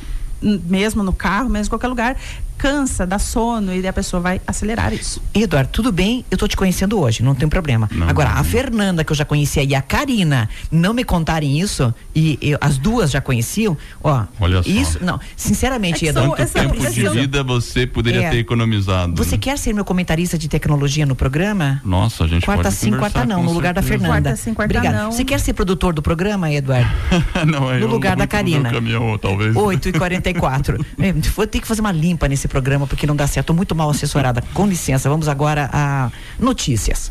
mesmo 0.42 1.02
no 1.02 1.12
carro, 1.12 1.48
mesmo 1.48 1.66
em 1.66 1.70
qualquer 1.70 1.88
lugar, 1.88 2.16
cansa, 2.62 3.04
dá 3.04 3.18
sono 3.18 3.74
e 3.74 3.84
a 3.88 3.92
pessoa 3.92 4.20
vai 4.20 4.40
acelerar 4.46 4.94
isso. 4.94 5.20
Eduardo, 5.34 5.68
tudo 5.72 5.90
bem, 5.90 6.24
eu 6.30 6.38
tô 6.38 6.46
te 6.46 6.56
conhecendo 6.56 6.96
hoje, 7.00 7.20
não 7.20 7.34
tem 7.34 7.48
problema. 7.48 7.90
Não, 7.90 8.08
Agora, 8.08 8.30
não. 8.30 8.38
a 8.38 8.44
Fernanda, 8.44 9.02
que 9.02 9.10
eu 9.10 9.16
já 9.16 9.24
conhecia, 9.24 9.64
e 9.64 9.74
a 9.74 9.82
Karina, 9.82 10.48
não 10.70 10.94
me 10.94 11.02
contarem 11.02 11.58
isso, 11.58 11.92
e 12.14 12.38
eu, 12.40 12.58
as 12.60 12.78
duas 12.78 13.10
já 13.10 13.20
conheciam, 13.20 13.76
ó. 14.00 14.26
Olha 14.38 14.62
só. 14.62 14.70
Isso, 14.70 15.04
não, 15.04 15.18
sinceramente, 15.36 16.06
é 16.06 16.10
Eduardo. 16.10 16.36
Quanto 16.36 16.52
tempo 16.52 16.78
de 16.78 17.08
vida 17.08 17.42
você 17.42 17.84
poderia 17.84 18.26
é, 18.26 18.30
ter 18.30 18.36
economizado? 18.36 19.16
Você 19.16 19.36
quer 19.36 19.58
ser 19.58 19.72
meu 19.72 19.84
comentarista 19.84 20.38
de 20.38 20.48
tecnologia 20.48 21.04
no 21.04 21.16
programa? 21.16 21.82
Nossa, 21.84 22.22
a 22.22 22.28
gente 22.28 22.44
quarta 22.44 22.62
pode 22.62 22.76
sim, 22.76 22.92
quarta 22.92 23.24
não, 23.24 23.42
no 23.42 23.52
lugar 23.52 23.74
da 23.74 23.82
Fernanda. 23.82 24.30
Quarta 24.30 24.36
sim, 24.36 24.54
quarta 24.54 24.78
Obrigada. 24.78 25.02
não. 25.02 25.10
Você 25.10 25.24
quer 25.24 25.40
ser 25.40 25.52
produtor 25.52 25.92
do 25.92 26.00
programa, 26.00 26.48
Eduardo? 26.52 26.88
não, 27.44 27.72
é 27.72 27.80
No 27.80 27.88
lugar 27.88 28.14
da 28.14 28.28
Karina. 28.28 28.70
Caminhão, 28.70 29.18
talvez. 29.18 29.56
8 29.56 29.88
e 29.88 29.92
44 29.94 30.86
é, 31.00 31.12
Vou 31.12 31.44
ter 31.44 31.60
que 31.60 31.66
fazer 31.66 31.80
uma 31.80 31.90
limpa 31.90 32.28
nesse 32.28 32.51
programa, 32.52 32.86
porque 32.86 33.06
não 33.06 33.16
dá 33.16 33.26
certo. 33.26 33.54
Muito 33.54 33.74
mal 33.74 33.88
assessorada. 33.88 34.44
Com 34.52 34.66
licença, 34.66 35.08
vamos 35.08 35.26
agora 35.26 35.70
a 35.72 36.10
notícias. 36.38 37.10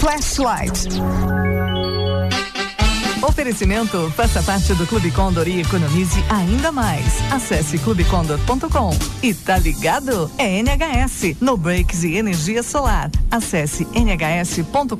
Flashlight. 0.00 0.88
Oferecimento 3.40 4.10
faça 4.14 4.42
parte 4.42 4.74
do 4.74 4.86
Clube 4.86 5.10
Condor 5.10 5.48
e 5.48 5.62
economize 5.62 6.22
ainda 6.28 6.70
mais. 6.70 7.06
Acesse 7.32 7.78
clubecondor.com. 7.78 8.90
E 9.22 9.32
tá 9.32 9.56
ligado? 9.56 10.30
É 10.36 10.58
NHS, 10.58 11.36
no 11.40 11.56
Breaks 11.56 12.04
e 12.04 12.16
energia 12.16 12.62
solar. 12.62 13.10
Acesse 13.30 13.86
nhs.com.br. 13.94 14.94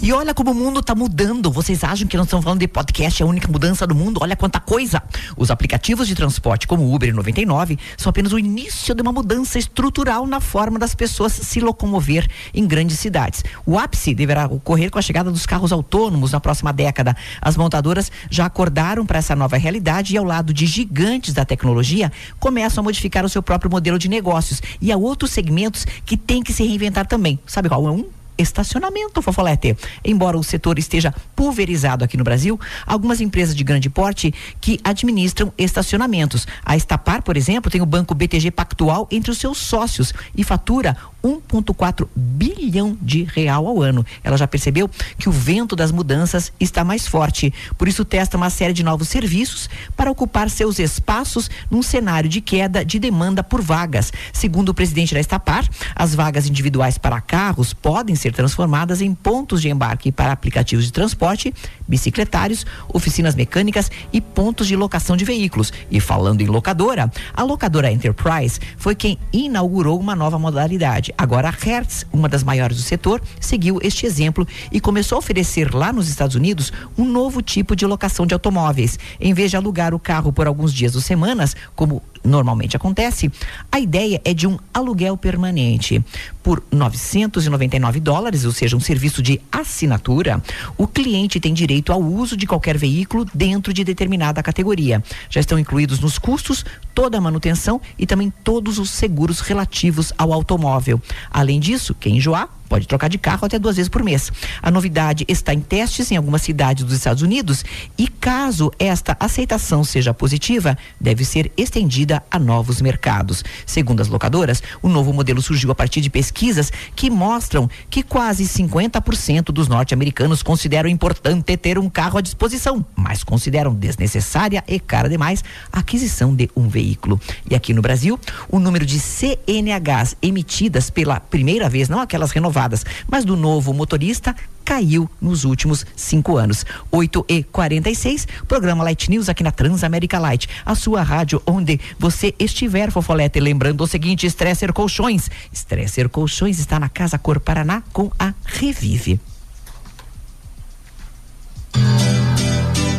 E 0.00 0.12
olha 0.12 0.32
como 0.32 0.52
o 0.52 0.54
mundo 0.54 0.80
tá 0.82 0.94
mudando. 0.94 1.50
Vocês 1.50 1.82
acham 1.82 2.06
que 2.06 2.16
nós 2.16 2.26
estamos 2.26 2.44
falando 2.44 2.60
de 2.60 2.68
podcast, 2.68 3.20
é 3.20 3.26
a 3.26 3.28
única 3.28 3.50
mudança 3.50 3.84
do 3.88 3.94
mundo? 3.94 4.20
Olha 4.22 4.36
quanta 4.36 4.60
coisa. 4.60 5.02
Os 5.36 5.50
aplicativos 5.50 6.06
de 6.06 6.14
transporte 6.14 6.68
como 6.68 6.94
Uber 6.94 7.08
e 7.08 7.12
99 7.12 7.76
são 7.96 8.10
apenas 8.10 8.32
o 8.32 8.38
início 8.38 8.94
de 8.94 9.02
uma 9.02 9.10
mudança 9.10 9.58
estrutural 9.58 10.28
na 10.28 10.40
forma 10.40 10.78
das 10.78 10.94
pessoas 10.94 11.32
se 11.32 11.58
locomover 11.58 12.28
em 12.54 12.64
grandes 12.64 13.00
cidades. 13.00 13.42
O 13.66 13.76
ápice 13.78 14.14
deverá 14.14 14.46
ocorrer 14.46 14.92
com 14.92 14.98
a 15.00 15.02
chegada 15.02 15.32
dos 15.32 15.44
carros 15.44 15.72
autônomos 15.72 16.30
na 16.30 16.38
próxima 16.38 16.54
próxima 16.54 16.72
década. 16.84 17.16
As 17.40 17.56
montadoras 17.56 18.12
já 18.28 18.44
acordaram 18.44 19.06
para 19.06 19.18
essa 19.18 19.34
nova 19.34 19.56
realidade 19.56 20.14
e, 20.14 20.18
ao 20.18 20.24
lado 20.24 20.52
de 20.52 20.66
gigantes 20.66 21.32
da 21.32 21.44
tecnologia, 21.44 22.12
começam 22.38 22.82
a 22.82 22.84
modificar 22.84 23.24
o 23.24 23.28
seu 23.28 23.42
próprio 23.42 23.70
modelo 23.70 23.98
de 23.98 24.08
negócios. 24.08 24.60
E 24.80 24.92
há 24.92 24.96
outros 24.96 25.30
segmentos 25.30 25.86
que 26.04 26.16
têm 26.16 26.42
que 26.42 26.52
se 26.52 26.62
reinventar 26.62 27.06
também. 27.06 27.38
Sabe 27.46 27.68
qual 27.68 27.86
é 27.88 27.90
um? 27.90 28.04
estacionamento, 28.36 29.22
Fofolete. 29.22 29.76
Embora 30.04 30.36
o 30.36 30.42
setor 30.42 30.76
esteja 30.76 31.14
pulverizado 31.36 32.04
aqui 32.04 32.16
no 32.16 32.24
Brasil, 32.24 32.58
algumas 32.84 33.20
empresas 33.20 33.54
de 33.54 33.62
grande 33.62 33.88
porte 33.88 34.34
que 34.60 34.80
administram 34.82 35.52
estacionamentos. 35.56 36.44
A 36.64 36.76
Estapar, 36.76 37.22
por 37.22 37.36
exemplo, 37.36 37.70
tem 37.70 37.80
o 37.80 37.86
banco 37.86 38.12
BTG 38.12 38.50
Pactual 38.50 39.06
entre 39.10 39.30
os 39.30 39.38
seus 39.38 39.58
sócios 39.58 40.12
e 40.36 40.42
fatura 40.42 40.96
1,4 41.24 42.06
bilhão 42.14 42.96
de 43.00 43.24
real 43.24 43.66
ao 43.66 43.80
ano. 43.80 44.04
Ela 44.22 44.36
já 44.36 44.46
percebeu 44.46 44.90
que 45.18 45.28
o 45.28 45.32
vento 45.32 45.74
das 45.74 45.90
mudanças 45.90 46.52
está 46.60 46.84
mais 46.84 47.06
forte, 47.06 47.52
por 47.78 47.88
isso 47.88 48.04
testa 48.04 48.36
uma 48.36 48.50
série 48.50 48.74
de 48.74 48.84
novos 48.84 49.08
serviços 49.08 49.70
para 49.96 50.10
ocupar 50.10 50.50
seus 50.50 50.78
espaços 50.78 51.50
num 51.70 51.82
cenário 51.82 52.28
de 52.28 52.42
queda 52.42 52.84
de 52.84 52.98
demanda 52.98 53.42
por 53.42 53.62
vagas. 53.62 54.12
Segundo 54.32 54.68
o 54.68 54.74
presidente 54.74 55.14
da 55.14 55.20
Estapar, 55.20 55.66
as 55.94 56.14
vagas 56.14 56.46
individuais 56.46 56.98
para 56.98 57.20
carros 57.20 57.72
podem 57.72 58.14
ser 58.14 58.32
transformadas 58.32 59.00
em 59.00 59.14
pontos 59.14 59.62
de 59.62 59.70
embarque 59.70 60.12
para 60.12 60.32
aplicativos 60.32 60.84
de 60.84 60.92
transporte, 60.92 61.54
bicicletários, 61.88 62.66
oficinas 62.88 63.34
mecânicas 63.34 63.90
e 64.12 64.20
pontos 64.20 64.66
de 64.66 64.76
locação 64.76 65.16
de 65.16 65.24
veículos. 65.24 65.72
E 65.90 66.00
falando 66.00 66.42
em 66.42 66.46
locadora, 66.46 67.10
a 67.32 67.42
locadora 67.42 67.90
Enterprise 67.90 68.60
foi 68.76 68.94
quem 68.94 69.18
inaugurou 69.32 69.98
uma 69.98 70.14
nova 70.14 70.38
modalidade 70.38 71.13
Agora, 71.16 71.48
a 71.48 71.52
Hertz, 71.52 72.04
uma 72.12 72.28
das 72.28 72.42
maiores 72.42 72.76
do 72.76 72.82
setor, 72.82 73.22
seguiu 73.40 73.78
este 73.82 74.04
exemplo 74.04 74.46
e 74.70 74.80
começou 74.80 75.16
a 75.16 75.18
oferecer 75.20 75.72
lá 75.74 75.92
nos 75.92 76.08
Estados 76.08 76.36
Unidos 76.36 76.72
um 76.98 77.04
novo 77.04 77.40
tipo 77.40 77.76
de 77.76 77.86
locação 77.86 78.26
de 78.26 78.34
automóveis. 78.34 78.98
Em 79.20 79.32
vez 79.32 79.50
de 79.50 79.56
alugar 79.56 79.94
o 79.94 79.98
carro 79.98 80.32
por 80.32 80.46
alguns 80.46 80.72
dias 80.72 80.94
ou 80.94 81.00
semanas, 81.00 81.54
como 81.74 82.02
normalmente 82.24 82.76
acontece, 82.76 83.30
a 83.70 83.78
ideia 83.78 84.20
é 84.24 84.32
de 84.32 84.46
um 84.46 84.58
aluguel 84.72 85.16
permanente. 85.16 86.02
Por 86.42 86.62
999 86.70 88.00
dólares, 88.00 88.44
ou 88.44 88.52
seja, 88.52 88.76
um 88.76 88.80
serviço 88.80 89.22
de 89.22 89.40
assinatura, 89.52 90.42
o 90.76 90.86
cliente 90.86 91.38
tem 91.38 91.54
direito 91.54 91.92
ao 91.92 92.02
uso 92.02 92.36
de 92.36 92.46
qualquer 92.46 92.76
veículo 92.76 93.26
dentro 93.32 93.72
de 93.72 93.84
determinada 93.84 94.42
categoria. 94.42 95.02
Já 95.28 95.40
estão 95.40 95.58
incluídos 95.58 96.00
nos 96.00 96.18
custos 96.18 96.64
toda 96.94 97.18
a 97.18 97.20
manutenção 97.20 97.80
e 97.98 98.06
também 98.06 98.32
todos 98.42 98.78
os 98.78 98.90
seguros 98.90 99.40
relativos 99.40 100.12
ao 100.16 100.32
automóvel. 100.32 101.00
Além 101.30 101.60
disso, 101.60 101.94
quem 101.94 102.16
enjoar 102.16 102.48
pode 102.74 102.88
trocar 102.88 103.08
de 103.08 103.18
carro 103.18 103.46
até 103.46 103.56
duas 103.56 103.76
vezes 103.76 103.88
por 103.88 104.02
mês. 104.02 104.32
A 104.60 104.68
novidade 104.68 105.24
está 105.28 105.54
em 105.54 105.60
testes 105.60 106.10
em 106.10 106.16
algumas 106.16 106.42
cidades 106.42 106.82
dos 106.82 106.96
Estados 106.96 107.22
Unidos 107.22 107.64
e 107.96 108.08
caso 108.08 108.72
esta 108.80 109.16
aceitação 109.20 109.84
seja 109.84 110.12
positiva, 110.12 110.76
deve 111.00 111.24
ser 111.24 111.52
estendida 111.56 112.20
a 112.28 112.36
novos 112.36 112.80
mercados. 112.80 113.44
Segundo 113.64 114.00
as 114.00 114.08
locadoras, 114.08 114.60
o 114.82 114.88
novo 114.88 115.12
modelo 115.12 115.40
surgiu 115.40 115.70
a 115.70 115.74
partir 115.74 116.00
de 116.00 116.10
pesquisas 116.10 116.72
que 116.96 117.08
mostram 117.08 117.70
que 117.88 118.02
quase 118.02 118.42
50% 118.42 119.52
dos 119.52 119.68
norte-americanos 119.68 120.42
consideram 120.42 120.90
importante 120.90 121.56
ter 121.56 121.78
um 121.78 121.88
carro 121.88 122.18
à 122.18 122.20
disposição, 122.20 122.84
mas 122.96 123.22
consideram 123.22 123.72
desnecessária 123.72 124.64
e 124.66 124.80
cara 124.80 125.08
demais 125.08 125.44
a 125.70 125.78
aquisição 125.78 126.34
de 126.34 126.50
um 126.56 126.66
veículo. 126.66 127.20
E 127.48 127.54
aqui 127.54 127.72
no 127.72 127.80
Brasil, 127.80 128.18
o 128.50 128.58
número 128.58 128.84
de 128.84 128.98
CNHs 128.98 130.16
emitidas 130.20 130.90
pela 130.90 131.20
primeira 131.20 131.68
vez, 131.68 131.88
não 131.88 132.00
aquelas 132.00 132.32
renovadas, 132.32 132.63
mas 133.08 133.24
do 133.24 133.36
novo 133.36 133.72
motorista, 133.72 134.34
caiu 134.64 135.10
nos 135.20 135.44
últimos 135.44 135.84
cinco 135.94 136.36
anos. 136.36 136.64
8 136.90 137.24
e 137.28 137.42
46 137.42 138.26
programa 138.48 138.84
Light 138.84 139.10
News 139.10 139.28
aqui 139.28 139.42
na 139.42 139.50
Transamérica 139.50 140.18
Light, 140.18 140.48
a 140.64 140.74
sua 140.74 141.02
rádio 141.02 141.42
onde 141.46 141.78
você 141.98 142.34
estiver, 142.38 142.90
Fofolete. 142.90 143.40
Lembrando 143.40 143.82
o 143.82 143.86
seguinte: 143.86 144.26
Stresser 144.26 144.72
Colchões. 144.72 145.30
Stresser 145.52 146.08
Colchões 146.08 146.58
está 146.58 146.78
na 146.80 146.88
Casa 146.88 147.18
Cor 147.18 147.40
Paraná 147.40 147.82
com 147.92 148.10
a 148.18 148.32
Revive. 148.44 149.20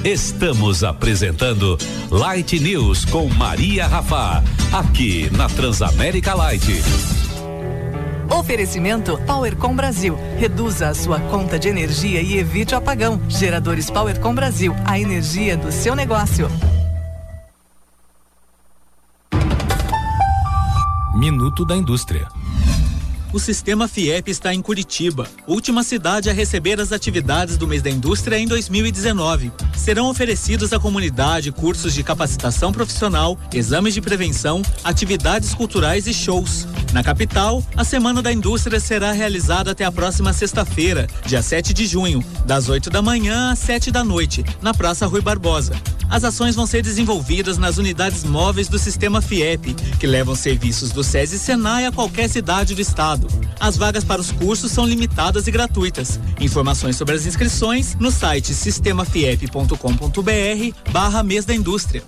Estamos 0.03 0.83
apresentando 0.83 1.79
Light 2.11 2.59
News 2.59 3.05
com 3.05 3.27
Maria 3.27 3.87
Rafa, 3.87 4.43
aqui 4.71 5.31
na 5.31 5.49
Transamérica 5.49 6.35
Light. 6.35 6.83
Oferecimento 8.29 9.17
Powercom 9.25 9.75
Brasil. 9.75 10.17
Reduza 10.37 10.89
a 10.89 10.93
sua 10.93 11.19
conta 11.19 11.59
de 11.59 11.67
energia 11.67 12.21
e 12.21 12.37
evite 12.37 12.73
o 12.73 12.77
apagão. 12.77 13.21
Geradores 13.29 13.89
Powercom 13.89 14.33
Brasil. 14.33 14.75
A 14.85 14.99
energia 14.99 15.55
do 15.55 15.71
seu 15.71 15.95
negócio. 15.95 16.49
Minuto 21.15 21.65
da 21.65 21.75
Indústria. 21.75 22.27
O 23.35 23.39
sistema 23.39 23.85
FIEP 23.85 24.31
está 24.31 24.53
em 24.53 24.61
Curitiba, 24.61 25.27
última 25.45 25.83
cidade 25.83 26.29
a 26.29 26.33
receber 26.33 26.79
as 26.79 26.93
atividades 26.93 27.57
do 27.57 27.67
mês 27.67 27.81
da 27.81 27.89
indústria 27.89 28.39
em 28.39 28.47
2019. 28.47 29.51
Serão 29.75 30.09
oferecidos 30.09 30.71
à 30.71 30.79
comunidade 30.79 31.51
cursos 31.51 31.93
de 31.93 32.01
capacitação 32.01 32.71
profissional, 32.71 33.37
exames 33.53 33.93
de 33.93 33.99
prevenção, 33.99 34.61
atividades 34.85 35.53
culturais 35.53 36.07
e 36.07 36.13
shows. 36.13 36.65
Na 36.95 37.03
capital, 37.03 37.61
a 37.75 37.83
Semana 37.83 38.21
da 38.21 38.31
Indústria 38.31 38.79
será 38.79 39.11
realizada 39.11 39.71
até 39.71 39.83
a 39.83 39.91
próxima 39.91 40.31
sexta-feira, 40.31 41.07
dia 41.25 41.41
7 41.41 41.73
de 41.73 41.85
junho, 41.85 42.23
das 42.45 42.69
8 42.69 42.89
da 42.89 43.01
manhã 43.01 43.51
às 43.51 43.59
7 43.59 43.91
da 43.91 44.01
noite, 44.01 44.45
na 44.61 44.73
Praça 44.73 45.05
Rui 45.05 45.19
Barbosa. 45.19 45.75
As 46.09 46.23
ações 46.23 46.55
vão 46.55 46.65
ser 46.65 46.81
desenvolvidas 46.81 47.57
nas 47.57 47.77
unidades 47.77 48.23
móveis 48.23 48.69
do 48.69 48.79
sistema 48.79 49.21
FIEP, 49.21 49.73
que 49.99 50.07
levam 50.07 50.35
serviços 50.35 50.93
do 50.93 51.03
SESI 51.03 51.35
e 51.35 51.39
Senai 51.39 51.85
a 51.85 51.91
qualquer 51.91 52.29
cidade 52.29 52.73
do 52.73 52.79
estado. 52.79 53.27
As 53.59 53.75
vagas 53.75 54.05
para 54.05 54.21
os 54.21 54.31
cursos 54.31 54.71
são 54.71 54.87
limitadas 54.87 55.47
e 55.47 55.51
gratuitas. 55.51 56.17
Informações 56.39 56.95
sobre 56.95 57.15
as 57.15 57.25
inscrições 57.25 57.93
no 57.95 58.09
site 58.09 58.53
sistemafiep.com.br 58.53 60.91
barra 60.93 61.23
mês 61.23 61.43
da 61.43 61.53
indústria. 61.53 62.01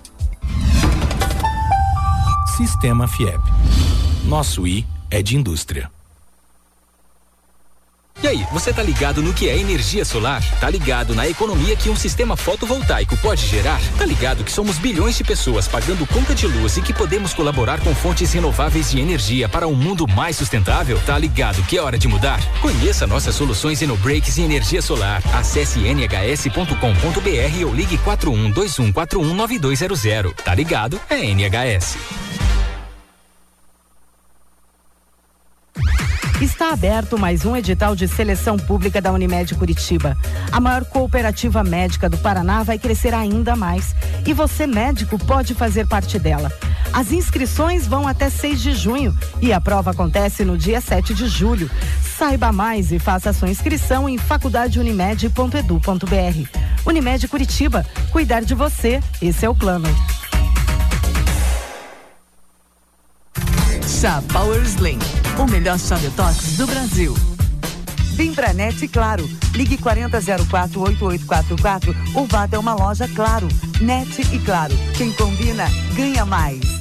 Sistema 2.56 3.06
FIEP. 3.06 3.38
Nosso 4.28 4.64
I 4.66 4.86
é 5.10 5.22
de 5.22 5.38
indústria. 5.38 5.90
E 8.22 8.28
aí, 8.28 8.46
você 8.52 8.74
tá 8.74 8.82
ligado 8.82 9.22
no 9.22 9.32
que 9.32 9.48
é 9.48 9.56
energia 9.56 10.04
solar? 10.04 10.42
Tá 10.60 10.68
ligado 10.68 11.14
na 11.14 11.26
economia 11.26 11.74
que 11.74 11.88
um 11.88 11.96
sistema 11.96 12.36
fotovoltaico 12.36 13.16
pode 13.18 13.46
gerar? 13.46 13.80
Tá 13.96 14.04
ligado 14.04 14.44
que 14.44 14.52
somos 14.52 14.76
bilhões 14.76 15.16
de 15.16 15.24
pessoas 15.24 15.66
pagando 15.66 16.06
conta 16.06 16.34
de 16.34 16.46
luz 16.46 16.76
e 16.76 16.82
que 16.82 16.92
podemos 16.92 17.32
colaborar 17.32 17.80
com 17.80 17.94
fontes 17.94 18.30
renováveis 18.30 18.90
de 18.90 19.00
energia 19.00 19.48
para 19.48 19.66
um 19.66 19.74
mundo 19.74 20.06
mais 20.06 20.36
sustentável? 20.36 21.00
Tá 21.06 21.16
ligado 21.16 21.62
que 21.62 21.78
é 21.78 21.82
hora 21.82 21.96
de 21.96 22.06
mudar? 22.06 22.38
Conheça 22.60 23.06
nossas 23.06 23.34
soluções 23.34 23.80
Breaks 24.02 24.36
e 24.36 24.42
energia 24.42 24.82
solar. 24.82 25.22
Acesse 25.32 25.78
nhs.com.br 25.78 27.64
ou 27.64 27.74
ligue 27.74 27.96
4121419200. 27.96 30.34
Tá 30.34 30.54
ligado? 30.54 31.00
É 31.08 31.24
NHS. 31.24 31.96
Está 36.40 36.72
aberto 36.72 37.18
mais 37.18 37.44
um 37.44 37.56
edital 37.56 37.96
de 37.96 38.06
seleção 38.06 38.56
pública 38.56 39.00
da 39.00 39.10
Unimed 39.10 39.56
Curitiba. 39.56 40.16
A 40.52 40.60
maior 40.60 40.84
cooperativa 40.84 41.64
médica 41.64 42.08
do 42.08 42.16
Paraná 42.16 42.62
vai 42.62 42.78
crescer 42.78 43.12
ainda 43.12 43.56
mais 43.56 43.92
e 44.24 44.32
você, 44.32 44.64
médico, 44.64 45.18
pode 45.18 45.52
fazer 45.52 45.88
parte 45.88 46.16
dela. 46.16 46.52
As 46.92 47.10
inscrições 47.10 47.88
vão 47.88 48.06
até 48.06 48.30
6 48.30 48.62
de 48.62 48.72
junho 48.72 49.12
e 49.42 49.52
a 49.52 49.60
prova 49.60 49.90
acontece 49.90 50.44
no 50.44 50.56
dia 50.56 50.80
7 50.80 51.12
de 51.12 51.26
julho. 51.26 51.68
Saiba 52.16 52.52
mais 52.52 52.92
e 52.92 53.00
faça 53.00 53.32
sua 53.32 53.50
inscrição 53.50 54.08
em 54.08 54.16
faculdadeunimed.edu.br. 54.16 56.86
Unimed 56.86 57.26
Curitiba, 57.26 57.84
cuidar 58.12 58.42
de 58.42 58.54
você, 58.54 59.02
esse 59.20 59.44
é 59.44 59.48
o 59.48 59.56
plano. 59.56 59.88
Chá 64.00 64.22
Power 64.32 64.62
Slim, 64.62 65.00
o 65.38 65.46
melhor 65.46 65.78
chá 65.78 65.96
detox 65.96 66.56
do 66.56 66.66
Brasil. 66.66 67.14
Vem 68.14 68.34
pra 68.34 68.52
NET 68.52 68.86
Claro. 68.88 69.28
Ligue 69.54 69.78
4004-8844 69.78 71.94
ou 72.14 72.26
vá 72.26 72.42
até 72.44 72.58
uma 72.58 72.74
loja 72.74 73.08
Claro. 73.08 73.48
NET 73.80 74.20
e 74.32 74.38
Claro. 74.40 74.74
Quem 74.96 75.12
combina, 75.12 75.64
ganha 75.94 76.26
mais. 76.26 76.77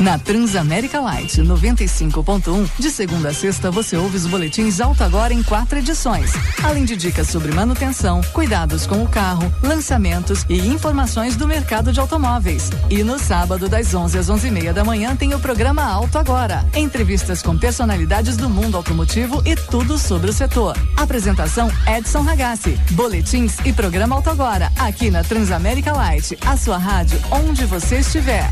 Na 0.00 0.18
Transamérica 0.18 1.00
Light 1.00 1.40
95.1, 1.42 2.68
de 2.78 2.90
segunda 2.90 3.30
a 3.30 3.34
sexta 3.34 3.70
você 3.70 3.96
ouve 3.96 4.16
os 4.16 4.26
boletins 4.26 4.80
Alto 4.80 5.02
Agora 5.02 5.34
em 5.34 5.42
quatro 5.42 5.78
edições. 5.78 6.30
Além 6.62 6.84
de 6.84 6.96
dicas 6.96 7.28
sobre 7.28 7.52
manutenção, 7.52 8.20
cuidados 8.32 8.86
com 8.86 9.02
o 9.02 9.08
carro, 9.08 9.52
lançamentos 9.62 10.44
e 10.48 10.58
informações 10.58 11.36
do 11.36 11.48
mercado 11.48 11.92
de 11.92 11.98
automóveis. 11.98 12.70
E 12.88 13.02
no 13.02 13.18
sábado, 13.18 13.68
das 13.68 13.92
11 13.92 14.18
às 14.18 14.30
11 14.30 14.46
e 14.46 14.50
meia 14.50 14.72
da 14.72 14.84
manhã, 14.84 15.16
tem 15.16 15.34
o 15.34 15.40
programa 15.40 15.82
Alto 15.82 16.16
Agora. 16.16 16.64
Entrevistas 16.74 17.42
com 17.42 17.58
personalidades 17.58 18.36
do 18.36 18.48
mundo 18.48 18.76
automotivo 18.76 19.42
e 19.44 19.56
tudo 19.56 19.98
sobre 19.98 20.30
o 20.30 20.32
setor. 20.32 20.76
Apresentação 20.96 21.70
Edson 21.86 22.22
Ragazzi. 22.22 22.78
Boletins 22.92 23.56
e 23.64 23.72
programa 23.72 24.14
Alto 24.14 24.30
Agora, 24.30 24.72
aqui 24.78 25.10
na 25.10 25.24
Transamérica 25.24 25.92
Light, 25.92 26.38
a 26.46 26.56
sua 26.56 26.78
rádio 26.78 27.20
onde 27.30 27.64
você 27.64 27.98
estiver. 27.98 28.48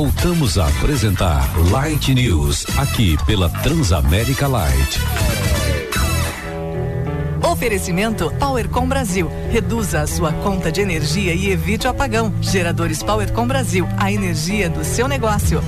Voltamos 0.00 0.56
a 0.56 0.66
apresentar 0.66 1.46
Light 1.70 2.14
News, 2.14 2.64
aqui 2.78 3.18
pela 3.26 3.50
Transamérica 3.50 4.48
Light. 4.48 4.98
Oferecimento 7.46 8.32
Powercom 8.38 8.88
Brasil. 8.88 9.30
Reduza 9.50 10.00
a 10.00 10.06
sua 10.06 10.32
conta 10.32 10.72
de 10.72 10.80
energia 10.80 11.34
e 11.34 11.50
evite 11.50 11.86
o 11.86 11.90
apagão. 11.90 12.32
Geradores 12.40 13.02
Powercom 13.02 13.46
Brasil. 13.46 13.86
A 13.98 14.10
energia 14.10 14.70
do 14.70 14.82
seu 14.82 15.06
negócio. 15.06 15.62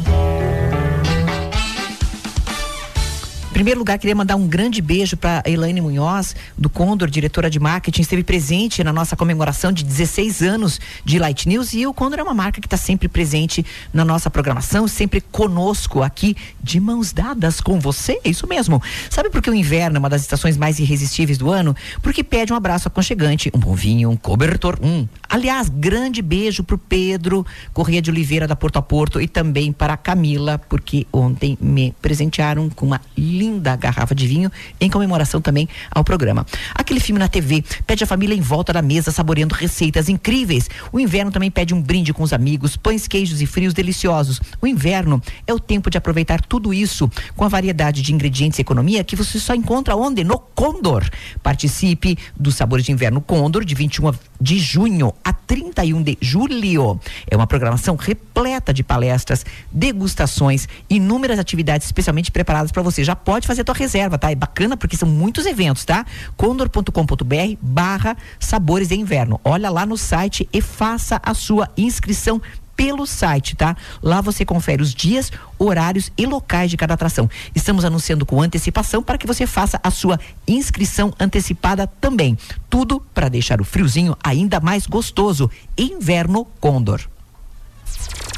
Em 3.52 3.60
primeiro 3.62 3.80
lugar, 3.80 3.98
queria 3.98 4.14
mandar 4.14 4.34
um 4.34 4.48
grande 4.48 4.80
beijo 4.80 5.14
para 5.14 5.42
Elaine 5.44 5.82
Munhoz, 5.82 6.34
do 6.56 6.70
Condor, 6.70 7.10
diretora 7.10 7.50
de 7.50 7.60
marketing, 7.60 8.00
esteve 8.00 8.24
presente 8.24 8.82
na 8.82 8.94
nossa 8.94 9.14
comemoração 9.14 9.70
de 9.70 9.84
16 9.84 10.40
anos 10.40 10.80
de 11.04 11.18
Light 11.18 11.46
News. 11.46 11.74
E 11.74 11.86
o 11.86 11.92
Condor 11.92 12.18
é 12.18 12.22
uma 12.22 12.32
marca 12.32 12.62
que 12.62 12.66
está 12.66 12.78
sempre 12.78 13.08
presente 13.08 13.62
na 13.92 14.06
nossa 14.06 14.30
programação, 14.30 14.88
sempre 14.88 15.20
conosco 15.20 16.02
aqui, 16.02 16.34
de 16.62 16.80
mãos 16.80 17.12
dadas 17.12 17.60
com 17.60 17.78
você. 17.78 18.18
É 18.24 18.30
isso 18.30 18.46
mesmo. 18.48 18.82
Sabe 19.10 19.28
por 19.28 19.42
que 19.42 19.50
o 19.50 19.54
inverno 19.54 19.96
é 19.96 19.98
uma 19.98 20.08
das 20.08 20.22
estações 20.22 20.56
mais 20.56 20.78
irresistíveis 20.78 21.36
do 21.36 21.50
ano? 21.50 21.76
Porque 22.00 22.24
pede 22.24 22.54
um 22.54 22.56
abraço 22.56 22.88
aconchegante, 22.88 23.52
um 23.54 23.58
bom 23.58 23.74
vinho, 23.74 24.08
um 24.08 24.16
cobertor. 24.16 24.78
Um. 24.82 25.06
Aliás, 25.28 25.68
grande 25.68 26.22
beijo 26.22 26.64
pro 26.64 26.78
Pedro 26.78 27.44
Correia 27.74 28.00
de 28.00 28.10
Oliveira, 28.10 28.48
da 28.48 28.56
Porto 28.56 28.78
a 28.78 28.82
Porto, 28.82 29.20
e 29.20 29.28
também 29.28 29.72
para 29.72 29.92
a 29.92 29.98
Camila, 29.98 30.58
porque 30.70 31.06
ontem 31.12 31.58
me 31.60 31.94
presentearam 32.00 32.70
com 32.70 32.86
uma 32.86 33.00
linda 33.14 33.41
garrafa 33.78 34.14
de 34.14 34.26
vinho 34.26 34.50
em 34.80 34.90
comemoração 34.90 35.40
também 35.40 35.68
ao 35.90 36.04
programa. 36.04 36.46
Aquele 36.74 37.00
filme 37.00 37.18
na 37.18 37.28
TV 37.28 37.64
pede 37.86 38.04
a 38.04 38.06
família 38.06 38.34
em 38.34 38.40
volta 38.40 38.72
da 38.72 38.82
mesa 38.82 39.10
saboreando 39.10 39.54
receitas 39.54 40.08
incríveis. 40.08 40.68
O 40.92 41.00
inverno 41.00 41.30
também 41.30 41.50
pede 41.50 41.74
um 41.74 41.80
brinde 41.80 42.12
com 42.12 42.22
os 42.22 42.32
amigos, 42.32 42.76
pães, 42.76 43.08
queijos 43.08 43.40
e 43.40 43.46
frios 43.46 43.74
deliciosos. 43.74 44.40
O 44.60 44.66
inverno 44.66 45.20
é 45.46 45.52
o 45.52 45.60
tempo 45.60 45.90
de 45.90 45.98
aproveitar 45.98 46.40
tudo 46.40 46.72
isso 46.72 47.10
com 47.36 47.44
a 47.44 47.48
variedade 47.48 48.02
de 48.02 48.12
ingredientes 48.12 48.58
e 48.58 48.62
economia 48.62 49.04
que 49.04 49.16
você 49.16 49.38
só 49.38 49.54
encontra 49.54 49.96
onde? 49.96 50.24
No 50.24 50.38
Condor. 50.38 51.08
Participe 51.42 52.18
do 52.36 52.52
Sabores 52.52 52.84
de 52.84 52.92
Inverno 52.92 53.20
Condor 53.20 53.64
de 53.64 53.74
21 53.74 54.12
de 54.40 54.58
junho 54.58 55.14
a 55.24 55.32
31 55.32 56.02
de 56.02 56.18
julho. 56.20 57.00
É 57.30 57.36
uma 57.36 57.46
programação 57.46 57.96
repleta 57.96 58.72
de 58.72 58.82
palestras, 58.82 59.44
degustações, 59.70 60.68
inúmeras 60.88 61.38
atividades 61.38 61.86
especialmente 61.86 62.30
preparadas 62.30 62.70
para 62.70 62.82
você. 62.82 63.02
Já 63.02 63.16
pode 63.16 63.31
fazer 63.46 63.62
a 63.62 63.64
tua 63.64 63.74
reserva, 63.74 64.18
tá? 64.18 64.30
É 64.30 64.34
bacana 64.34 64.76
porque 64.76 64.96
são 64.96 65.08
muitos 65.08 65.46
eventos, 65.46 65.84
tá? 65.84 66.04
condor.com.br 66.36 67.56
barra 67.60 68.16
sabores 68.38 68.88
de 68.88 68.94
inverno. 68.94 69.40
Olha 69.44 69.70
lá 69.70 69.86
no 69.86 69.96
site 69.96 70.48
e 70.52 70.60
faça 70.60 71.20
a 71.24 71.34
sua 71.34 71.70
inscrição 71.76 72.40
pelo 72.76 73.06
site, 73.06 73.54
tá? 73.54 73.76
Lá 74.02 74.20
você 74.20 74.44
confere 74.44 74.82
os 74.82 74.94
dias, 74.94 75.30
horários 75.58 76.10
e 76.16 76.26
locais 76.26 76.70
de 76.70 76.76
cada 76.76 76.94
atração. 76.94 77.28
Estamos 77.54 77.84
anunciando 77.84 78.26
com 78.26 78.40
antecipação 78.42 79.02
para 79.02 79.18
que 79.18 79.26
você 79.26 79.46
faça 79.46 79.80
a 79.82 79.90
sua 79.90 80.18
inscrição 80.48 81.12
antecipada 81.18 81.86
também. 81.86 82.36
Tudo 82.68 83.00
para 83.14 83.28
deixar 83.28 83.60
o 83.60 83.64
friozinho 83.64 84.16
ainda 84.22 84.58
mais 84.60 84.86
gostoso. 84.86 85.50
Inverno 85.76 86.44
Condor. 86.60 87.00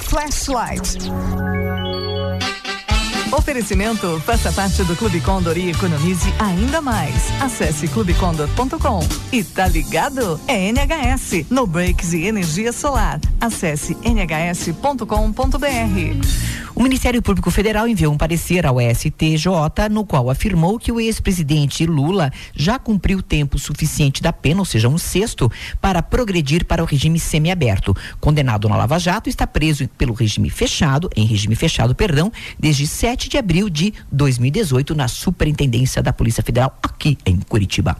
Flashlight. 0.02 0.98
Oferecimento 3.36 4.20
faça 4.20 4.52
parte 4.52 4.84
do 4.84 4.94
Clube 4.94 5.20
Condor 5.20 5.58
e 5.58 5.70
economize 5.70 6.32
ainda 6.38 6.80
mais. 6.80 7.32
Acesse 7.42 7.88
clubecondor.com. 7.88 9.00
E 9.32 9.42
tá 9.42 9.66
ligado? 9.66 10.40
É 10.46 10.68
NHS, 10.68 11.46
No 11.50 11.66
Breaks 11.66 12.12
e 12.12 12.26
Energia 12.26 12.72
Solar. 12.72 13.20
Acesse 13.40 13.96
nhs.com.br. 14.04 15.04
O 16.76 16.82
Ministério 16.82 17.22
Público 17.22 17.52
Federal 17.52 17.86
enviou 17.86 18.12
um 18.12 18.18
parecer 18.18 18.66
ao 18.66 18.78
STJ 18.80 19.88
no 19.88 20.04
qual 20.04 20.28
afirmou 20.28 20.76
que 20.76 20.90
o 20.90 21.00
ex-presidente 21.00 21.86
Lula 21.86 22.32
já 22.52 22.80
cumpriu 22.80 23.22
tempo 23.22 23.60
suficiente 23.60 24.20
da 24.20 24.32
pena, 24.32 24.60
ou 24.60 24.64
seja, 24.64 24.88
um 24.88 24.98
sexto, 24.98 25.50
para 25.80 26.02
progredir 26.02 26.64
para 26.64 26.82
o 26.82 26.86
regime 26.86 27.20
semiaberto. 27.20 27.96
Condenado 28.20 28.68
na 28.68 28.76
Lava 28.76 28.98
Jato, 28.98 29.28
está 29.28 29.46
preso 29.46 29.86
pelo 29.96 30.14
regime 30.14 30.50
fechado, 30.50 31.08
em 31.14 31.24
regime 31.24 31.54
fechado, 31.54 31.94
perdão, 31.94 32.32
desde 32.58 32.88
7 32.88 33.23
de 33.28 33.38
abril 33.38 33.68
de 33.68 33.92
2018 34.10 34.94
na 34.94 35.08
Superintendência 35.08 36.02
da 36.02 36.12
Polícia 36.12 36.42
Federal 36.42 36.78
aqui 36.82 37.18
em 37.24 37.38
Curitiba. 37.40 37.96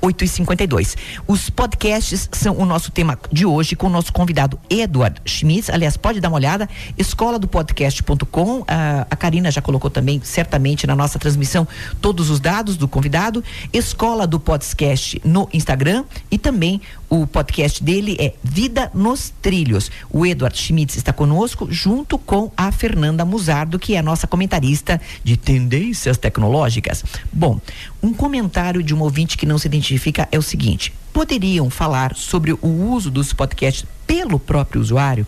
8 0.00 0.24
e 0.24 0.28
52 0.28 0.96
Os 1.26 1.50
podcasts 1.50 2.28
são 2.32 2.56
o 2.56 2.64
nosso 2.64 2.90
tema 2.90 3.18
de 3.30 3.44
hoje 3.44 3.76
com 3.76 3.86
o 3.86 3.90
nosso 3.90 4.12
convidado 4.12 4.58
Eduardo 4.68 5.20
Schmitz. 5.24 5.70
Aliás, 5.70 5.96
pode 5.96 6.20
dar 6.20 6.28
uma 6.28 6.36
olhada, 6.36 6.68
escola 6.96 7.38
do 7.38 7.48
podcast.com. 7.48 8.64
A, 8.66 9.06
a 9.10 9.16
Karina 9.16 9.50
já 9.50 9.60
colocou 9.60 9.90
também, 9.90 10.20
certamente, 10.22 10.86
na 10.86 10.94
nossa 10.94 11.18
transmissão, 11.18 11.66
todos 12.00 12.30
os 12.30 12.40
dados 12.40 12.76
do 12.76 12.88
convidado. 12.88 13.42
Escola 13.72 14.26
do 14.26 14.40
Podcast 14.40 15.20
no 15.24 15.48
Instagram 15.52 16.04
e 16.30 16.38
também 16.38 16.80
o 17.10 17.26
podcast 17.26 17.82
dele 17.82 18.16
é 18.20 18.34
Vida 18.42 18.90
nos 18.94 19.32
Trilhos. 19.40 19.90
O 20.10 20.26
Eduardo 20.26 20.58
Schmitz 20.58 20.96
está 20.96 21.12
conosco, 21.12 21.66
junto 21.70 22.18
com 22.18 22.52
a 22.56 22.70
Fernanda 22.70 23.24
Musardo, 23.24 23.78
que 23.78 23.94
é 23.94 23.98
a 23.98 24.02
nossa 24.02 24.26
comentarista 24.26 25.00
de 25.24 25.36
tendências 25.36 26.18
tecnológicas. 26.18 27.04
Bom, 27.32 27.60
um 28.02 28.12
comentário 28.12 28.82
de 28.82 28.94
um 28.94 29.00
ouvinte 29.00 29.36
que 29.36 29.46
não 29.46 29.57
se 29.58 29.66
identifica 29.66 30.28
é 30.30 30.38
o 30.38 30.42
seguinte: 30.42 30.92
poderiam 31.12 31.68
falar 31.70 32.14
sobre 32.14 32.52
o 32.52 32.68
uso 32.68 33.10
dos 33.10 33.32
podcasts 33.32 33.84
pelo 34.06 34.38
próprio 34.38 34.80
usuário? 34.80 35.26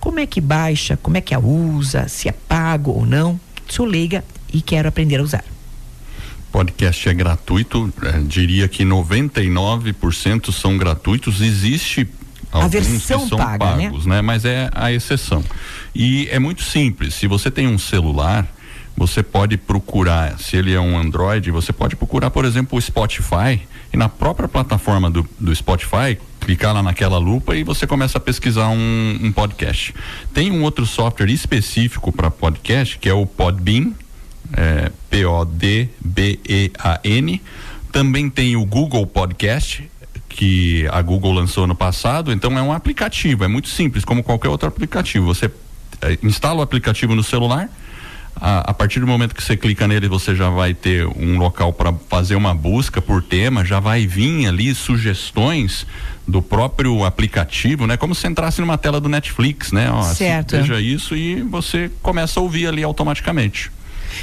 Como 0.00 0.18
é 0.18 0.26
que 0.26 0.40
baixa, 0.40 0.96
como 0.96 1.16
é 1.16 1.20
que 1.20 1.34
a 1.34 1.38
usa, 1.38 2.08
se 2.08 2.28
é 2.28 2.32
pago 2.32 2.90
ou 2.92 3.04
não? 3.04 3.38
Sou 3.68 3.86
leiga 3.86 4.24
e 4.52 4.60
quero 4.60 4.88
aprender 4.88 5.20
a 5.20 5.22
usar 5.22 5.44
podcast 6.54 7.08
é 7.08 7.12
gratuito, 7.12 7.92
é, 8.00 8.20
diria 8.20 8.68
que 8.68 8.84
99% 8.84 10.52
são 10.52 10.78
gratuitos. 10.78 11.40
Existe 11.40 12.08
alguns 12.52 12.86
que 12.86 13.00
são 13.00 13.28
paga, 13.28 13.74
né? 13.74 13.86
pagos, 13.88 14.06
né? 14.06 14.14
né? 14.14 14.22
Mas 14.22 14.44
é 14.44 14.70
a 14.72 14.92
exceção. 14.92 15.42
E 15.92 16.28
é 16.30 16.38
muito 16.38 16.62
simples. 16.62 17.14
Se 17.14 17.26
você 17.26 17.50
tem 17.50 17.66
um 17.66 17.76
celular, 17.76 18.46
você 18.96 19.22
pode 19.22 19.56
procurar, 19.56 20.38
se 20.38 20.56
ele 20.56 20.72
é 20.72 20.80
um 20.80 20.96
Android, 20.98 21.50
você 21.50 21.72
pode 21.72 21.96
procurar, 21.96 22.30
por 22.30 22.44
exemplo, 22.44 22.78
o 22.78 22.80
Spotify 22.80 23.60
e 23.92 23.96
na 23.96 24.08
própria 24.08 24.48
plataforma 24.48 25.10
do, 25.10 25.28
do 25.38 25.54
Spotify, 25.54 26.18
clicar 26.40 26.74
lá 26.74 26.82
naquela 26.82 27.18
lupa 27.18 27.56
e 27.56 27.64
você 27.64 27.86
começa 27.86 28.18
a 28.18 28.20
pesquisar 28.20 28.68
um, 28.68 29.18
um 29.22 29.32
podcast. 29.32 29.94
Tem 30.32 30.50
um 30.50 30.62
outro 30.62 30.86
software 30.86 31.30
específico 31.30 32.12
para 32.12 32.30
podcast 32.30 32.98
que 32.98 33.08
é 33.08 33.14
o 33.14 33.26
Podbean, 33.26 33.92
é, 34.52 34.92
P-O-D-B-E-A-N. 35.10 35.92
Também 37.90 38.28
tem 38.28 38.56
o 38.56 38.64
Google 38.64 39.06
Podcast, 39.06 39.88
que 40.28 40.86
a 40.90 41.00
Google 41.00 41.32
lançou 41.32 41.66
no 41.66 41.74
passado. 41.74 42.32
Então 42.32 42.56
é 42.58 42.62
um 42.62 42.72
aplicativo, 42.72 43.44
é 43.44 43.48
muito 43.48 43.68
simples, 43.68 44.04
como 44.04 44.22
qualquer 44.22 44.48
outro 44.48 44.68
aplicativo. 44.68 45.26
Você 45.26 45.50
é, 46.02 46.18
instala 46.22 46.60
o 46.60 46.62
aplicativo 46.62 47.14
no 47.14 47.22
celular. 47.22 47.70
A, 48.36 48.70
a, 48.70 48.74
partir 48.74 49.00
do 49.00 49.06
momento 49.06 49.34
que 49.34 49.42
você 49.42 49.56
clica 49.56 49.86
nele, 49.86 50.08
você 50.08 50.34
já 50.34 50.50
vai 50.50 50.74
ter 50.74 51.06
um 51.06 51.38
local 51.38 51.72
para 51.72 51.92
fazer 52.08 52.34
uma 52.34 52.54
busca 52.54 53.00
por 53.00 53.22
tema, 53.22 53.64
já 53.64 53.78
vai 53.80 54.06
vir 54.06 54.46
ali 54.46 54.74
sugestões 54.74 55.86
do 56.26 56.42
próprio 56.42 57.04
aplicativo, 57.04 57.86
né? 57.86 57.96
Como 57.96 58.14
se 58.14 58.26
entrasse 58.26 58.60
numa 58.60 58.76
tela 58.76 59.00
do 59.00 59.08
Netflix, 59.08 59.72
né? 59.72 59.90
Ó, 59.90 60.02
certo. 60.02 60.56
Veja 60.56 60.80
isso 60.80 61.14
e 61.14 61.42
você 61.42 61.90
começa 62.02 62.40
a 62.40 62.42
ouvir 62.42 62.66
ali 62.66 62.82
automaticamente. 62.82 63.70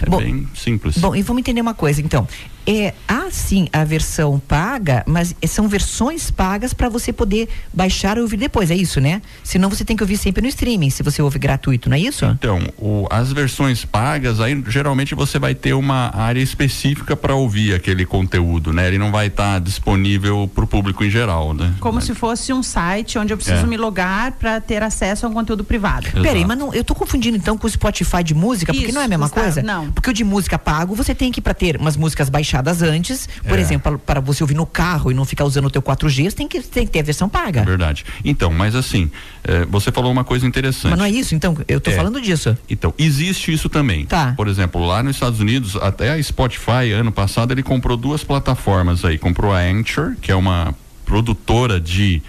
É 0.01 0.09
bom, 0.09 0.17
bem 0.17 0.47
simples. 0.55 0.97
Bom, 0.97 1.15
e 1.15 1.21
vamos 1.21 1.41
entender 1.41 1.61
uma 1.61 1.73
coisa, 1.73 2.01
então. 2.01 2.27
É, 2.65 2.93
há 3.07 3.29
sim 3.31 3.67
a 3.73 3.83
versão 3.83 4.39
paga, 4.39 5.03
mas 5.07 5.35
são 5.47 5.67
versões 5.67 6.29
pagas 6.29 6.73
para 6.73 6.89
você 6.89 7.11
poder 7.11 7.49
baixar 7.73 8.17
e 8.17 8.21
ouvir 8.21 8.37
depois, 8.37 8.69
é 8.69 8.75
isso, 8.75 9.01
né? 9.01 9.21
Senão 9.43 9.69
você 9.69 9.83
tem 9.83 9.95
que 9.95 10.03
ouvir 10.03 10.17
sempre 10.17 10.41
no 10.41 10.47
streaming, 10.47 10.89
se 10.89 11.01
você 11.01 11.21
ouve 11.21 11.39
gratuito, 11.39 11.89
não 11.89 11.97
é 11.97 11.99
isso? 11.99 12.25
Então, 12.25 12.61
o, 12.77 13.07
as 13.09 13.31
versões 13.33 13.83
pagas, 13.83 14.39
aí 14.39 14.61
geralmente 14.67 15.15
você 15.15 15.39
vai 15.39 15.55
ter 15.55 15.73
uma 15.73 16.15
área 16.15 16.39
específica 16.39 17.15
para 17.15 17.33
ouvir 17.33 17.73
aquele 17.73 18.05
conteúdo, 18.05 18.71
né? 18.71 18.87
Ele 18.87 18.97
não 18.97 19.11
vai 19.11 19.27
estar 19.27 19.53
tá 19.53 19.59
disponível 19.59 20.49
para 20.53 20.63
o 20.63 20.67
público 20.67 21.03
em 21.03 21.09
geral, 21.09 21.53
né? 21.53 21.73
Como 21.79 21.95
mas... 21.95 22.03
se 22.03 22.13
fosse 22.13 22.53
um 22.53 22.61
site 22.61 23.17
onde 23.17 23.33
eu 23.33 23.37
preciso 23.37 23.65
é. 23.65 23.67
me 23.67 23.77
logar 23.77 24.33
para 24.33 24.61
ter 24.61 24.83
acesso 24.83 25.25
a 25.25 25.29
um 25.29 25.33
conteúdo 25.33 25.63
privado. 25.63 26.07
Exato. 26.07 26.21
Peraí, 26.21 26.45
mas 26.45 26.57
não, 26.57 26.73
eu 26.73 26.83
tô 26.83 26.93
confundindo 26.93 27.37
então 27.37 27.57
com 27.57 27.65
o 27.65 27.69
Spotify 27.69 28.23
de 28.23 28.33
música, 28.33 28.73
porque 28.73 28.91
não 28.91 29.01
é 29.01 29.05
a 29.05 29.07
mesma 29.07 29.29
coisa? 29.29 29.63
Não. 29.63 29.91
Porque 29.91 30.09
o 30.09 30.13
de 30.13 30.23
música 30.23 30.59
pago, 30.59 30.93
você 30.93 31.15
tem 31.15 31.31
que 31.31 31.41
para 31.41 31.53
ter 31.53 31.77
umas 31.77 31.97
músicas 31.97 32.29
baixadas 32.29 32.50
baixadas 32.51 32.81
antes. 32.81 33.27
Por 33.47 33.57
é. 33.57 33.61
exemplo, 33.61 33.97
para 33.97 34.19
você 34.19 34.43
ouvir 34.43 34.55
no 34.55 34.65
carro 34.65 35.11
e 35.11 35.13
não 35.13 35.23
ficar 35.23 35.45
usando 35.45 35.65
o 35.65 35.69
teu 35.69 35.81
4G, 35.81 36.29
você 36.29 36.35
tem 36.35 36.47
que, 36.47 36.61
tem 36.61 36.85
que 36.85 36.91
ter 36.91 36.99
a 36.99 37.03
versão 37.03 37.29
paga. 37.29 37.63
Verdade. 37.63 38.05
Então, 38.23 38.51
mas 38.51 38.75
assim, 38.75 39.09
é, 39.43 39.65
você 39.65 39.91
falou 39.91 40.11
uma 40.11 40.23
coisa 40.23 40.45
interessante. 40.45 40.91
Mas 40.91 40.99
não 40.99 41.05
é 41.05 41.09
isso, 41.09 41.33
então, 41.33 41.55
eu 41.67 41.77
estou 41.77 41.93
é. 41.93 41.95
falando 41.95 42.19
disso. 42.19 42.57
Então, 42.69 42.93
existe 42.97 43.53
isso 43.53 43.69
também. 43.69 44.05
Tá. 44.05 44.33
Por 44.35 44.47
exemplo, 44.47 44.85
lá 44.85 45.01
nos 45.01 45.15
Estados 45.15 45.39
Unidos, 45.39 45.75
até 45.77 46.11
a 46.11 46.21
Spotify, 46.21 46.91
ano 46.93 47.11
passado, 47.11 47.51
ele 47.53 47.63
comprou 47.63 47.95
duas 47.95 48.23
plataformas 48.23 49.05
aí. 49.05 49.17
Comprou 49.17 49.53
a 49.53 49.59
Anchor, 49.59 50.15
que 50.21 50.31
é 50.31 50.35
uma 50.35 50.75
produtora 51.05 51.79
de 51.79 52.21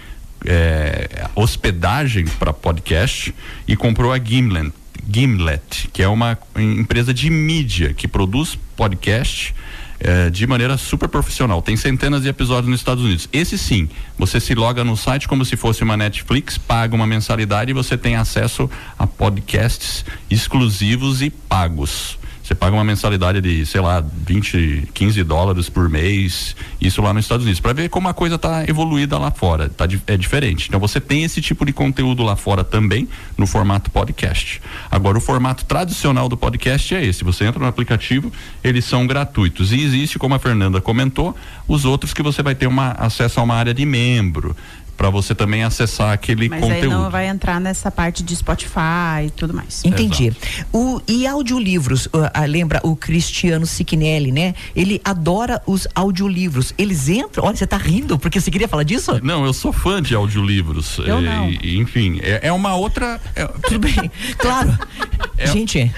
é, 0.44 1.26
hospedagem 1.34 2.24
para 2.38 2.52
podcast, 2.52 3.34
e 3.66 3.76
comprou 3.76 4.12
a 4.12 4.18
Gimlet, 4.18 4.72
Gimlet, 5.08 5.88
que 5.92 6.02
é 6.02 6.08
uma 6.08 6.38
empresa 6.56 7.12
de 7.12 7.28
mídia 7.28 7.92
que 7.92 8.06
produz 8.06 8.58
podcast 8.76 9.54
é, 10.02 10.28
de 10.28 10.46
maneira 10.46 10.76
super 10.76 11.08
profissional. 11.08 11.62
Tem 11.62 11.76
centenas 11.76 12.22
de 12.22 12.28
episódios 12.28 12.68
nos 12.68 12.80
Estados 12.80 13.04
Unidos. 13.04 13.28
Esse 13.32 13.56
sim, 13.56 13.88
você 14.18 14.40
se 14.40 14.54
loga 14.54 14.82
no 14.82 14.96
site 14.96 15.28
como 15.28 15.44
se 15.44 15.56
fosse 15.56 15.82
uma 15.82 15.96
Netflix, 15.96 16.58
paga 16.58 16.94
uma 16.94 17.06
mensalidade 17.06 17.70
e 17.70 17.74
você 17.74 17.96
tem 17.96 18.16
acesso 18.16 18.68
a 18.98 19.06
podcasts 19.06 20.04
exclusivos 20.28 21.22
e 21.22 21.30
pagos. 21.30 22.18
Você 22.52 22.56
paga 22.56 22.76
uma 22.76 22.84
mensalidade 22.84 23.40
de, 23.40 23.64
sei 23.64 23.80
lá, 23.80 24.04
20, 24.26 24.90
15 24.92 25.24
dólares 25.24 25.70
por 25.70 25.88
mês, 25.88 26.54
isso 26.78 27.00
lá 27.00 27.10
nos 27.14 27.24
Estados 27.24 27.46
Unidos, 27.46 27.60
para 27.60 27.72
ver 27.72 27.88
como 27.88 28.08
a 28.08 28.12
coisa 28.12 28.34
está 28.34 28.62
evoluída 28.68 29.18
lá 29.18 29.30
fora. 29.30 29.70
Tá, 29.70 29.86
é 30.06 30.18
diferente. 30.18 30.68
Então 30.68 30.78
você 30.78 31.00
tem 31.00 31.24
esse 31.24 31.40
tipo 31.40 31.64
de 31.64 31.72
conteúdo 31.72 32.22
lá 32.22 32.36
fora 32.36 32.62
também, 32.62 33.08
no 33.38 33.46
formato 33.46 33.90
podcast. 33.90 34.60
Agora, 34.90 35.16
o 35.16 35.20
formato 35.20 35.64
tradicional 35.64 36.28
do 36.28 36.36
podcast 36.36 36.94
é 36.94 37.02
esse. 37.02 37.24
Você 37.24 37.46
entra 37.46 37.58
no 37.58 37.66
aplicativo, 37.66 38.30
eles 38.62 38.84
são 38.84 39.06
gratuitos. 39.06 39.72
E 39.72 39.80
existe, 39.80 40.18
como 40.18 40.34
a 40.34 40.38
Fernanda 40.38 40.78
comentou, 40.78 41.34
os 41.66 41.86
outros 41.86 42.12
que 42.12 42.22
você 42.22 42.42
vai 42.42 42.54
ter 42.54 42.66
uma, 42.66 42.90
acesso 42.98 43.40
a 43.40 43.42
uma 43.44 43.54
área 43.54 43.72
de 43.72 43.86
membro 43.86 44.54
para 45.02 45.10
você 45.10 45.34
também 45.34 45.64
acessar 45.64 46.12
aquele 46.12 46.48
Mas 46.48 46.60
conteúdo. 46.60 46.84
aí 46.84 46.88
não 46.88 47.10
vai 47.10 47.26
entrar 47.26 47.60
nessa 47.60 47.90
parte 47.90 48.22
de 48.22 48.36
Spotify 48.36 49.26
e 49.26 49.30
tudo 49.30 49.52
mais. 49.52 49.84
Entendi. 49.84 50.32
O, 50.72 51.00
e 51.08 51.26
audiolivros, 51.26 52.06
uh, 52.06 52.30
ah, 52.32 52.44
lembra 52.44 52.78
o 52.84 52.94
Cristiano 52.94 53.66
Siquinelli, 53.66 54.30
né? 54.30 54.54
Ele 54.76 55.00
adora 55.04 55.60
os 55.66 55.88
audiolivros. 55.92 56.72
Eles 56.78 57.08
entram. 57.08 57.44
Olha, 57.46 57.56
você 57.56 57.66
tá 57.66 57.76
rindo 57.76 58.16
porque 58.16 58.40
você 58.40 58.48
queria 58.48 58.68
falar 58.68 58.84
disso? 58.84 59.18
Não, 59.24 59.44
eu 59.44 59.52
sou 59.52 59.72
fã 59.72 60.00
de 60.00 60.14
audiolivros. 60.14 60.98
Eu 60.98 61.18
É, 61.18 61.20
não. 61.20 61.50
e- 61.50 61.78
enfim, 61.80 62.20
é, 62.22 62.38
é 62.46 62.52
uma 62.52 62.76
outra. 62.76 63.20
é- 63.34 63.44
Tudo 63.66 63.80
bem, 63.80 64.08
claro. 64.38 64.78
Gente. 65.52 65.92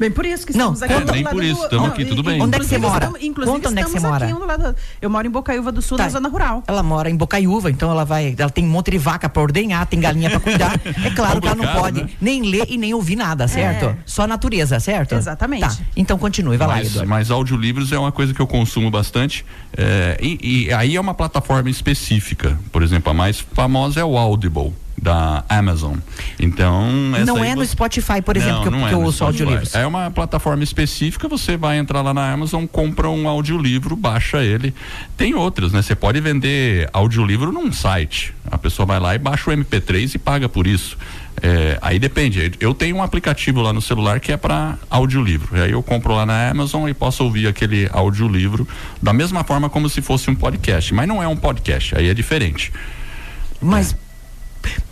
Bem, 0.00 0.10
por 0.10 0.24
isso 0.24 0.46
que 0.46 0.56
Não, 0.56 0.72
estamos 0.72 0.82
aqui. 0.82 0.94
conta- 0.94 1.04
um 1.04 1.06
do 1.06 1.12
nem 1.12 1.24
por 1.24 1.44
isso, 1.44 1.68
tamo 1.68 1.86
aqui, 1.86 2.04
tudo 2.06 2.22
bem. 2.22 2.40
Onde 2.40 2.56
é 2.56 2.58
que 2.58 2.64
você 2.66 2.76
inclusive 2.76 2.80
mora? 2.92 3.04
estamos- 3.04 3.22
inclusive 3.22 3.54
Conta 3.56 3.68
onde 3.68 3.78
é 3.80 3.84
que 3.84 3.90
você 3.90 3.96
estamos 3.98 4.12
mora. 4.14 4.24
aqui 4.24 4.34
um 4.34 4.38
do 4.40 4.46
lado 4.46 4.72
do- 4.72 4.76
Eu 5.02 5.10
moro 5.10 5.26
em 5.26 5.30
Bocaiúva 5.30 5.70
do 5.70 5.82
Sul, 5.82 5.98
Tá. 5.98 6.04
na 6.04 6.08
zona 6.10 6.28
rural. 6.30 6.64
Ela 6.66 6.82
mora 6.82 7.10
em 7.10 7.16
Bocaiúva, 7.16 7.70
então 7.70 7.90
ela 7.90 8.04
vai. 8.04 8.34
Ela 8.38 8.48
tem 8.50 8.64
um 8.64 8.68
monte 8.70 8.90
de 8.92 8.96
vaca 8.98 9.28
pra 9.28 9.42
ordenhar, 9.42 9.84
tem 9.86 10.00
galinha 10.00 10.30
pra 10.30 10.40
cuidar. 10.40 10.80
É 11.04 11.10
claro 11.10 11.38
que 11.40 11.46
ela 11.46 11.54
não 11.56 11.66
pode 11.74 12.02
né? 12.02 12.08
nem 12.20 12.42
ler 12.42 12.64
e 12.70 12.78
nem 12.78 12.94
ouvir 12.94 13.16
nada, 13.16 13.46
certo? 13.46 13.84
É. 13.86 13.96
Só 14.06 14.22
a 14.22 14.26
natureza, 14.26 14.80
certo? 14.80 15.14
Exatamente. 15.14 15.60
Tá. 15.62 15.76
Então 15.94 16.16
continue, 16.18 16.56
vai 16.56 16.66
lá, 16.66 16.74
mas, 16.76 16.88
Eduardo. 16.88 17.10
mas 17.10 17.30
audiolivros 17.30 17.92
é 17.92 17.98
uma 17.98 18.10
coisa 18.10 18.32
que 18.32 18.40
eu 18.40 18.46
consumo 18.46 18.90
bastante. 18.90 19.44
é, 19.76 20.18
e, 20.20 20.66
e 20.68 20.72
aí 20.72 20.96
é 20.96 21.00
uma 21.00 21.14
plataforma 21.14 21.68
específica. 21.70 22.58
Por 22.72 22.82
exemplo, 22.82 23.10
a 23.10 23.14
mais 23.14 23.38
famosa 23.40 24.00
é 24.00 24.04
o 24.04 24.16
Audible. 24.16 24.72
Da 25.02 25.44
Amazon. 25.48 25.96
Então. 26.38 26.90
Não 27.26 27.42
é 27.42 27.54
no 27.54 27.64
você- 27.64 27.72
Spotify, 27.72 28.20
por 28.22 28.36
exemplo, 28.36 28.56
Não, 28.56 28.62
que 28.62 28.68
eu, 28.68 28.72
não 28.72 28.78
que 28.80 28.84
é 28.84 28.92
eu 28.92 28.98
no 28.98 29.04
ouço 29.06 29.18
Spotify. 29.18 29.42
audiolivros. 29.42 29.74
É 29.74 29.86
uma 29.86 30.10
plataforma 30.10 30.62
específica, 30.62 31.26
você 31.26 31.56
vai 31.56 31.78
entrar 31.78 32.02
lá 32.02 32.12
na 32.12 32.30
Amazon, 32.32 32.66
compra 32.66 33.08
um 33.08 33.26
audiolivro, 33.26 33.96
baixa 33.96 34.42
ele. 34.44 34.74
Tem 35.16 35.34
outras, 35.34 35.72
né? 35.72 35.80
Você 35.80 35.94
pode 35.94 36.20
vender 36.20 36.88
audiolivro 36.92 37.50
num 37.50 37.72
site. 37.72 38.34
A 38.50 38.58
pessoa 38.58 38.84
vai 38.84 39.00
lá 39.00 39.14
e 39.14 39.18
baixa 39.18 39.50
o 39.50 39.52
MP3 39.54 40.14
e 40.14 40.18
paga 40.18 40.48
por 40.48 40.66
isso. 40.66 40.98
É, 41.42 41.78
aí 41.80 41.98
depende. 41.98 42.52
Eu 42.60 42.74
tenho 42.74 42.96
um 42.96 43.02
aplicativo 43.02 43.62
lá 43.62 43.72
no 43.72 43.80
celular 43.80 44.20
que 44.20 44.30
é 44.32 44.36
para 44.36 44.76
audiolivro. 44.90 45.56
E 45.56 45.60
aí 45.62 45.70
eu 45.70 45.82
compro 45.82 46.14
lá 46.14 46.26
na 46.26 46.50
Amazon 46.50 46.86
e 46.88 46.92
posso 46.92 47.24
ouvir 47.24 47.46
aquele 47.46 47.88
audiolivro 47.90 48.68
da 49.00 49.14
mesma 49.14 49.42
forma 49.44 49.70
como 49.70 49.88
se 49.88 50.02
fosse 50.02 50.28
um 50.30 50.34
podcast. 50.34 50.92
Mas 50.92 51.08
não 51.08 51.22
é 51.22 51.26
um 51.28 51.36
podcast, 51.36 51.96
aí 51.96 52.08
é 52.10 52.12
diferente. 52.14 52.70
Mas, 53.62 53.96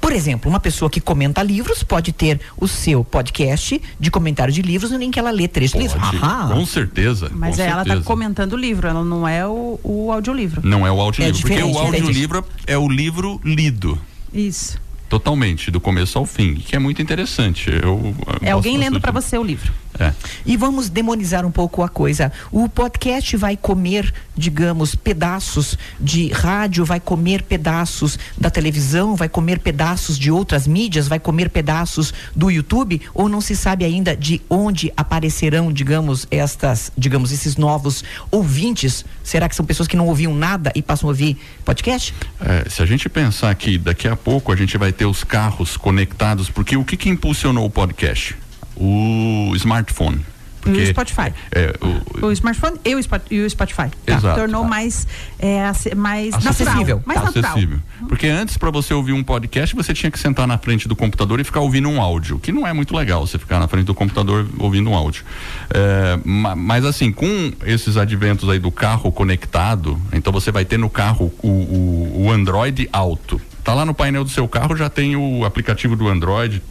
por 0.00 0.12
exemplo, 0.12 0.48
uma 0.50 0.60
pessoa 0.60 0.90
que 0.90 1.00
comenta 1.00 1.42
livros 1.42 1.82
pode 1.82 2.12
ter 2.12 2.40
o 2.56 2.66
seu 2.66 3.04
podcast 3.04 3.80
de 3.98 4.10
comentário 4.10 4.52
de 4.52 4.62
livros 4.62 4.90
em 4.92 5.10
que 5.10 5.18
ela 5.18 5.30
lê 5.30 5.46
três 5.46 5.72
livros. 5.72 6.00
Pode, 6.00 6.16
Ahá. 6.16 6.48
com 6.48 6.64
certeza. 6.64 7.30
Mas 7.34 7.56
com 7.56 7.62
ela 7.62 7.82
está 7.82 7.96
comentando 8.00 8.54
o 8.54 8.56
livro, 8.56 8.88
ela 8.88 9.04
não 9.04 9.26
é 9.26 9.46
o, 9.46 9.78
o 9.82 10.12
audiolivro. 10.12 10.60
Não 10.64 10.86
é 10.86 10.92
o 10.92 11.00
audiolivro, 11.00 11.38
É 11.38 11.40
porque 11.40 11.62
o 11.62 11.78
audiolivro 11.78 12.44
é 12.66 12.78
o 12.78 12.88
livro 12.88 13.40
lido. 13.44 13.98
Isso. 14.32 14.78
Totalmente, 15.08 15.70
do 15.70 15.80
começo 15.80 16.18
ao 16.18 16.26
fim, 16.26 16.54
que 16.54 16.76
é 16.76 16.78
muito 16.78 17.00
interessante. 17.00 17.70
Eu, 17.70 17.82
eu 17.82 18.16
É 18.42 18.50
alguém 18.50 18.76
lendo 18.76 19.00
para 19.00 19.10
você 19.10 19.38
o 19.38 19.42
livro. 19.42 19.72
É. 19.98 20.12
E 20.46 20.56
vamos 20.56 20.88
demonizar 20.88 21.44
um 21.44 21.50
pouco 21.50 21.82
a 21.82 21.88
coisa. 21.88 22.32
O 22.52 22.68
podcast 22.68 23.36
vai 23.36 23.56
comer, 23.56 24.12
digamos, 24.36 24.94
pedaços 24.94 25.76
de 26.00 26.28
rádio, 26.28 26.84
vai 26.84 27.00
comer 27.00 27.42
pedaços 27.42 28.18
da 28.38 28.50
televisão, 28.50 29.16
vai 29.16 29.28
comer 29.28 29.58
pedaços 29.58 30.18
de 30.18 30.30
outras 30.30 30.66
mídias, 30.66 31.08
vai 31.08 31.18
comer 31.18 31.50
pedaços 31.50 32.14
do 32.34 32.50
YouTube, 32.50 33.00
ou 33.12 33.28
não 33.28 33.40
se 33.40 33.56
sabe 33.56 33.84
ainda 33.84 34.16
de 34.16 34.40
onde 34.48 34.92
aparecerão, 34.96 35.72
digamos, 35.72 36.26
estas, 36.30 36.92
digamos, 36.96 37.32
esses 37.32 37.56
novos 37.56 38.04
ouvintes? 38.30 39.04
Será 39.24 39.48
que 39.48 39.56
são 39.56 39.66
pessoas 39.66 39.88
que 39.88 39.96
não 39.96 40.06
ouviam 40.06 40.34
nada 40.34 40.70
e 40.74 40.82
passam 40.82 41.08
a 41.08 41.10
ouvir 41.10 41.36
podcast? 41.64 42.14
É, 42.40 42.68
se 42.68 42.82
a 42.82 42.86
gente 42.86 43.08
pensar 43.08 43.54
que 43.54 43.78
daqui 43.78 44.06
a 44.06 44.16
pouco 44.16 44.52
a 44.52 44.56
gente 44.56 44.78
vai 44.78 44.92
ter 44.92 45.06
os 45.06 45.24
carros 45.24 45.76
conectados, 45.76 46.48
porque 46.48 46.76
o 46.76 46.84
que, 46.84 46.96
que 46.96 47.08
impulsionou 47.08 47.66
o 47.66 47.70
podcast? 47.70 48.36
O 48.78 49.52
smartphone. 49.56 50.24
Porque, 50.60 50.82
o 50.82 50.86
Spotify. 50.88 51.32
É, 51.52 51.72
o, 52.20 52.26
O 52.26 52.32
smartphone 52.32 52.76
e 52.84 52.94
o, 52.94 53.00
e 53.30 53.40
o 53.40 53.48
Spotify. 53.48 53.88
Exato. 54.06 54.40
Tornou 54.40 54.64
mais, 54.64 55.06
é, 55.38 55.94
mais 55.94 56.34
Acessível. 56.34 56.74
natural. 56.74 57.02
Mais 57.06 57.20
Tá 57.20 57.26
natural. 57.26 57.52
acessível. 57.52 57.78
Porque 58.08 58.26
antes, 58.26 58.58
para 58.58 58.68
você 58.70 58.92
ouvir 58.92 59.12
um 59.12 59.22
podcast, 59.22 59.74
você 59.74 59.94
tinha 59.94 60.10
que 60.10 60.18
sentar 60.18 60.46
na 60.48 60.58
frente 60.58 60.88
do 60.88 60.96
computador 60.96 61.38
e 61.40 61.44
ficar 61.44 61.60
ouvindo 61.60 61.88
um 61.88 62.02
áudio, 62.02 62.38
que 62.40 62.50
não 62.52 62.66
é 62.66 62.72
muito 62.72 62.94
legal 62.94 63.24
você 63.26 63.38
ficar 63.38 63.60
na 63.60 63.68
frente 63.68 63.86
do 63.86 63.94
computador 63.94 64.46
ouvindo 64.58 64.90
um 64.90 64.94
áudio. 64.94 65.24
É, 65.72 66.18
ma- 66.24 66.56
mas 66.56 66.84
assim, 66.84 67.12
com 67.12 67.52
esses 67.64 67.96
adventos 67.96 68.48
aí 68.50 68.58
do 68.58 68.72
carro 68.72 69.10
conectado, 69.12 69.98
então 70.12 70.32
você 70.32 70.50
vai 70.50 70.64
ter 70.64 70.76
no 70.76 70.90
carro 70.90 71.32
o, 71.40 71.48
o, 71.48 72.22
o 72.26 72.30
Android 72.32 72.88
Auto. 72.92 73.40
Tá 73.68 73.74
lá 73.74 73.84
no 73.84 73.92
painel 73.92 74.24
do 74.24 74.30
seu 74.30 74.48
carro, 74.48 74.74
já 74.74 74.88
tem 74.88 75.14
o 75.14 75.44
aplicativo 75.44 75.94
do 75.94 76.08
Android 76.08 76.62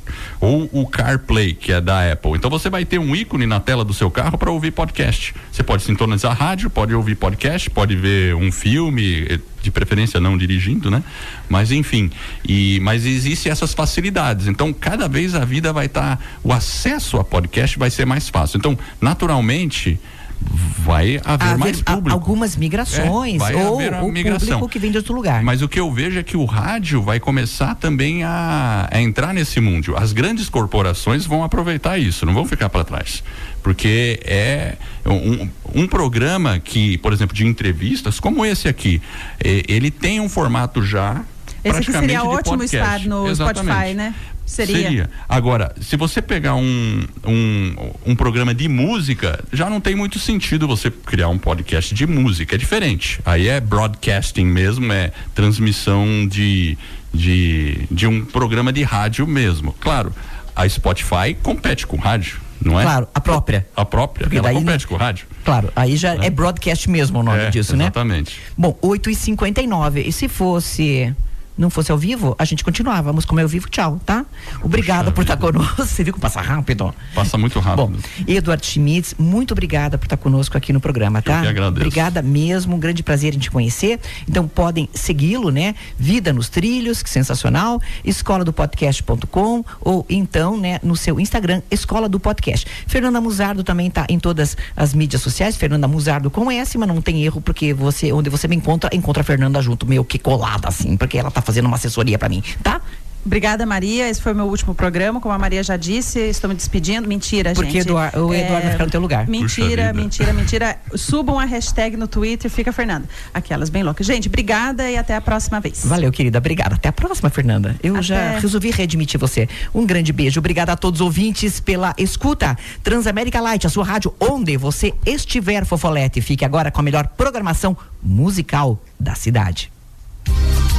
ou 0.42 0.68
o 0.74 0.88
CarPlay, 0.88 1.54
que 1.54 1.72
é 1.72 1.80
da 1.80 2.12
Apple. 2.12 2.32
Então 2.32 2.50
você 2.50 2.72
vai 2.72 2.86
ter 2.86 2.98
um 2.98 3.16
ícone 3.16 3.46
na 3.46 3.60
tela 3.60 3.86
do 3.86 3.94
seu 3.94 4.10
carro 4.10 4.36
para 4.36 4.50
ouvir 4.50 4.72
podcast. 4.72 5.36
Você 5.52 5.62
pode 5.62 5.84
sintonizar 5.84 6.36
rádio, 6.36 6.72
pode 6.72 6.96
ouvir 6.96 7.14
podcast, 7.14 7.70
pode 7.70 7.96
ver 7.96 8.34
um 8.34 8.52
filme, 8.52 9.28
eh, 9.30 9.40
de 9.62 9.70
preferência 9.70 10.20
não 10.20 10.36
dirigindo, 10.36 10.90
né? 10.90 11.04
Mas 11.48 11.72
enfim, 11.72 12.10
e 12.44 12.80
mas 12.82 13.06
existe 13.06 13.48
essas 13.48 13.76
facilidades. 13.76 14.48
Então 14.48 14.74
cada 14.74 15.08
vez 15.08 15.36
a 15.36 15.46
vida 15.46 15.72
vai 15.72 15.86
estar, 15.86 16.20
o 16.44 16.52
acesso 16.52 17.18
a 17.18 17.24
podcast 17.24 17.78
vai 17.78 17.92
ser 17.92 18.06
mais 18.06 18.28
fácil. 18.28 18.58
Então 18.58 18.76
naturalmente 19.00 20.00
vai 20.40 21.20
haver, 21.24 21.46
Haver 21.48 21.58
mais 21.58 21.82
público. 21.82 22.10
algumas 22.12 22.56
migrações 22.56 23.42
É, 23.42 23.56
ou 23.56 23.78
o 24.08 24.12
migração. 24.12 24.48
público 24.48 24.70
que 24.70 24.80
vem 24.80 24.92
de 24.92 24.98
outro 24.98 25.14
lugar. 25.14 25.44
Mas 25.44 25.62
o 25.62 25.68
que 25.68 25.80
eu 25.80 25.92
vejo 25.92 26.18
é 26.20 26.24
que 26.24 26.38
o 26.38 26.46
rádio 26.46 27.02
vai 27.02 27.20
começar 27.20 27.76
também 27.76 28.24
a, 28.24 28.88
a 28.92 29.02
entrar 29.02 29.34
nesse 29.34 29.60
mundo. 29.60 29.96
As 29.98 30.14
grandes 30.14 30.48
corporações 30.50 31.26
vão 31.26 31.44
aproveitar 31.44 31.98
isso, 31.98 32.26
não 32.26 32.34
vão 32.34 32.46
ficar 32.46 32.70
para 32.70 32.84
trás. 32.84 33.24
Porque 33.62 34.20
é 34.24 34.76
um, 35.06 35.50
um 35.84 35.88
programa 35.88 36.58
que, 36.60 36.98
por 37.00 37.12
exemplo, 37.12 37.36
de 37.36 37.46
entrevistas, 37.46 38.20
como 38.20 38.46
esse 38.46 38.68
aqui, 38.68 39.02
ele 39.44 39.92
tem 39.92 40.20
um 40.22 40.30
formato 40.30 40.82
já. 40.86 41.22
Esse 41.64 41.80
aqui 41.80 41.92
seria 41.92 42.24
ótimo 42.24 42.60
podcast. 42.60 42.78
estar 42.78 43.00
no 43.10 43.28
Exatamente. 43.28 43.66
Spotify, 43.74 43.94
né? 43.94 44.14
Seria. 44.48 45.10
Agora, 45.28 45.76
se 45.80 45.96
você 45.98 46.22
pegar 46.22 46.56
um, 46.56 47.04
um, 47.26 47.76
um 48.06 48.16
programa 48.16 48.56
de 48.56 48.68
música, 48.68 49.44
já 49.52 49.70
não 49.70 49.80
tem 49.82 49.94
muito 49.94 50.18
sentido 50.18 50.66
você 50.68 50.90
criar 50.90 51.28
um 51.28 51.38
podcast 51.38 51.94
de 51.94 52.08
música. 52.08 52.56
É 52.56 52.58
diferente. 52.58 53.20
Aí 53.26 53.48
é 53.50 53.60
broadcasting 53.60 54.46
mesmo, 54.46 54.92
é 54.92 55.12
transmissão 55.36 56.26
de, 56.28 56.78
de, 57.14 57.88
de 57.92 58.08
um 58.08 58.24
programa 58.24 58.72
de 58.72 58.84
rádio 58.84 59.28
mesmo. 59.28 59.74
Claro, 59.80 60.14
a 60.56 60.68
Spotify 60.68 61.36
compete 61.44 61.86
com 61.86 61.98
rádio, 61.98 62.40
não 62.64 62.80
é? 62.80 62.84
Claro, 62.84 63.08
a 63.14 63.20
própria. 63.22 63.68
A 63.76 63.86
própria, 63.86 64.24
Porque 64.24 64.38
ela 64.38 64.48
daí 64.48 64.56
compete 64.56 64.88
com 64.88 64.96
rádio. 64.96 65.28
Claro, 65.44 65.72
aí 65.76 65.96
já 65.98 66.16
é, 66.16 66.30
broadcast 66.30 66.90
mesmo 66.90 67.20
o 67.20 67.24
nome 67.24 67.38
É, 67.38 67.50
disso, 67.50 67.76
né? 67.76 67.84
Exatamente. 67.86 68.40
Bom, 68.58 68.74
8h59. 68.82 70.06
E 70.06 70.12
se 70.12 70.28
fosse. 70.28 71.14
Não 71.58 71.70
fosse 71.70 71.92
ao 71.92 71.98
vivo, 71.98 72.36
a 72.38 72.46
gente 72.46 72.64
continuávamos 72.64 73.26
como 73.26 73.40
é 73.40 73.44
ao 73.44 73.50
vivo, 73.50 73.70
tchau, 73.70 74.00
tá? 74.06 74.26
Obrigada 74.62 75.12
por 75.12 75.22
estar 75.22 75.38
conosco. 75.38 75.76
Você 75.86 76.04
viu 76.04 76.14
que 76.14 76.20
passa 76.20 76.42
rápido? 76.42 76.94
Passa 77.16 77.38
muito 77.38 77.60
rápido. 77.60 77.88
Bom, 77.88 77.94
Eduardo 78.28 78.66
Schmitz, 78.66 79.16
muito 79.18 79.52
obrigada 79.52 79.98
por 79.98 80.06
estar 80.06 80.18
conosco 80.18 80.58
aqui 80.58 80.72
no 80.72 80.80
programa, 80.80 81.22
tá? 81.22 81.42
que 81.42 81.48
agradeço. 81.48 81.82
Obrigada 81.82 82.22
mesmo, 82.22 82.76
um 82.76 82.80
grande 82.80 83.02
prazer 83.02 83.34
em 83.34 83.40
te 83.40 83.50
conhecer. 83.50 84.00
Então 84.28 84.48
podem 84.48 84.90
segui-lo, 84.94 85.50
né? 85.50 85.76
Vida 85.98 86.32
nos 86.32 86.50
Trilhos, 86.50 87.02
que 87.02 87.10
sensacional, 87.10 87.82
escola 88.04 88.44
do 88.44 88.54
podcast.com 88.54 89.64
ou 89.82 90.06
então, 90.10 90.58
né, 90.58 90.80
no 90.84 90.96
seu 90.96 91.20
Instagram, 91.20 91.62
Escola 91.72 92.08
do 92.08 92.20
Podcast. 92.20 92.68
Fernanda 92.88 93.20
Muzardo 93.20 93.64
também 93.64 93.90
tá 93.90 94.06
em 94.10 94.20
todas 94.20 94.58
as 94.76 94.94
mídias 94.94 95.22
sociais, 95.22 95.56
Fernanda 95.56 95.88
Muzardo 95.88 96.30
com 96.30 96.52
S, 96.52 96.78
mas 96.78 96.88
não 96.88 97.02
tem 97.02 97.24
erro 97.24 97.42
porque 97.42 97.74
você, 97.74 98.12
onde 98.12 98.30
você 98.30 98.48
me 98.48 98.56
encontra, 98.56 98.90
encontra 98.94 99.22
a 99.22 99.24
Fernanda 99.24 99.62
junto, 99.62 99.86
meio 99.86 100.04
que 100.04 100.20
colada 100.20 100.68
assim, 100.68 100.98
porque 100.98 101.18
ela 101.18 101.32
tá 101.32 101.42
fazendo 101.48 101.66
uma 101.66 101.78
assessoria 101.78 102.20
para 102.20 102.30
mim, 102.30 102.44
tá? 102.62 102.80
Obrigada, 103.26 103.66
Maria. 103.66 104.08
Esse 104.08 104.22
foi 104.22 104.32
o 104.32 104.36
meu 104.36 104.46
último 104.46 104.74
programa. 104.74 105.20
Como 105.20 105.34
a 105.36 105.38
Maria 105.38 105.62
já 105.62 105.76
disse, 105.76 106.18
estou 106.18 106.50
me 106.50 106.56
despedindo. 106.56 107.10
Mentira, 107.10 107.52
Porque 107.54 107.72
gente. 107.72 107.82
Eduardo- 107.82 108.26
o 108.26 108.34
Eduardo 108.34 108.62
vai 108.64 108.72
ficar 108.72 108.86
no 108.86 108.92
teu 108.92 109.02
lugar. 109.02 109.28
Mentira, 109.28 109.92
mentira, 109.92 110.32
mentira. 110.32 110.78
Subam 110.96 111.38
a 111.38 111.44
hashtag 111.44 111.98
no 111.98 112.08
Twitter, 112.08 112.50
fica 112.50 112.72
Fernanda. 112.72 113.06
Aquelas 113.34 113.70
bem 113.70 113.84
loucas. 113.84 114.08
Gente, 114.08 114.30
obrigada 114.30 114.90
e 114.90 114.96
até 114.96 115.14
a 115.14 115.20
próxima 115.20 115.60
vez. 115.60 115.84
Valeu, 115.86 116.10
querida. 116.10 116.38
Obrigada. 116.38 116.76
Até 116.76 116.88
a 116.88 116.94
próxima, 116.94 117.30
Fernanda. 117.30 117.76
Eu 117.84 117.96
Até. 117.96 118.04
já 118.04 118.40
resolvi 118.40 118.72
readmitir 118.72 119.20
você. 119.20 119.50
Um 119.76 119.86
grande 119.86 120.14
beijo. 120.14 120.40
Obrigada 120.40 120.72
a 120.72 120.78
todos 120.78 121.02
os 121.02 121.06
ouvintes 121.06 121.60
pela 121.60 121.94
escuta. 121.98 122.58
Transamérica 122.82 123.42
Light, 123.42 123.68
a 123.68 123.70
sua 123.70 123.84
rádio, 123.84 124.14
onde 124.22 124.56
você 124.56 124.94
estiver, 125.06 125.66
Fofolete. 125.66 126.22
Fique 126.22 126.46
agora 126.46 126.72
com 126.72 126.80
a 126.80 126.84
melhor 126.84 127.06
programação 127.08 127.76
musical 128.02 128.82
da 128.98 129.16
cidade. 129.16 129.70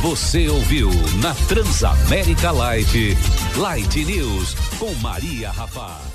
Você 0.02 0.48
ouviu 0.48 0.90
na 1.22 1.34
Transamérica 1.48 2.50
Light, 2.50 3.16
Light 3.56 4.04
News 4.04 4.54
com 4.78 4.94
Maria 4.96 5.50
Rafá. 5.50 6.07